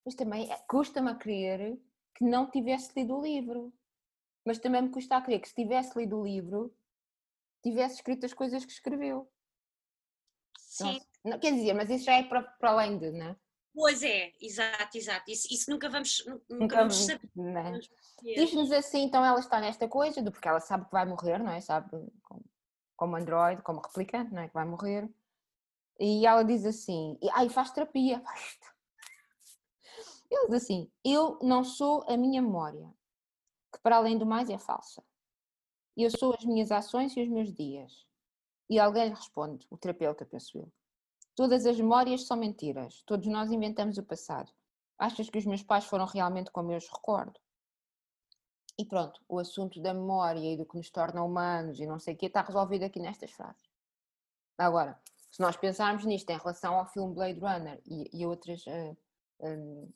Mas 0.05 0.15
também 0.15 0.51
eh, 0.51 0.59
custa-me 0.69 1.11
a 1.11 1.15
crer 1.15 1.79
que 2.15 2.25
não 2.25 2.51
tivesse 2.51 2.93
lido 2.97 3.17
o 3.17 3.23
livro. 3.23 3.73
Mas 4.47 4.59
também 4.59 4.83
me 4.83 4.91
custa 4.91 5.17
a 5.17 5.21
crer 5.23 5.41
que 5.41 5.49
se 5.49 5.55
tivesse 5.55 5.99
lido 5.99 6.19
o 6.19 6.25
livro, 6.25 6.75
tivesse 7.63 7.97
escrito 7.97 8.25
as 8.27 8.35
coisas 8.35 8.65
que 8.65 8.73
escreveu. 8.73 9.31
Não 10.81 10.93
Sim, 10.93 11.01
se- 11.01 11.07
não- 11.25 11.39
quer 11.39 11.53
dizer, 11.53 11.73
mas 11.75 11.91
isso 11.91 12.05
já 12.05 12.15
é 12.15 12.23
para, 12.23 12.43
para 12.43 12.71
além 12.71 12.99
de, 12.99 13.11
não 13.13 13.27
é? 13.31 13.37
Pois 13.75 14.03
é, 14.03 14.33
exato, 14.41 14.97
exato. 14.97 15.31
Isso, 15.31 15.49
isso 15.51 15.71
nunca 15.71 15.89
vamos, 15.89 16.25
nunca 16.27 16.45
Nunca 16.51 16.77
vamos 16.77 16.97
saber. 16.97 17.29
é? 17.37 17.71
Perceber. 17.73 18.35
Diz-nos 18.35 18.73
assim, 18.73 19.03
então 19.03 19.25
ela 19.25 19.39
está 19.39 19.61
nesta 19.61 19.89
coisa, 19.89 20.23
do 20.23 20.33
porque 20.33 20.49
ela 20.49 20.61
sabe 20.61 20.87
que 20.87 20.93
vai 20.93 21.05
morrer, 21.05 21.39
não 21.39 21.53
é? 21.53 21.61
Sabe, 21.61 21.91
como, 22.23 22.45
como 22.97 23.17
androide, 23.17 23.63
como 23.63 23.81
replicante, 23.81 24.33
não 24.33 24.43
é? 24.43 24.49
Que 24.49 24.55
vai 24.55 24.65
morrer. 24.65 25.09
E 25.99 26.27
ela 26.27 26.43
diz 26.43 26.65
assim, 26.65 27.19
e, 27.21 27.29
ai, 27.31 27.49
faz 27.49 27.71
terapia. 27.71 28.23
Ele 30.31 30.47
diz 30.47 30.63
assim, 30.63 30.91
eu 31.05 31.39
não 31.43 31.63
sou 31.63 32.05
a 32.09 32.17
minha 32.17 32.43
memória, 32.43 32.93
que 33.73 33.81
para 33.81 33.97
além 33.97 34.19
do 34.19 34.27
mais 34.27 34.51
é 34.51 34.59
falsa. 34.59 35.03
Eu 35.97 36.11
sou 36.11 36.35
as 36.35 36.45
minhas 36.45 36.73
ações 36.73 37.17
e 37.17 37.23
os 37.23 37.29
meus 37.29 37.53
dias. 37.53 38.05
E 38.69 38.81
alguém 38.81 39.09
lhe 39.09 39.15
responde, 39.15 39.67
o 39.71 39.77
terapeuta, 39.77 40.27
penso 40.27 40.59
eu. 40.59 40.73
Todas 41.35 41.67
as 41.67 41.77
memórias 41.77 42.27
são 42.27 42.37
mentiras. 42.37 43.03
Todos 43.07 43.27
nós 43.27 43.51
inventamos 43.51 43.99
o 43.99 44.03
passado. 44.03 44.53
Achas 44.99 45.29
que 45.29 45.39
os 45.39 45.45
meus 45.45 45.63
pais 45.63 45.85
foram 45.85 46.07
realmente 46.07 46.51
como 46.51 46.73
eu 46.73 46.79
os 46.79 46.89
recordo? 46.89 47.41
E 48.79 48.85
pronto, 48.85 49.21
o 49.29 49.39
assunto 49.39 49.81
da 49.81 49.95
memória 49.95 50.53
e 50.53 50.57
do 50.57 50.67
que 50.67 50.77
nos 50.77 50.91
torna 50.91 51.23
humanos 51.23 51.79
e 51.79 51.87
não 51.87 51.99
sei 51.99 52.15
o 52.15 52.17
quê 52.17 52.27
está 52.27 52.43
resolvido 52.43 52.85
aqui 52.85 53.01
nestas 53.01 53.31
frases. 53.31 53.63
Agora, 54.59 54.99
se 55.31 55.41
nós 55.41 55.57
pensarmos 55.57 56.05
nisto 56.05 56.31
em 56.31 56.39
relação 56.39 56.75
ao 56.75 56.87
filme 56.87 57.15
Blade 57.15 57.41
Runner 57.41 57.81
e, 57.87 58.09
e 58.13 58.27
outras, 58.27 58.65
uh, 58.67 58.97
um, 59.41 59.93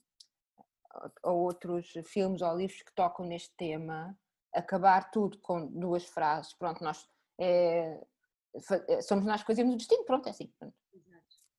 ou 1.23 1.39
outros 1.39 1.93
filmes 2.05 2.43
ou 2.43 2.57
livros 2.57 2.83
que 2.83 2.93
tocam 2.93 3.25
neste 3.27 3.55
tema, 3.57 4.19
acabar 4.53 5.11
tudo 5.11 5.39
com 5.39 5.67
duas 5.67 6.05
frases, 6.05 6.53
pronto, 6.55 6.83
nós 6.83 7.09
é, 7.39 8.05
somos 9.03 9.25
nós 9.25 9.41
que 9.43 9.47
fazemos 9.47 9.75
o 9.75 9.77
destino, 9.77 10.05
pronto, 10.05 10.27
é 10.27 10.31
assim. 10.31 10.53
Pronto. 10.59 10.75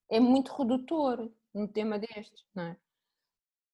É 0.10 0.20
muito 0.20 0.52
redutor 0.54 1.32
um 1.54 1.68
tema 1.68 2.00
destes, 2.00 2.46
não 2.54 2.64
é? 2.64 2.78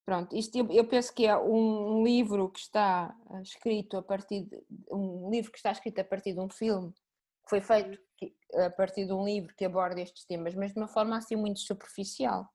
Pronto, 0.06 0.36
isto 0.36 0.56
eu, 0.56 0.72
eu 0.72 0.88
penso 0.88 1.14
que 1.14 1.26
é 1.26 1.36
um, 1.36 2.04
livro 2.04 2.50
que 2.50 2.60
está 2.60 3.16
escrito 3.42 3.98
a 3.98 4.04
partir 4.04 4.44
de 4.44 4.64
um 4.92 5.32
livro 5.32 5.52
que 5.52 5.58
está 5.58 5.72
escrito 5.72 6.00
a 6.00 6.04
partir 6.04 6.34
de 6.34 6.40
um 6.40 6.50
filme 6.50 6.94
que 6.94 7.50
foi 7.50 7.62
feito 7.62 8.00
a 8.56 8.70
partir 8.70 9.06
de 9.06 9.14
um 9.14 9.26
livro 9.26 9.54
que 9.56 9.66
aborda 9.66 10.02
estes 10.02 10.24
temas, 10.26 10.54
mas 10.56 10.74
de 10.74 10.80
uma 10.80 10.88
forma 10.88 11.18
assim 11.18 11.36
muito 11.36 11.60
superficial 11.60 12.48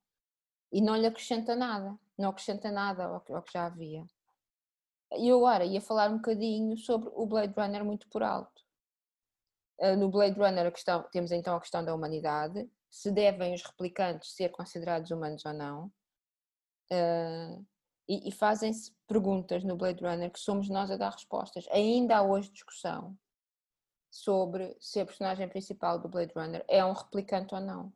e 0.72 0.80
não 0.80 0.96
lhe 0.96 1.06
acrescenta 1.06 1.56
nada, 1.56 1.98
não 2.16 2.30
acrescenta 2.30 2.70
nada 2.70 3.04
ao 3.04 3.20
que, 3.20 3.32
ao 3.32 3.42
que 3.42 3.52
já 3.52 3.66
havia. 3.66 4.04
E 5.16 5.30
agora 5.30 5.64
ia 5.64 5.80
falar 5.80 6.08
um 6.08 6.16
bocadinho 6.16 6.76
sobre 6.78 7.10
o 7.12 7.26
Blade 7.26 7.52
Runner 7.56 7.84
muito 7.84 8.08
por 8.08 8.22
alto. 8.22 8.62
Ah, 9.80 9.96
no 9.96 10.08
Blade 10.08 10.38
Runner 10.38 10.70
questão, 10.70 11.02
temos 11.10 11.32
então 11.32 11.56
a 11.56 11.60
questão 11.60 11.84
da 11.84 11.94
humanidade, 11.94 12.70
se 12.90 13.10
devem 13.10 13.54
os 13.54 13.62
replicantes 13.62 14.34
ser 14.34 14.50
considerados 14.50 15.10
humanos 15.10 15.44
ou 15.46 15.52
não, 15.52 15.86
uh, 16.92 17.66
e, 18.08 18.28
e 18.28 18.32
fazem-se 18.32 18.92
perguntas 19.06 19.62
no 19.62 19.76
Blade 19.76 20.04
Runner 20.04 20.30
que 20.30 20.40
somos 20.40 20.68
nós 20.68 20.90
a 20.90 20.96
dar 20.96 21.10
respostas. 21.10 21.66
Ainda 21.70 22.16
há 22.16 22.22
hoje 22.22 22.50
discussão 22.50 23.16
sobre 24.10 24.76
se 24.80 24.98
a 24.98 25.06
personagem 25.06 25.48
principal 25.48 25.98
do 25.98 26.08
Blade 26.08 26.32
Runner 26.34 26.64
é 26.66 26.84
um 26.84 26.92
replicante 26.92 27.54
ou 27.54 27.60
não. 27.60 27.92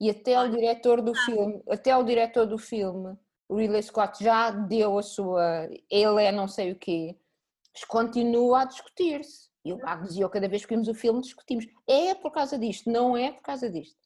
E 0.00 0.10
até 0.10 0.40
o 0.40 0.50
diretor 0.50 1.00
do 1.00 1.14
filme, 1.14 1.62
até 1.70 1.96
o 1.96 2.02
diretor 2.02 2.46
do 2.46 2.58
filme, 2.58 3.16
Ridley 3.48 3.82
Scott 3.82 4.22
já 4.22 4.50
deu 4.50 4.98
a 4.98 5.02
sua, 5.02 5.68
ele 5.88 6.22
é 6.22 6.32
não 6.32 6.48
sei 6.48 6.72
o 6.72 6.76
quê, 6.76 7.16
mas 7.72 7.84
continua 7.84 8.62
a 8.62 8.64
discutir-se. 8.64 9.48
E 9.64 9.72
o 9.72 9.86
Agnes 9.86 10.14
e 10.14 10.20
eu, 10.20 10.28
cada 10.28 10.48
vez 10.48 10.66
que 10.66 10.74
vimos 10.74 10.88
o 10.88 10.94
filme, 10.94 11.22
discutimos. 11.22 11.66
É 11.86 12.14
por 12.14 12.30
causa 12.30 12.58
disto, 12.58 12.90
não 12.90 13.16
é 13.16 13.32
por 13.32 13.42
causa 13.42 13.70
disto. 13.70 14.03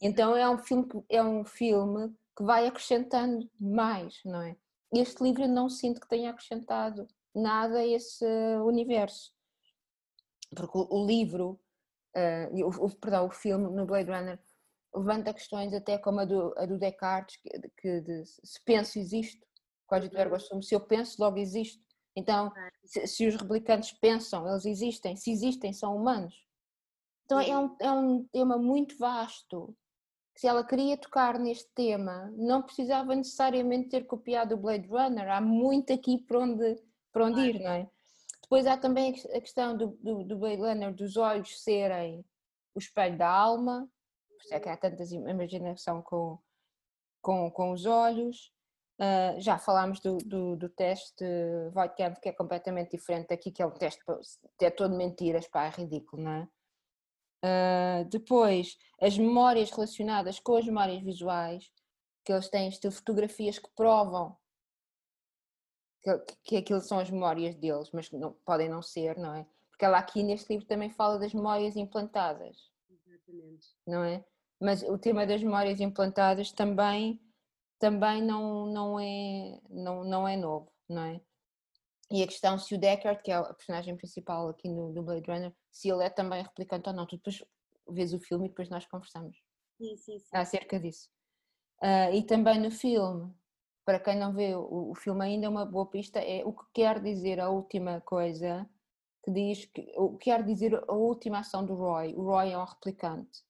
Então 0.00 0.36
é 0.36 0.48
um 0.48 0.58
filme 0.58 0.88
que, 0.88 1.04
é 1.08 1.22
um 1.22 1.44
filme 1.44 2.14
que 2.36 2.44
vai 2.44 2.66
acrescentando 2.66 3.50
mais, 3.58 4.20
não 4.24 4.42
é? 4.42 4.56
Este 4.92 5.22
livro 5.22 5.42
eu 5.42 5.48
não 5.48 5.68
sinto 5.68 6.00
que 6.00 6.08
tenha 6.08 6.30
acrescentado 6.30 7.06
nada 7.34 7.78
a 7.78 7.86
esse 7.86 8.24
universo. 8.64 9.32
Porque 10.54 10.78
o, 10.78 11.06
livro, 11.06 11.60
uh, 12.16 12.64
o, 12.64 12.86
o, 12.86 12.96
perdão, 12.96 13.26
o 13.26 13.30
filme 13.30 13.68
no 13.70 13.84
Blade 13.84 14.10
Runner 14.10 14.38
levanta 14.94 15.34
questões 15.34 15.74
até 15.74 15.98
como 15.98 16.20
a 16.20 16.24
do, 16.24 16.54
a 16.56 16.64
do 16.64 16.78
Descartes, 16.78 17.36
que, 17.36 17.50
que 17.76 18.00
de, 18.00 18.24
se 18.24 18.60
penso 18.64 18.98
existe, 18.98 19.40
código 19.86 20.14
do 20.14 20.20
ergo 20.20 20.36
assumo, 20.36 20.62
se 20.62 20.74
eu 20.74 20.80
penso 20.80 21.20
logo 21.20 21.38
existo. 21.38 21.82
Então, 22.16 22.52
se, 22.84 23.06
se, 23.06 23.26
os 23.28 23.36
replicantes 23.36 23.92
pensam, 23.92 24.48
eles 24.48 24.64
existem, 24.64 25.16
se 25.16 25.30
existem, 25.30 25.72
são 25.72 25.96
humanos. 25.96 26.34
Então 27.24 27.40
é 27.40 27.58
um, 27.58 27.76
é 27.78 27.92
um 27.92 28.24
tema 28.24 28.56
muito 28.56 28.96
vasto. 28.96 29.76
Se 30.38 30.46
ela 30.46 30.62
queria 30.62 30.96
tocar 30.96 31.36
neste 31.36 31.68
tema, 31.74 32.32
não 32.36 32.62
precisava 32.62 33.12
necessariamente 33.12 33.88
ter 33.88 34.06
copiado 34.06 34.54
o 34.54 34.56
Blade 34.56 34.86
Runner, 34.86 35.28
há 35.28 35.40
muito 35.40 35.92
aqui 35.92 36.16
para 36.16 36.38
onde, 36.38 36.80
para 37.12 37.24
onde 37.24 37.40
ir, 37.40 37.58
não 37.58 37.72
é? 37.72 37.90
Depois 38.42 38.64
há 38.64 38.76
também 38.76 39.16
a 39.34 39.40
questão 39.40 39.76
do, 39.76 39.98
do, 40.00 40.22
do 40.22 40.38
Blade 40.38 40.62
Runner 40.62 40.94
dos 40.94 41.16
olhos 41.16 41.60
serem 41.60 42.24
o 42.72 42.78
espelho 42.78 43.18
da 43.18 43.28
alma, 43.28 43.90
por 44.28 44.44
isso 44.44 44.54
é 44.54 44.60
que 44.60 44.68
há 44.68 44.76
tanta 44.76 45.02
imaginação 45.28 46.00
com, 46.02 46.38
com, 47.20 47.50
com 47.50 47.72
os 47.72 47.84
olhos. 47.84 48.52
Uh, 49.00 49.40
já 49.40 49.58
falámos 49.58 49.98
do, 49.98 50.18
do, 50.18 50.54
do 50.54 50.68
teste 50.68 51.24
Voigtkamp, 51.72 52.16
que 52.20 52.28
é 52.28 52.32
completamente 52.32 52.96
diferente 52.96 53.30
daqui, 53.30 53.50
que 53.50 53.60
é 53.60 53.66
um 53.66 53.72
teste 53.72 54.04
é 54.60 54.70
todo 54.70 54.96
mentiras, 54.96 55.48
pá, 55.48 55.64
é 55.64 55.70
ridículo, 55.70 56.22
não 56.22 56.32
é? 56.32 56.48
Uh, 57.44 58.04
depois, 58.10 58.76
as 59.00 59.16
memórias 59.16 59.70
relacionadas 59.70 60.40
com 60.40 60.56
as 60.56 60.64
memórias 60.64 61.02
visuais, 61.02 61.70
que 62.24 62.32
eles 62.32 62.48
têm 62.48 62.68
estilo 62.68 62.92
fotografias 62.92 63.58
que 63.58 63.68
provam 63.74 64.36
que, 66.02 66.18
que 66.44 66.56
aquilo 66.56 66.80
são 66.80 66.98
as 66.98 67.10
memórias 67.10 67.54
deles, 67.54 67.90
mas 67.92 68.10
não, 68.10 68.32
podem 68.44 68.68
não 68.68 68.82
ser, 68.82 69.16
não 69.16 69.34
é? 69.34 69.46
Porque 69.70 69.84
ela 69.84 69.98
aqui 69.98 70.22
neste 70.22 70.52
livro 70.52 70.66
também 70.66 70.90
fala 70.90 71.18
das 71.18 71.32
memórias 71.32 71.76
implantadas. 71.76 72.56
Exatamente. 72.90 73.68
Não 73.86 74.02
é? 74.02 74.24
Mas 74.60 74.82
o 74.82 74.98
tema 74.98 75.26
das 75.26 75.42
memórias 75.42 75.80
implantadas 75.80 76.50
também 76.52 77.20
também 77.78 78.20
não, 78.20 78.66
não, 78.66 78.98
é, 78.98 79.60
não, 79.70 80.02
não 80.02 80.26
é 80.26 80.36
novo, 80.36 80.68
não 80.88 81.02
é? 81.02 81.20
E 82.10 82.22
a 82.22 82.26
questão 82.26 82.58
se 82.58 82.74
o 82.74 82.78
Deckard, 82.78 83.22
que 83.22 83.30
é 83.30 83.34
a 83.34 83.54
personagem 83.54 83.96
principal 83.96 84.48
aqui 84.48 84.68
no, 84.68 84.92
no 84.92 85.02
Blade 85.02 85.30
Runner, 85.30 85.52
se 85.70 85.90
ele 85.90 86.04
é 86.04 86.10
também 86.10 86.42
replicante 86.42 86.88
ou 86.88 86.94
não. 86.94 87.06
Tu 87.06 87.16
depois 87.16 87.44
vês 87.88 88.14
o 88.14 88.20
filme 88.20 88.46
e 88.46 88.48
depois 88.48 88.68
nós 88.68 88.86
conversamos 88.86 89.36
sim, 89.78 89.96
sim, 89.96 90.18
sim. 90.18 90.28
acerca 90.32 90.78
disso. 90.78 91.08
Uh, 91.80 92.14
e 92.14 92.22
também 92.22 92.58
no 92.60 92.70
filme, 92.70 93.32
para 93.84 94.00
quem 94.00 94.18
não 94.18 94.32
vê 94.32 94.54
o, 94.54 94.90
o, 94.90 94.94
filme 94.94 95.24
ainda, 95.24 95.48
uma 95.48 95.64
boa 95.64 95.86
pista 95.86 96.18
é 96.18 96.44
o 96.44 96.52
que 96.52 96.64
quer 96.74 97.00
dizer 97.00 97.40
a 97.40 97.48
última 97.48 98.00
coisa 98.00 98.68
que 99.22 99.30
diz 99.30 99.64
que 99.66 99.92
o 99.96 100.16
que 100.16 100.24
quer 100.24 100.42
dizer 100.44 100.74
a 100.88 100.92
última 100.92 101.38
ação 101.38 101.64
do 101.64 101.74
Roy. 101.74 102.14
O 102.14 102.22
Roy 102.22 102.50
é 102.50 102.58
um 102.58 102.64
replicante. 102.64 103.46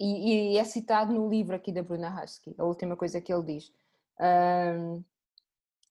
E, 0.00 0.54
e, 0.54 0.58
é 0.58 0.64
citado 0.64 1.12
no 1.12 1.28
livro 1.28 1.54
aqui 1.54 1.70
da 1.70 1.82
Bruna 1.82 2.22
Husky, 2.22 2.54
a 2.58 2.64
última 2.64 2.96
coisa 2.96 3.20
que 3.20 3.32
ele 3.32 3.44
diz. 3.44 3.72
Um, 4.18 5.04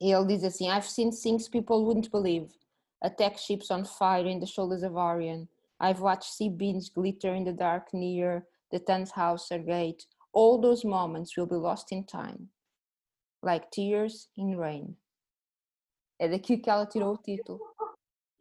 ele 0.10 0.26
diz 0.26 0.44
assim: 0.44 0.70
I've 0.70 0.90
seen 0.90 1.12
things 1.12 1.48
people 1.48 1.84
wouldn't 1.86 2.10
believe. 2.10 2.50
Attack 3.02 3.38
ships 3.38 3.70
on 3.70 3.84
fire 3.84 4.28
in 4.28 4.40
the 4.40 4.46
shoulders 4.46 4.84
of 4.84 4.96
Orion. 4.96 5.48
I've 5.80 6.02
watched 6.02 6.32
sea 6.34 6.50
beams 6.50 6.90
glitter 6.90 7.36
in 7.36 7.44
the 7.44 7.54
dark 7.54 7.94
near 7.94 8.46
the 8.72 8.80
or 9.52 9.60
gate. 9.60 10.06
All 10.34 10.60
those 10.60 10.86
moments 10.86 11.36
will 11.36 11.48
be 11.48 11.56
lost 11.56 11.92
in 11.92 12.06
time, 12.06 12.50
like 13.44 13.70
tears 13.72 14.30
in 14.38 14.56
rain. 14.58 14.96
É 16.20 16.28
daqui 16.28 16.58
que 16.58 16.70
ela 16.70 16.86
tirou 16.86 17.14
o 17.14 17.18
título. 17.18 17.60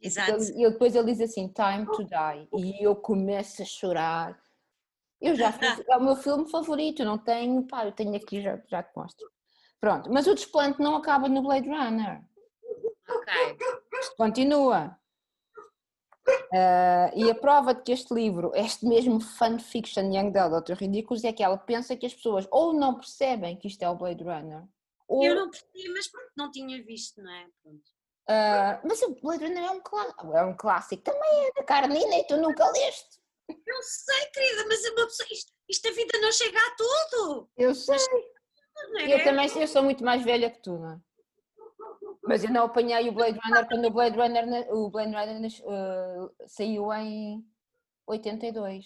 Exato. 0.01 0.43
E 0.55 0.69
depois 0.69 0.95
ele 0.95 1.11
diz 1.11 1.21
assim: 1.21 1.47
Time 1.47 1.85
to 1.85 2.03
die. 2.03 2.47
E 2.53 2.83
eu 2.83 2.95
começo 2.95 3.61
a 3.61 3.65
chorar. 3.65 4.39
Eu 5.19 5.35
já 5.35 5.51
fiz, 5.51 5.83
é 5.87 5.97
o 5.97 6.03
meu 6.03 6.15
filme 6.15 6.49
favorito, 6.49 7.05
não 7.05 7.17
tenho, 7.17 7.63
pá, 7.67 7.85
eu 7.85 7.91
tenho 7.91 8.15
aqui, 8.15 8.41
já, 8.41 8.59
já 8.67 8.81
te 8.81 8.91
mostro. 8.95 9.29
Pronto, 9.81 10.11
mas 10.13 10.27
o 10.27 10.35
desplante 10.35 10.79
não 10.79 10.95
acaba 10.95 11.27
no 11.27 11.41
Blade 11.41 11.67
Runner. 11.67 12.21
Ok. 13.09 13.33
Isto 13.99 14.15
continua. 14.15 14.95
Uh, 16.27 17.09
e 17.15 17.31
a 17.31 17.35
prova 17.35 17.73
de 17.73 17.81
que 17.81 17.91
este 17.91 18.13
livro, 18.13 18.51
este 18.53 18.85
mesmo 18.85 19.19
fanfiction 19.19 20.13
Young 20.13 20.37
Adult 20.37 20.69
Ridículos, 20.69 21.23
é 21.23 21.33
que 21.33 21.41
ela 21.41 21.57
pensa 21.57 21.97
que 21.97 22.05
as 22.05 22.13
pessoas 22.13 22.47
ou 22.51 22.73
não 22.73 22.95
percebem 22.95 23.57
que 23.57 23.67
isto 23.67 23.81
é 23.81 23.89
o 23.89 23.95
Blade 23.95 24.23
Runner. 24.23 24.63
Ou... 25.07 25.23
Eu 25.23 25.35
não 25.35 25.49
percebi, 25.49 25.89
mas 25.89 26.09
não 26.37 26.51
tinha 26.51 26.81
visto, 26.83 27.21
não 27.21 27.31
é? 27.31 27.45
Uh, 27.65 28.87
mas 28.87 29.01
o 29.01 29.15
Blade 29.15 29.45
Runner 29.45 29.63
é 29.63 29.71
um, 29.71 30.37
é 30.37 30.43
um 30.43 30.55
clássico, 30.55 31.01
também 31.01 31.47
é 31.47 31.53
da 31.53 31.63
Carnina 31.63 32.17
e 32.17 32.27
tu 32.27 32.37
nunca 32.37 32.69
leste. 32.69 33.19
Eu 33.49 33.81
sei, 33.81 34.25
querida, 34.27 34.65
mas 34.67 34.85
uma 34.91 35.05
pessoa, 35.07 35.27
isto, 35.31 35.51
isto 35.67 35.87
a 35.87 35.91
vida 35.91 36.19
não 36.19 36.31
chega 36.31 36.57
a 36.59 36.75
tudo. 36.75 37.49
Eu 37.57 37.73
sei. 37.73 37.97
É? 38.99 39.13
Eu 39.13 39.23
também 39.23 39.49
eu 39.55 39.67
sou 39.67 39.83
muito 39.83 40.03
mais 40.03 40.23
velha 40.23 40.49
que 40.49 40.59
tu, 40.59 40.77
não 40.77 40.91
é? 40.91 40.99
Mas 42.23 42.43
eu 42.43 42.51
não 42.51 42.65
apanhei 42.65 43.09
o 43.09 43.11
Blade 43.11 43.39
Runner 43.43 43.67
quando 43.67 43.85
o 43.85 43.91
Blade 43.91 44.15
Runner, 44.15 44.73
o 44.73 44.89
Blade 44.89 45.13
Runner 45.13 45.51
uh, 45.63 46.31
saiu 46.47 46.93
em 46.93 47.43
82. 48.05 48.85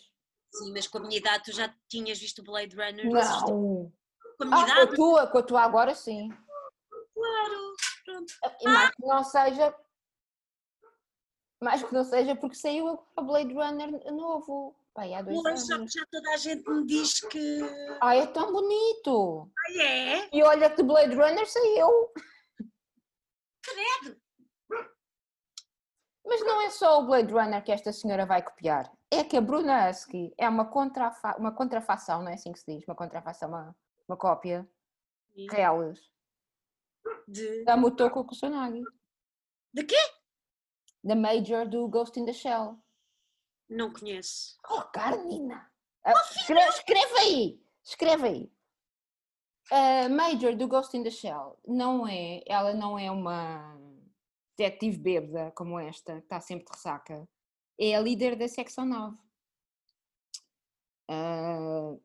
Sim, 0.54 0.72
mas 0.72 0.88
com 0.88 1.00
a 1.00 1.02
minha 1.02 1.18
idade 1.18 1.44
tu 1.44 1.52
já 1.52 1.74
tinhas 1.90 2.18
visto 2.20 2.40
o 2.40 2.44
Blade 2.44 2.76
Runner? 2.76 3.06
Não. 3.06 3.92
Com 4.38 4.44
a 4.44 4.46
minha 4.46 4.58
ah, 4.58 4.64
idade? 4.64 4.88
Com 4.88 4.94
a 4.94 4.96
tua, 4.96 5.28
com 5.28 5.38
a 5.38 5.44
tua 5.44 5.62
agora 5.62 5.94
sim. 5.94 6.30
Claro, 7.14 7.76
pronto. 8.06 8.34
E 8.62 8.66
mais 8.66 8.92
que 8.92 9.06
não 9.06 9.24
seja. 9.24 9.76
Mais 11.62 11.84
que 11.84 11.94
não 11.94 12.04
seja 12.04 12.36
porque 12.36 12.56
saiu 12.56 13.00
o 13.16 13.22
Blade 13.22 13.54
Runner 13.54 14.14
novo. 14.14 14.76
Pai, 14.96 15.14
há 15.14 15.22
dois 15.22 15.70
anos. 15.70 15.92
já 15.92 16.06
toda 16.10 16.32
a 16.32 16.38
gente 16.38 16.70
me 16.70 16.86
diz 16.86 17.20
que. 17.20 17.60
Ai, 18.02 18.22
é 18.22 18.28
tão 18.28 18.54
bonito! 18.54 19.52
Ai, 19.68 19.82
é? 19.82 20.30
E 20.34 20.42
olha 20.42 20.74
que 20.74 20.82
Blade 20.82 21.14
Runner 21.14 21.46
saiu! 21.46 22.14
Credo! 23.62 24.18
Mas 26.26 26.42
não 26.46 26.62
é 26.62 26.70
só 26.70 27.02
o 27.02 27.06
Blade 27.06 27.32
Runner 27.32 27.62
que 27.62 27.74
esta 27.74 27.92
senhora 27.92 28.26
vai 28.26 28.42
copiar. 28.42 28.90
é 29.12 29.22
que 29.24 29.36
a 29.36 29.42
Bruna 29.42 29.90
Husky 29.90 30.34
é 30.38 30.48
uma, 30.48 30.66
contrafa 30.66 31.36
uma 31.38 31.52
contrafação, 31.52 32.24
não 32.24 32.32
é 32.32 32.36
assim 32.36 32.54
que 32.54 32.60
se 32.60 32.66
diz? 32.78 32.88
Uma 32.88 32.96
contrafação, 32.96 33.50
uma, 33.50 33.76
uma 34.08 34.16
cópia 34.18 34.66
Sim. 35.36 35.48
reales 35.52 36.00
De, 37.28 37.66
da 37.66 37.76
Motoko 37.76 38.24
Kusanagi, 38.24 38.82
de 39.74 39.84
quê? 39.84 39.98
da 41.04 41.16
Major 41.16 41.68
do 41.68 41.88
Ghost 41.90 42.18
in 42.18 42.26
the 42.26 42.34
Shell. 42.34 42.80
Não 43.70 43.92
conheço. 43.92 44.58
Oh, 44.70 44.82
Carnina! 44.84 45.72
Ah, 46.04 46.14
escreve, 46.36 46.70
escreve 46.70 47.18
aí! 47.20 47.66
Escreve 47.84 48.28
aí. 48.28 48.52
A 49.72 50.10
Major 50.10 50.56
do 50.56 50.68
Ghost 50.68 50.96
in 50.96 51.04
the 51.04 51.10
Shell 51.10 51.60
não 51.68 52.08
é, 52.08 52.44
ela 52.46 52.74
não 52.74 52.98
é 52.98 53.10
uma 53.10 53.76
detetive 54.58 54.98
bêbada 54.98 55.52
como 55.52 55.80
esta, 55.80 56.18
que 56.18 56.24
está 56.24 56.40
sempre 56.40 56.66
de 56.66 56.72
ressaca. 56.72 57.28
É 57.80 57.96
a 57.96 58.00
líder 58.00 58.36
da 58.36 58.48
secção 58.48 58.86
9. 58.86 59.18
Ah, 61.08 61.96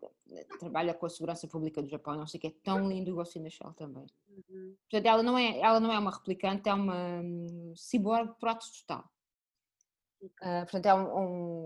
trabalha 0.59 0.95
com 0.95 1.07
a 1.07 1.11
segurança 1.11 1.47
pública 1.49 1.83
do 1.83 1.89
Japão, 1.89 2.17
não 2.17 2.27
sei 2.27 2.39
o 2.39 2.41
que 2.41 2.47
é 2.49 2.55
tão 2.63 2.89
lindo 2.89 3.13
o 3.13 3.15
Ghost 3.15 3.39
in 3.39 3.43
the 3.43 3.51
Shell 3.51 3.73
também. 3.75 4.07
Uhum. 4.29 4.77
Portanto, 4.91 5.07
ela 5.07 5.23
não 5.23 5.39
é, 5.39 5.59
ela 5.59 5.81
não 5.81 5.93
é 5.93 5.99
uma 5.99 6.11
replicante, 6.11 6.69
é 6.69 6.75
uma 6.75 7.21
hum, 7.23 7.75
cyborg 7.77 8.35
proto 8.39 8.67
total. 8.81 9.11
Ah, 10.43 10.63
portanto, 10.63 10.87
é 10.87 10.95
um, 10.95 11.19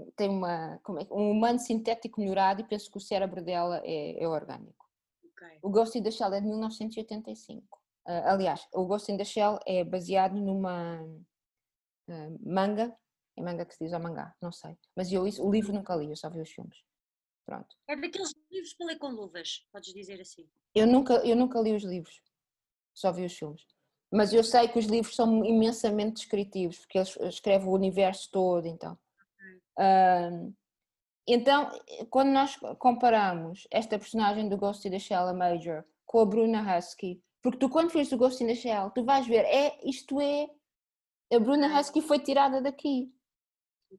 um- 0.05 0.13
tem 0.17 0.29
uma, 0.29 0.75
é 0.77 1.15
um 1.15 1.31
humano 1.31 1.59
sintético 1.59 2.21
melhorado 2.21 2.61
e 2.61 2.65
penso 2.69 2.91
que 2.91 2.97
o 2.97 3.01
cérebro 3.01 3.43
dela 3.43 3.81
é, 3.85 4.23
é 4.23 4.29
orgânico. 4.29 4.87
Ok. 5.25 5.59
O 5.63 5.71
Ghost 5.71 5.99
in 5.99 6.03
the 6.03 6.11
Shell 6.11 6.33
é 6.35 6.41
de 6.41 6.47
1985. 6.47 7.81
Ah, 8.07 8.33
aliás, 8.33 8.67
o 8.73 8.87
Ghost 8.87 9.11
in 9.11 9.17
the 9.17 9.25
Shell 9.25 9.59
é 9.67 9.83
baseado 9.85 10.35
numa 10.35 11.01
ah, 12.09 12.29
manga, 12.41 12.97
é 13.37 13.43
manga 13.43 13.65
que 13.65 13.75
se 13.75 13.85
diz 13.85 13.93
ou 13.93 14.01
mangá, 14.01 14.35
não 14.41 14.53
sei. 14.53 14.77
Mas 14.95 15.11
eu 15.11 15.27
isso, 15.27 15.45
o 15.45 15.51
livro 15.51 15.73
nunca 15.73 15.97
li, 15.97 16.11
eu 16.11 16.17
só 16.17 16.31
vi 16.31 16.41
os 16.41 16.51
filmes. 16.51 16.79
Pronto. 17.45 17.77
É 17.89 17.97
daqueles 17.97 18.33
livros 18.51 18.73
para 18.75 18.87
ler 18.87 18.99
com 18.99 19.09
luvas, 19.09 19.67
podes 19.73 19.93
dizer 19.93 20.21
assim. 20.21 20.49
Eu 20.75 20.87
nunca, 20.87 21.15
eu 21.27 21.37
nunca 21.37 21.61
li 21.61 21.75
os 21.75 21.83
livros, 21.85 22.23
só 22.95 23.13
vi 23.13 23.25
os 23.25 23.37
filmes. 23.37 23.63
Mas 24.13 24.33
eu 24.33 24.45
sei 24.45 24.69
que 24.69 24.79
os 24.79 24.87
livros 24.87 25.17
são 25.17 25.45
imensamente 25.45 26.15
descritivos, 26.15 26.79
porque 26.79 26.99
eles 26.99 27.17
escrevem 27.23 27.69
o 27.69 27.73
universo 27.73 28.31
todo, 28.31 28.67
então. 28.67 28.97
Ahm, 29.79 30.53
então, 31.27 31.71
quando 32.11 32.31
nós 32.31 32.57
comparamos 32.79 33.67
esta 33.71 33.99
personagem 33.99 34.49
do 34.49 34.57
Ghost 34.57 34.87
in 34.87 34.91
the 34.91 34.99
Shell, 34.99 35.29
a 35.29 35.33
Major, 35.33 35.85
com 36.05 36.21
a 36.21 36.27
Bruna 36.27 36.77
Husky, 36.77 37.21
porque 37.43 37.59
tu 37.59 37.69
quando 37.69 37.91
vês 37.91 38.13
o 38.13 38.17
Ghost 38.17 38.43
in 38.43 38.47
the 38.47 38.55
Shell, 38.55 38.91
tu 38.91 39.05
vais 39.05 39.27
ver, 39.27 39.45
é, 39.45 39.79
isto 39.85 40.21
é, 40.21 40.49
a 41.33 41.39
Bruna 41.39 41.79
Husky 41.79 42.01
foi 42.01 42.19
tirada 42.19 42.61
daqui. 42.61 43.13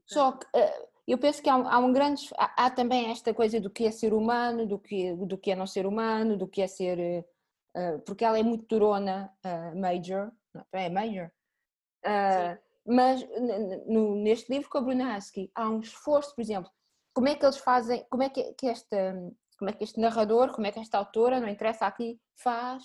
Só 0.06 0.34
que 0.34 0.46
eh, 0.56 0.88
eu 1.08 1.18
penso 1.18 1.42
que 1.42 1.50
há 1.50 1.54
há 1.54 1.78
um 1.80 1.94
grande. 1.94 2.28
Há, 2.38 2.66
há 2.66 2.70
também 2.72 3.12
esta 3.12 3.34
coisa 3.34 3.60
do 3.60 3.70
que 3.70 3.86
é 3.86 3.92
ser 3.92 4.14
humano, 4.14 4.66
do 4.66 4.80
que, 4.80 5.14
do 5.14 5.38
que 5.38 5.52
é 5.52 5.56
não 5.56 5.68
ser 5.68 5.86
humano, 5.86 6.38
do 6.38 6.48
que 6.48 6.62
é 6.62 6.68
ser. 6.68 7.26
Eh, 7.76 7.98
porque 8.00 8.24
ela 8.26 8.40
é 8.40 8.44
muito 8.44 8.66
durona, 8.68 9.32
eh, 9.44 9.74
Major. 9.76 10.32
Não, 10.54 10.66
é 10.72 10.90
Major. 10.90 11.30
Eh, 12.04 12.58
mas 12.88 13.26
no- 13.88 14.16
neste 14.16 14.52
livro 14.52 14.70
com 14.70 14.78
a 14.78 14.82
Bruna 14.82 15.18
Husky 15.18 15.52
há 15.56 15.68
um 15.70 15.80
esforço, 15.80 16.34
por 16.36 16.42
exemplo, 16.42 16.72
como 17.14 17.28
é 17.28 17.36
que 17.36 17.46
eles 17.46 17.58
fazem, 17.58 18.06
como 18.10 18.24
é 18.24 18.30
que, 18.30 18.54
que 18.54 18.68
esta, 18.68 18.98
como 19.58 19.70
é 19.70 19.74
que 19.74 19.84
este 19.84 20.00
narrador, 20.00 20.54
como 20.54 20.68
é 20.68 20.72
que 20.72 20.80
esta 20.80 20.98
autora, 20.98 21.40
não 21.40 21.48
interessa 21.50 21.86
aqui, 21.88 22.20
faz 22.36 22.84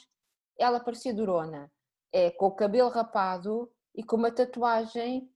ela 0.58 0.80
parecer 0.80 1.12
durona. 1.12 1.70
É 2.12 2.30
com 2.30 2.46
o 2.46 2.50
cabelo 2.54 2.88
rapado 2.88 3.70
e 3.94 4.02
com 4.02 4.16
uma 4.16 4.30
tatuagem 4.32 5.30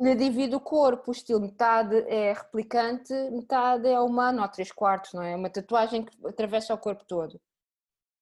lhe 0.00 0.14
divide 0.14 0.54
o 0.54 0.60
corpo, 0.60 1.10
o 1.10 1.12
estilo 1.12 1.40
metade 1.40 1.96
é 2.08 2.32
replicante, 2.32 3.12
metade 3.30 3.88
é 3.88 3.98
humano, 4.00 4.42
ou 4.42 4.48
três 4.48 4.70
quartos, 4.70 5.12
não 5.14 5.22
é? 5.22 5.34
Uma 5.34 5.50
tatuagem 5.50 6.04
que 6.04 6.26
atravessa 6.26 6.74
o 6.74 6.78
corpo 6.78 7.04
todo. 7.06 7.40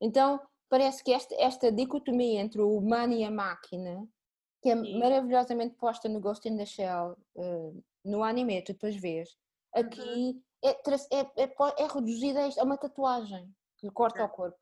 Então, 0.00 0.40
parece 0.74 1.04
que 1.04 1.12
esta, 1.12 1.32
esta 1.38 1.70
dicotomia 1.70 2.40
entre 2.40 2.60
o 2.60 2.76
humano 2.76 3.12
e 3.12 3.22
a 3.22 3.30
máquina, 3.30 4.08
que 4.60 4.70
é 4.70 4.76
Sim. 4.76 4.98
maravilhosamente 4.98 5.76
posta 5.76 6.08
no 6.08 6.18
Ghost 6.20 6.48
in 6.48 6.56
the 6.56 6.66
Shell, 6.66 7.16
eh, 7.36 7.72
no 8.04 8.24
anime, 8.24 8.60
tu 8.60 8.72
depois 8.72 8.96
vês, 8.96 9.38
aqui 9.72 10.42
é, 10.64 10.74
tra- 10.74 10.96
é, 11.12 11.42
é, 11.42 11.46
po- 11.46 11.76
é 11.78 11.86
reduzida 11.86 12.40
a 12.44 12.60
a 12.60 12.64
uma 12.64 12.76
tatuagem 12.76 13.54
que 13.78 13.88
corta 13.92 14.24
o 14.24 14.28
corpo. 14.28 14.58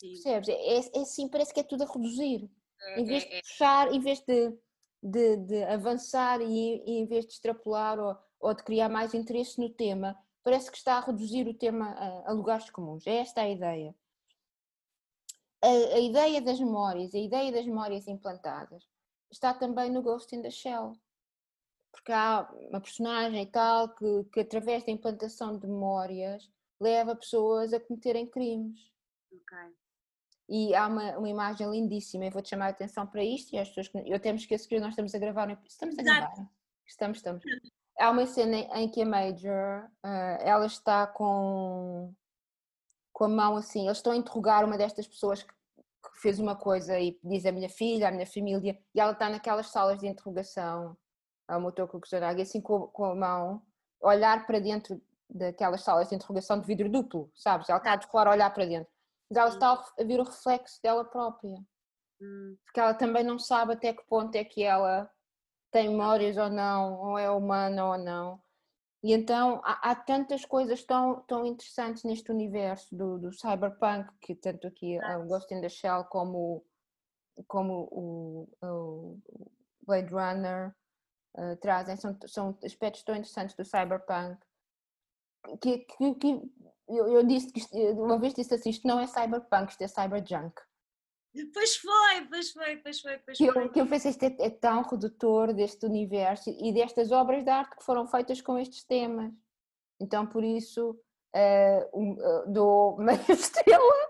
Sim. 0.00 0.08
Percebes? 0.08 0.48
É, 0.48 0.54
é, 0.54 0.78
é 0.98 1.00
assim, 1.02 1.28
parece 1.28 1.54
que 1.54 1.60
é 1.60 1.62
tudo 1.62 1.84
a 1.84 1.86
reduzir 1.86 2.50
É, 2.82 3.00
em 3.00 3.04
vez 3.04 3.22
é, 3.22 3.28
de 3.28 3.34
é. 3.36 3.40
puxar, 3.42 3.92
em 3.94 4.00
vez 4.00 4.20
de, 4.26 4.58
de, 5.00 5.36
de 5.36 5.62
avançar 5.64 6.40
e, 6.40 6.82
e 6.84 6.98
em 6.98 7.06
vez 7.06 7.24
de 7.26 7.32
extrapolar 7.34 7.96
ou, 8.00 8.16
ou 8.40 8.54
de 8.54 8.64
criar 8.64 8.88
mais 8.88 9.14
interesse 9.14 9.60
no 9.60 9.70
tema, 9.70 10.18
parece 10.42 10.68
que 10.68 10.78
está 10.78 10.94
a 10.96 11.00
reduzir 11.00 11.46
o 11.46 11.54
tema 11.54 11.90
a, 11.92 12.30
a 12.30 12.32
lugares 12.32 12.68
comuns. 12.70 13.06
É 13.06 13.18
esta 13.18 13.42
a 13.42 13.48
ideia. 13.48 13.94
A, 15.68 15.96
a 15.96 15.98
ideia 15.98 16.40
das 16.40 16.58
memórias, 16.58 17.14
a 17.14 17.18
ideia 17.18 17.52
das 17.52 17.66
memórias 17.66 18.08
implantadas, 18.08 18.88
está 19.30 19.52
também 19.52 19.90
no 19.90 20.02
Ghost 20.02 20.34
in 20.34 20.42
the 20.42 20.50
Shell. 20.50 20.92
Porque 21.92 22.12
há 22.12 22.48
uma 22.70 22.80
personagem 22.80 23.42
e 23.42 23.46
tal 23.46 23.94
que, 23.94 24.24
que 24.32 24.40
através 24.40 24.84
da 24.84 24.92
implantação 24.92 25.58
de 25.58 25.66
memórias 25.66 26.50
leva 26.80 27.16
pessoas 27.16 27.72
a 27.72 27.80
cometerem 27.80 28.26
crimes. 28.26 28.80
Ok. 29.32 29.58
E 30.48 30.74
há 30.74 30.86
uma, 30.86 31.18
uma 31.18 31.28
imagem 31.28 31.70
lindíssima, 31.70 32.24
eu 32.24 32.30
vou-te 32.30 32.48
chamar 32.48 32.66
a 32.66 32.70
atenção 32.70 33.06
para 33.06 33.22
isto 33.22 33.52
e 33.52 33.58
as 33.58 33.68
pessoas 33.68 33.88
que. 33.88 33.98
Eu 33.98 34.16
até 34.16 34.32
me 34.32 34.38
esqueço 34.38 34.66
que 34.66 34.80
nós 34.80 34.90
estamos 34.90 35.14
a 35.14 35.18
gravar. 35.18 35.50
Estamos 35.66 35.98
a 35.98 36.02
Exato. 36.02 36.20
gravar. 36.20 36.50
Estamos, 36.86 37.18
estamos. 37.18 37.44
Há 37.98 38.10
uma 38.10 38.26
cena 38.26 38.56
em 38.56 38.88
que 38.90 39.02
a 39.02 39.06
Major 39.06 39.90
ah, 40.02 40.38
ela 40.40 40.64
está 40.64 41.06
com, 41.06 42.14
com 43.12 43.24
a 43.24 43.28
mão 43.28 43.56
assim, 43.56 43.86
eles 43.86 43.98
estão 43.98 44.12
a 44.12 44.16
interrogar 44.16 44.64
uma 44.64 44.78
destas 44.78 45.06
pessoas 45.06 45.42
que, 45.42 45.52
que 45.52 45.57
fez 46.20 46.38
uma 46.38 46.56
coisa 46.56 46.98
e 46.98 47.18
diz 47.22 47.44
a 47.46 47.52
minha 47.52 47.68
filha, 47.68 48.08
a 48.08 48.10
minha 48.10 48.26
família, 48.26 48.78
e 48.94 49.00
ela 49.00 49.12
está 49.12 49.28
naquelas 49.28 49.68
salas 49.68 49.98
de 49.98 50.06
interrogação, 50.06 50.96
a 51.46 51.58
Motoko 51.58 52.00
Kusanagi, 52.00 52.42
assim 52.42 52.60
com, 52.60 52.84
a- 52.84 52.88
com 52.88 53.04
a 53.04 53.14
mão, 53.14 53.62
olhar 54.00 54.46
para 54.46 54.58
dentro 54.58 55.00
daquelas 55.30 55.82
salas 55.82 56.08
de 56.08 56.14
interrogação 56.14 56.60
de 56.60 56.66
vidro 56.66 56.88
duplo, 56.90 57.30
sabes? 57.34 57.68
Ela 57.68 57.78
está 57.78 57.96
de 57.96 58.06
fora 58.08 58.30
a 58.30 58.32
olhar 58.32 58.52
para 58.52 58.64
dentro. 58.66 58.90
Mas 59.30 59.36
ela 59.38 59.48
está 59.50 59.72
a 59.72 60.04
ver 60.04 60.20
o 60.20 60.24
reflexo 60.24 60.80
dela 60.82 61.04
própria 61.04 61.58
Hum, 62.20 62.56
porque 62.64 62.80
ela 62.80 62.94
também 62.94 63.22
não 63.22 63.38
sabe 63.38 63.74
até 63.74 63.92
que 63.92 64.04
ponto 64.06 64.34
é 64.34 64.42
que 64.42 64.64
ela 64.64 65.08
tem 65.70 65.88
memórias 65.88 66.36
ou 66.36 66.50
não, 66.50 66.94
ou 67.00 67.18
é 67.18 67.30
humana 67.30 67.86
ou 67.86 67.96
não. 67.98 68.42
E 69.02 69.12
então 69.12 69.60
há, 69.64 69.90
há 69.90 69.94
tantas 69.94 70.44
coisas 70.44 70.82
tão, 70.84 71.20
tão 71.22 71.46
interessantes 71.46 72.02
neste 72.02 72.30
universo 72.32 72.94
do, 72.94 73.18
do 73.18 73.32
cyberpunk, 73.32 74.10
que 74.20 74.34
tanto 74.34 74.66
aqui 74.66 74.98
a 74.98 75.18
Ghost 75.18 75.52
in 75.54 75.60
the 75.60 75.68
Shell 75.68 76.04
como, 76.04 76.64
como 77.46 77.88
o, 77.92 78.48
o 78.60 79.18
Blade 79.86 80.12
Runner 80.12 80.74
eh, 81.36 81.56
trazem, 81.56 81.96
são, 81.96 82.18
são 82.26 82.58
aspectos 82.64 83.04
tão 83.04 83.14
interessantes 83.14 83.54
do 83.54 83.64
cyberpunk. 83.64 84.36
Que, 85.60 85.78
que, 85.78 86.14
que 86.16 86.52
eu, 86.88 87.06
eu 87.06 87.22
disse 87.22 87.52
que 87.52 87.60
isto, 87.60 87.76
uma 87.76 88.18
vez 88.18 88.34
disse 88.34 88.54
assim: 88.54 88.70
isto 88.70 88.86
não 88.86 88.98
é 88.98 89.06
cyberpunk, 89.06 89.70
isto 89.70 89.82
é 89.82 89.88
cyberjunk. 89.88 90.60
Pois 91.52 91.76
foi, 91.76 92.26
pois 92.28 92.50
foi, 92.52 92.76
pois 92.78 93.00
foi, 93.00 93.18
pois 93.18 93.38
que 93.38 93.52
foi. 93.52 93.64
eu, 93.64 93.70
que 93.70 93.80
eu 93.80 93.86
pensei 93.86 94.10
isto 94.10 94.22
é, 94.22 94.36
é 94.40 94.50
tão 94.50 94.82
redutor 94.82 95.52
deste 95.52 95.84
universo 95.86 96.50
e 96.50 96.72
destas 96.72 97.12
obras 97.12 97.44
de 97.44 97.50
arte 97.50 97.76
que 97.76 97.84
foram 97.84 98.06
feitas 98.06 98.40
com 98.40 98.58
estes 98.58 98.82
temas. 98.84 99.32
Então, 100.00 100.26
por 100.26 100.42
isso, 100.42 100.98
eh, 101.34 101.88
um, 101.92 102.16
eh, 102.20 102.44
dou 102.48 102.96
meia 102.98 103.20
estrela. 103.28 104.08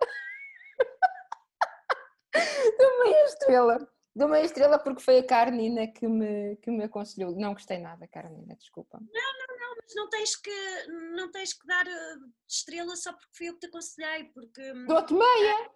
dou 2.78 2.98
meia 3.04 3.24
estrela. 3.24 3.92
Dou 4.14 4.28
meia 4.28 4.44
estrela 4.44 4.78
porque 4.78 5.02
foi 5.02 5.18
a 5.18 5.26
Carnina 5.26 5.86
que 5.86 6.06
me, 6.08 6.56
que 6.56 6.70
me 6.70 6.84
aconselhou. 6.84 7.32
Não 7.36 7.52
gostei 7.52 7.78
nada, 7.78 8.06
Carnina, 8.08 8.54
desculpa. 8.56 9.00
Mas 9.02 9.94
não 9.94 10.08
tens 10.08 10.36
que, 10.36 10.86
não 11.14 11.30
tens 11.30 11.52
que 11.54 11.66
dar 11.66 11.86
eh, 11.86 12.16
estrela 12.48 12.94
só 12.96 13.12
porque 13.12 13.36
fui 13.36 13.48
eu 13.48 13.54
que 13.54 13.60
te 13.60 13.66
aconselhei, 13.66 14.24
porque. 14.24 14.72
hum, 14.72 14.86
Dou-te 14.86 15.14
meia. 15.14 15.70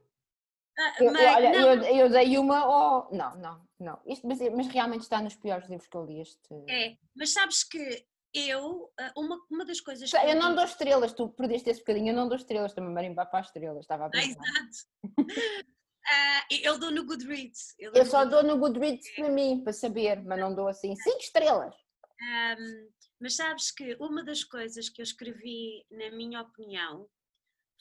Ah, 0.79 0.95
Eu, 1.01 1.13
mas- 1.13 1.37
olha, 1.37 1.55
eu, 1.57 1.83
eu 2.05 2.11
dei 2.11 2.39
uma. 2.39 2.67
Oh, 3.09 3.15
não, 3.15 3.37
não, 3.37 3.69
não. 3.79 4.01
Isto, 4.07 4.27
mas, 4.27 4.39
mas 4.55 4.67
realmente 4.69 5.03
está 5.03 5.21
nos 5.21 5.35
piores 5.37 5.69
livros 5.69 5.89
que 5.89 5.97
eu 5.97 6.05
li. 6.05 6.21
Este... 6.21 6.49
É, 6.69 6.97
mas 7.15 7.33
sabes 7.33 7.63
que 7.65 8.07
eu, 8.35 8.91
ah, 8.99 9.13
uma, 9.17 9.39
uma 9.51 9.65
das 9.65 9.81
coisas 9.81 10.11
que. 10.11 10.17
Eu 10.17 10.37
não 10.37 10.55
dou 10.55 10.65
estrelas, 10.65 11.13
tu 11.13 11.29
perdeste 11.29 11.69
esse 11.71 11.81
bocadinho, 11.81 12.09
eu 12.13 12.17
não 12.17 12.29
dou 12.29 12.37
estrelas, 12.37 12.73
também 12.73 12.93
marimbar 12.93 13.31
para 13.31 13.41
as 13.41 13.47
estrelas, 13.47 13.81
estava 13.81 14.05
a 14.05 14.07
Ah, 14.07 14.11
brincar. 14.11 14.29
exato. 14.29 14.77
Ah, 16.05 16.45
eu 16.51 16.79
dou 16.81 16.91
no 16.91 17.05
Goodreads. 17.07 17.77
Eu 17.79 17.93
Eu 17.95 18.05
no 18.05 18.11
só 18.11 18.25
Goodreads. 18.25 18.31
dou 18.49 18.57
no 18.57 18.61
Goodreads 18.61 19.15
para 19.15 19.29
mim, 19.31 19.63
para 19.63 19.73
saber, 19.73 20.21
mas 20.25 20.39
não 20.41 20.53
dou 20.53 20.67
assim 20.67 20.97
5 20.97 21.19
estrelas. 21.21 21.75
Ahm, 22.21 22.89
mas 23.21 23.37
sabes 23.37 23.71
que 23.71 23.95
uma 24.01 24.25
das 24.25 24.43
coisas 24.43 24.89
que 24.89 25.01
eu 25.01 25.05
escrevi, 25.05 25.87
na 25.93 26.11
minha 26.11 26.43
opinião, 26.43 27.09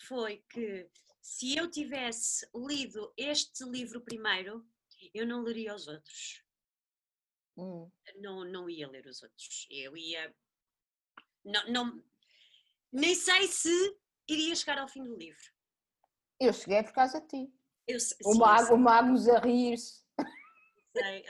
foi 0.08 0.44
que 0.52 0.88
se 1.22 1.56
eu 1.56 1.70
tivesse 1.70 2.48
lido 2.56 3.14
este 3.16 3.64
livro 3.66 4.02
primeiro, 4.02 4.66
eu 5.14 5.26
não 5.26 5.44
leria 5.44 5.76
os 5.76 5.88
outros. 5.88 6.44
Hum. 7.58 7.90
Não, 8.18 8.44
não 8.46 8.70
ia 8.70 8.90
ler 8.90 9.06
os 9.06 9.22
outros. 9.22 9.68
Eu 9.70 9.96
ia. 9.96 10.34
Não, 11.44 11.68
não, 11.70 12.04
nem 12.92 13.16
sei 13.16 13.48
se 13.48 13.98
iria 14.28 14.56
chegar 14.56 14.80
ao 14.80 14.88
fim 14.88 15.04
do 15.04 15.16
livro. 15.16 15.44
Eu 16.40 16.54
cheguei 16.54 16.84
por 16.84 16.94
causa 16.94 17.22
de 17.22 17.28
ti. 17.28 17.54
Eu, 17.88 17.98
o, 18.26 18.36
mago, 18.36 18.74
o 18.74 18.78
Magos 18.78 19.28
a 19.28 19.40
rir-se. 19.40 20.02
Sei, 20.96 21.24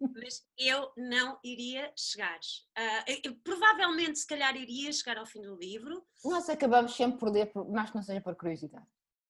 mas 0.00 0.46
eu 0.58 0.92
não 0.96 1.38
iria 1.44 1.92
chegar. 1.96 2.40
Uh, 2.76 3.34
provavelmente, 3.42 4.18
se 4.18 4.26
calhar, 4.26 4.56
iria 4.56 4.92
chegar 4.92 5.18
ao 5.18 5.26
fim 5.26 5.40
do 5.40 5.56
livro. 5.56 6.06
Nós 6.24 6.48
acabamos 6.48 6.94
sempre 6.94 7.18
por 7.18 7.30
ler, 7.30 7.46
por, 7.46 7.68
mais 7.70 7.90
que 7.90 7.96
não 7.96 8.02
seja 8.02 8.20
por 8.20 8.34
curiosidade. 8.36 8.86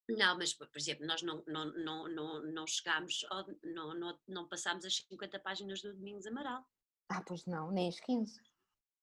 Não, 0.09 0.38
mas, 0.38 0.54
por 0.54 0.68
exemplo, 0.74 1.06
nós 1.06 1.20
não, 1.22 1.44
não, 1.46 1.66
não, 1.66 2.09
não, 2.09 2.42
não 2.42 2.66
chegámos, 2.66 3.26
ao, 3.30 3.46
não, 3.62 3.94
não, 3.94 4.18
não 4.26 4.48
passámos 4.48 4.84
as 4.86 4.96
50 4.96 5.38
páginas 5.40 5.82
do 5.82 5.92
Domingos 5.94 6.26
Amaral. 6.26 6.64
Ah, 7.11 7.22
pois 7.26 7.44
não, 7.44 7.70
nem 7.70 7.88
as 7.88 8.00
15. 8.00 8.40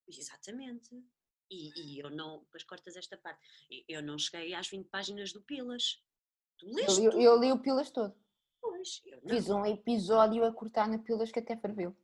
Exatamente. 0.08 0.90
E, 1.50 1.70
e, 1.80 2.00
eu 2.00 2.10
não, 2.10 2.40
depois 2.40 2.64
cortas 2.64 2.96
esta 2.96 3.18
parte, 3.18 3.40
eu 3.88 4.02
não 4.02 4.18
cheguei 4.18 4.56
às 4.56 4.68
20 4.68 4.88
páginas 4.90 5.32
do 5.32 5.42
Pilas. 5.44 6.04
Tu 6.58 6.68
leste 6.68 7.04
eu, 7.04 7.12
eu, 7.12 7.22
eu 7.22 7.40
li 7.40 7.52
o 7.52 7.60
Pilas 7.60 7.92
todo. 7.92 8.16
Pois, 8.60 9.02
eu 9.06 9.22
não. 9.22 9.30
Fiz 9.30 9.50
um 9.50 9.66
episódio 9.66 10.44
a 10.44 10.52
cortar 10.52 10.88
na 10.88 10.98
Pilas 10.98 11.32
que 11.32 11.40
até 11.40 11.56
ferveu. 11.56 11.96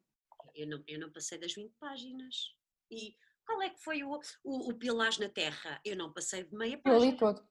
Eu 0.53 0.67
não, 0.67 0.83
eu 0.87 0.99
não 0.99 1.11
passei 1.11 1.39
das 1.39 1.53
20 1.53 1.73
páginas. 1.79 2.55
E 2.91 3.15
qual 3.45 3.61
é 3.63 3.69
que 3.71 3.81
foi 3.81 4.03
o, 4.03 4.19
o, 4.43 4.69
o 4.69 4.73
Pilas 4.75 5.17
na 5.17 5.29
Terra? 5.29 5.81
Eu 5.83 5.95
não 5.95 6.13
passei 6.13 6.43
de 6.43 6.53
meia 6.55 6.77
página. 6.77 7.03
Eu 7.03 7.11
li 7.11 7.17
todo. 7.17 7.50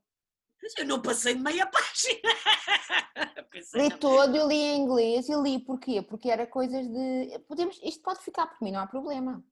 Mas 0.63 0.77
eu 0.77 0.87
não 0.87 1.01
passei 1.01 1.35
de 1.35 1.41
meia 1.41 1.67
página. 1.71 2.21
li 3.75 3.91
todo, 3.99 4.37
eu 4.37 4.47
li 4.47 4.57
em 4.57 4.83
inglês 4.83 5.29
e 5.29 5.35
li 5.37 5.59
porquê? 5.59 6.03
Porque 6.03 6.31
era 6.31 6.47
coisas 6.47 6.87
de. 6.87 7.39
Podemos, 7.49 7.81
isto 7.83 8.03
pode 8.03 8.21
ficar 8.21 8.47
por 8.47 8.63
mim, 8.63 8.73
não 8.73 8.81
há 8.81 8.87
problema. 8.87 9.43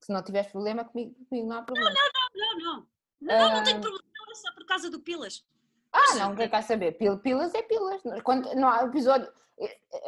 Se 0.00 0.12
não 0.12 0.22
tiveres 0.22 0.50
problema 0.50 0.84
comigo, 0.84 1.14
comigo 1.28 1.48
não 1.48 1.58
há 1.58 1.62
problema. 1.62 1.90
Não, 1.90 2.00
não, 2.00 2.34
não, 2.34 2.58
não. 2.58 2.86
Não, 3.20 3.38
não, 3.38 3.56
não 3.56 3.64
tenho 3.64 3.80
problema, 3.80 4.04
não, 4.14 4.32
é 4.32 4.34
só 4.34 4.52
por 4.52 4.66
causa 4.66 4.90
do 4.90 5.00
Pilas. 5.00 5.44
Ah, 5.92 6.14
não, 6.16 6.34
quer 6.34 6.50
cá 6.50 6.62
saber? 6.62 6.92
Pilas 6.92 7.54
é 7.54 7.62
pilas. 7.62 8.02
Quando, 8.24 8.52
não 8.54 8.68
há 8.68 8.82
episódio. 8.84 9.30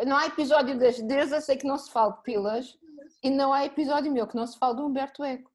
Não 0.06 0.16
há 0.16 0.26
episódio 0.26 0.78
das 0.78 0.98
deusas, 1.00 1.44
sei 1.44 1.56
que 1.56 1.66
não 1.66 1.76
se 1.76 1.92
fala 1.92 2.14
de 2.14 2.22
pilas, 2.22 2.78
e 3.22 3.30
não 3.30 3.52
há 3.52 3.64
episódio 3.66 4.10
meu 4.10 4.26
que 4.26 4.34
não 4.34 4.46
se 4.46 4.58
fala 4.58 4.74
do 4.74 4.86
Humberto 4.86 5.22
Eco. 5.22 5.52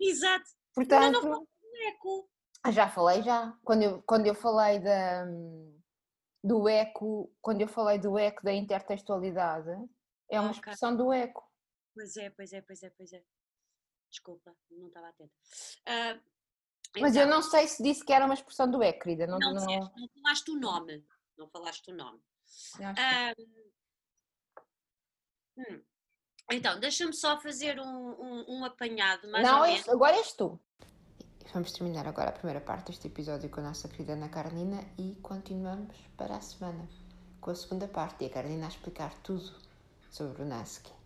Exato. 0.00 0.50
Portanto, 0.74 1.22
não, 1.22 1.30
não 1.30 1.40
do 1.40 1.76
Eco. 1.88 2.28
Ah, 2.64 2.72
já 2.72 2.88
falei, 2.88 3.22
já. 3.22 3.56
Quando 3.64 3.82
eu, 3.82 4.02
quando 4.02 4.26
eu 4.26 4.34
falei 4.34 4.78
da, 4.80 5.24
do 6.42 6.68
eco, 6.68 7.32
quando 7.40 7.60
eu 7.60 7.68
falei 7.68 7.98
do 7.98 8.18
eco 8.18 8.42
da 8.42 8.52
intertextualidade, 8.52 9.70
é 10.30 10.38
uma 10.40 10.50
okay. 10.50 10.60
expressão 10.60 10.96
do 10.96 11.12
eco. 11.12 11.48
Pois 11.94 12.16
é, 12.16 12.30
pois 12.30 12.52
é, 12.52 12.60
pois 12.60 12.82
é, 12.82 12.90
pois 12.90 13.12
é. 13.12 13.22
Desculpa, 14.10 14.56
não 14.70 14.88
estava 14.88 15.08
atenta. 15.08 15.32
Uh, 15.86 16.20
Mas 17.00 17.14
eu 17.14 17.24
então 17.24 17.36
não 17.36 17.42
sei 17.42 17.68
se 17.68 17.82
disse 17.82 18.04
que 18.04 18.12
era 18.12 18.24
uma 18.24 18.34
expressão 18.34 18.70
do 18.70 18.82
eco, 18.82 19.00
querida. 19.00 19.26
Não, 19.26 19.38
não, 19.38 19.54
não... 19.54 19.64
não 19.64 20.08
falaste 20.14 20.50
o 20.50 20.58
nome. 20.58 21.04
Não 21.36 21.48
falaste 21.48 21.90
o 21.90 21.94
nome. 21.94 22.20
Uh, 22.78 23.42
hum. 25.58 25.82
Então, 26.50 26.80
deixa-me 26.80 27.12
só 27.12 27.38
fazer 27.40 27.78
um, 27.78 27.84
um, 27.84 28.44
um 28.48 28.64
apanhado. 28.64 29.30
Mais 29.30 29.46
não, 29.46 29.62
agora 29.92 30.16
és 30.16 30.32
tu. 30.32 30.58
Vamos 31.52 31.72
terminar 31.72 32.06
agora 32.06 32.28
a 32.28 32.32
primeira 32.32 32.60
parte 32.60 32.88
deste 32.88 33.06
episódio 33.06 33.48
com 33.48 33.60
a 33.60 33.62
nossa 33.62 33.88
querida 33.88 34.12
Ana 34.12 34.28
Carnina 34.28 34.84
e 34.98 35.16
continuamos 35.22 35.96
para 36.14 36.36
a 36.36 36.40
semana 36.42 36.86
com 37.40 37.50
a 37.50 37.54
segunda 37.54 37.88
parte 37.88 38.22
e 38.22 38.26
a 38.26 38.30
Carnina 38.30 38.66
a 38.66 38.68
explicar 38.68 39.14
tudo 39.22 39.50
sobre 40.10 40.42
o 40.42 40.44
Nasky. 40.44 40.97